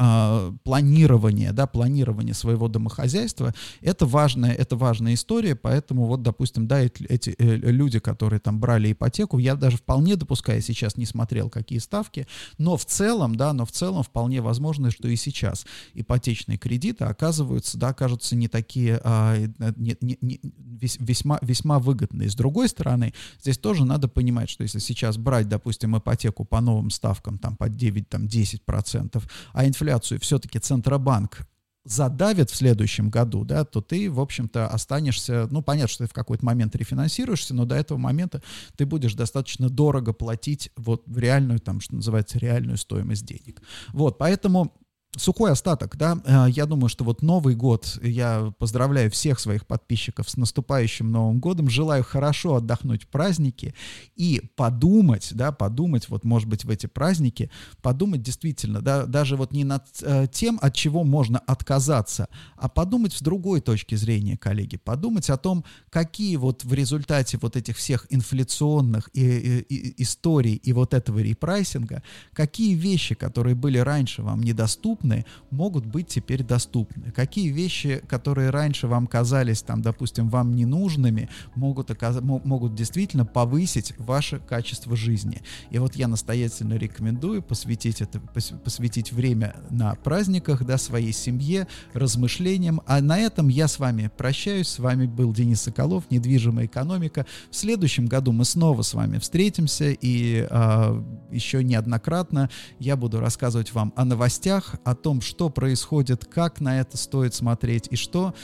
а, 0.00 0.54
планирование, 0.62 1.50
да, 1.52 1.66
планирование 1.66 2.32
своего 2.32 2.68
домохозяйства, 2.68 3.52
это 3.80 4.06
важная, 4.06 4.52
это 4.52 4.76
важная 4.76 5.14
история, 5.14 5.56
поэтому 5.56 6.06
вот, 6.06 6.22
допустим, 6.22 6.68
да, 6.68 6.80
эти, 6.82 7.34
э, 7.36 7.56
люди, 7.56 7.98
которые 7.98 8.38
там 8.38 8.60
брали 8.60 8.92
ипотеку, 8.92 9.38
я 9.38 9.56
даже 9.56 9.78
вполне 9.78 10.14
допускаю, 10.14 10.62
сейчас 10.62 10.96
не 10.96 11.04
смотрел, 11.04 11.50
какие 11.50 11.80
ставки, 11.80 12.28
но 12.58 12.76
в 12.76 12.84
целом, 12.84 13.34
да, 13.34 13.52
но 13.52 13.66
в 13.66 13.72
целом 13.72 14.04
вполне 14.04 14.40
возможно, 14.40 14.92
что 14.92 15.08
и 15.08 15.16
сейчас 15.16 15.66
ипотечные 15.94 16.58
кредиты 16.58 17.04
оказываются, 17.04 17.76
да, 17.76 17.88
окажутся 17.88 18.36
не 18.36 18.46
такие, 18.46 19.00
а, 19.02 19.36
не, 19.76 19.96
не, 20.00 20.16
не, 20.20 20.40
весьма, 20.80 21.40
весьма 21.42 21.80
выгодные. 21.80 22.30
С 22.30 22.36
другой 22.36 22.68
стороны, 22.68 23.14
здесь 23.40 23.58
тоже 23.58 23.84
надо 23.84 24.06
понимать, 24.06 24.48
что 24.48 24.62
если 24.62 24.78
сейчас 24.78 25.16
брать, 25.16 25.48
допустим, 25.48 25.98
ипотеку 25.98 26.44
по 26.44 26.60
новым 26.60 26.90
ставкам, 26.90 27.38
там, 27.38 27.56
под 27.56 27.72
9-10%, 27.72 29.20
а 29.52 29.66
инфляция 29.66 29.87
инфляцию 29.88 30.20
все-таки 30.20 30.58
Центробанк 30.58 31.46
задавит 31.84 32.50
в 32.50 32.56
следующем 32.56 33.08
году, 33.08 33.44
да, 33.44 33.64
то 33.64 33.80
ты, 33.80 34.10
в 34.10 34.20
общем-то, 34.20 34.68
останешься, 34.68 35.48
ну, 35.50 35.62
понятно, 35.62 35.88
что 35.88 36.04
ты 36.04 36.10
в 36.10 36.12
какой-то 36.12 36.44
момент 36.44 36.76
рефинансируешься, 36.76 37.54
но 37.54 37.64
до 37.64 37.76
этого 37.76 37.96
момента 37.96 38.42
ты 38.76 38.84
будешь 38.84 39.14
достаточно 39.14 39.70
дорого 39.70 40.12
платить 40.12 40.70
вот 40.76 41.04
в 41.06 41.16
реальную, 41.16 41.60
там, 41.60 41.80
что 41.80 41.94
называется, 41.94 42.38
реальную 42.38 42.76
стоимость 42.76 43.24
денег. 43.24 43.62
Вот, 43.94 44.18
поэтому 44.18 44.74
сухой 45.16 45.52
остаток, 45.52 45.96
да, 45.96 46.18
э, 46.24 46.46
я 46.50 46.66
думаю, 46.66 46.88
что 46.88 47.04
вот 47.04 47.22
Новый 47.22 47.54
год, 47.54 47.98
я 48.02 48.52
поздравляю 48.58 49.10
всех 49.10 49.40
своих 49.40 49.66
подписчиков 49.66 50.28
с 50.28 50.36
наступающим 50.36 51.10
Новым 51.10 51.40
годом, 51.40 51.68
желаю 51.70 52.04
хорошо 52.04 52.56
отдохнуть 52.56 53.04
в 53.04 53.08
праздники 53.08 53.74
и 54.16 54.42
подумать, 54.56 55.30
да, 55.32 55.50
подумать, 55.50 56.08
вот, 56.08 56.24
может 56.24 56.48
быть, 56.48 56.64
в 56.64 56.70
эти 56.70 56.86
праздники, 56.86 57.50
подумать 57.82 58.22
действительно, 58.22 58.82
да, 58.82 59.06
даже 59.06 59.36
вот 59.36 59.52
не 59.52 59.64
над 59.64 59.84
э, 60.02 60.26
тем, 60.30 60.58
от 60.60 60.74
чего 60.74 61.04
можно 61.04 61.38
отказаться, 61.38 62.28
а 62.56 62.68
подумать 62.68 63.14
с 63.14 63.22
другой 63.22 63.60
точки 63.60 63.94
зрения, 63.94 64.36
коллеги, 64.36 64.76
подумать 64.76 65.30
о 65.30 65.38
том, 65.38 65.64
какие 65.90 66.36
вот 66.36 66.64
в 66.64 66.72
результате 66.74 67.38
вот 67.40 67.56
этих 67.56 67.76
всех 67.76 68.06
инфляционных 68.10 69.10
и, 69.14 69.20
и, 69.20 69.74
и 69.74 70.02
историй 70.02 70.54
и 70.54 70.72
вот 70.72 70.92
этого 70.92 71.18
репрайсинга, 71.18 72.02
какие 72.34 72.74
вещи, 72.74 73.14
которые 73.14 73.54
были 73.54 73.78
раньше 73.78 74.22
вам 74.22 74.42
недоступны, 74.42 74.97
доступны, 74.98 75.24
могут 75.50 75.86
быть 75.86 76.08
теперь 76.08 76.42
доступны. 76.42 77.10
Какие 77.12 77.48
вещи, 77.48 78.02
которые 78.08 78.50
раньше 78.50 78.86
вам 78.86 79.06
казались, 79.06 79.62
там, 79.62 79.82
допустим, 79.82 80.28
вам 80.28 80.54
ненужными, 80.54 81.28
могут, 81.54 81.90
оказ... 81.90 82.20
могут 82.20 82.74
действительно 82.74 83.24
повысить 83.24 83.94
ваше 83.98 84.38
качество 84.38 84.96
жизни. 84.96 85.42
И 85.70 85.78
вот 85.78 85.96
я 85.96 86.08
настоятельно 86.08 86.74
рекомендую 86.74 87.42
посвятить, 87.42 88.00
это, 88.00 88.20
посвятить 88.64 89.12
время 89.12 89.54
на 89.70 89.94
праздниках, 89.94 90.64
да, 90.64 90.78
своей 90.78 91.12
семье, 91.12 91.66
размышлениям. 91.94 92.80
А 92.86 93.00
на 93.00 93.18
этом 93.18 93.48
я 93.48 93.68
с 93.68 93.78
вами 93.78 94.10
прощаюсь. 94.16 94.68
С 94.68 94.78
вами 94.78 95.06
был 95.06 95.32
Денис 95.32 95.60
Соколов, 95.62 96.04
недвижимая 96.10 96.66
экономика. 96.66 97.26
В 97.50 97.56
следующем 97.56 98.06
году 98.06 98.32
мы 98.32 98.44
снова 98.44 98.82
с 98.82 98.94
вами 98.94 99.18
встретимся 99.18 99.90
и 99.90 100.46
э, 100.48 101.02
еще 101.30 101.64
неоднократно 101.64 102.50
я 102.78 102.96
буду 102.96 103.20
рассказывать 103.20 103.72
вам 103.72 103.92
о 103.96 104.04
новостях, 104.04 104.76
о 104.90 104.94
том, 104.94 105.20
что 105.20 105.50
происходит, 105.50 106.24
как 106.24 106.60
на 106.60 106.80
это 106.80 106.96
стоит 106.96 107.34
смотреть 107.34 107.88
и 107.90 107.96
что, 107.96 108.34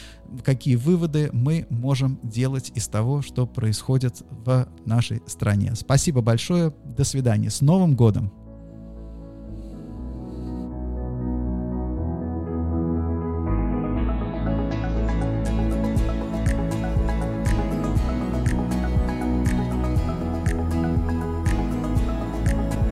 какие 0.44 0.76
выводы 0.76 1.30
мы 1.32 1.66
можем 1.70 2.20
делать 2.22 2.70
из 2.74 2.86
того, 2.88 3.22
что 3.22 3.46
происходит 3.46 4.22
в 4.30 4.68
нашей 4.84 5.22
стране. 5.26 5.72
Спасибо 5.74 6.20
большое. 6.20 6.74
До 6.84 7.04
свидания. 7.04 7.50
С 7.50 7.60
Новым 7.60 7.96
годом! 7.96 8.43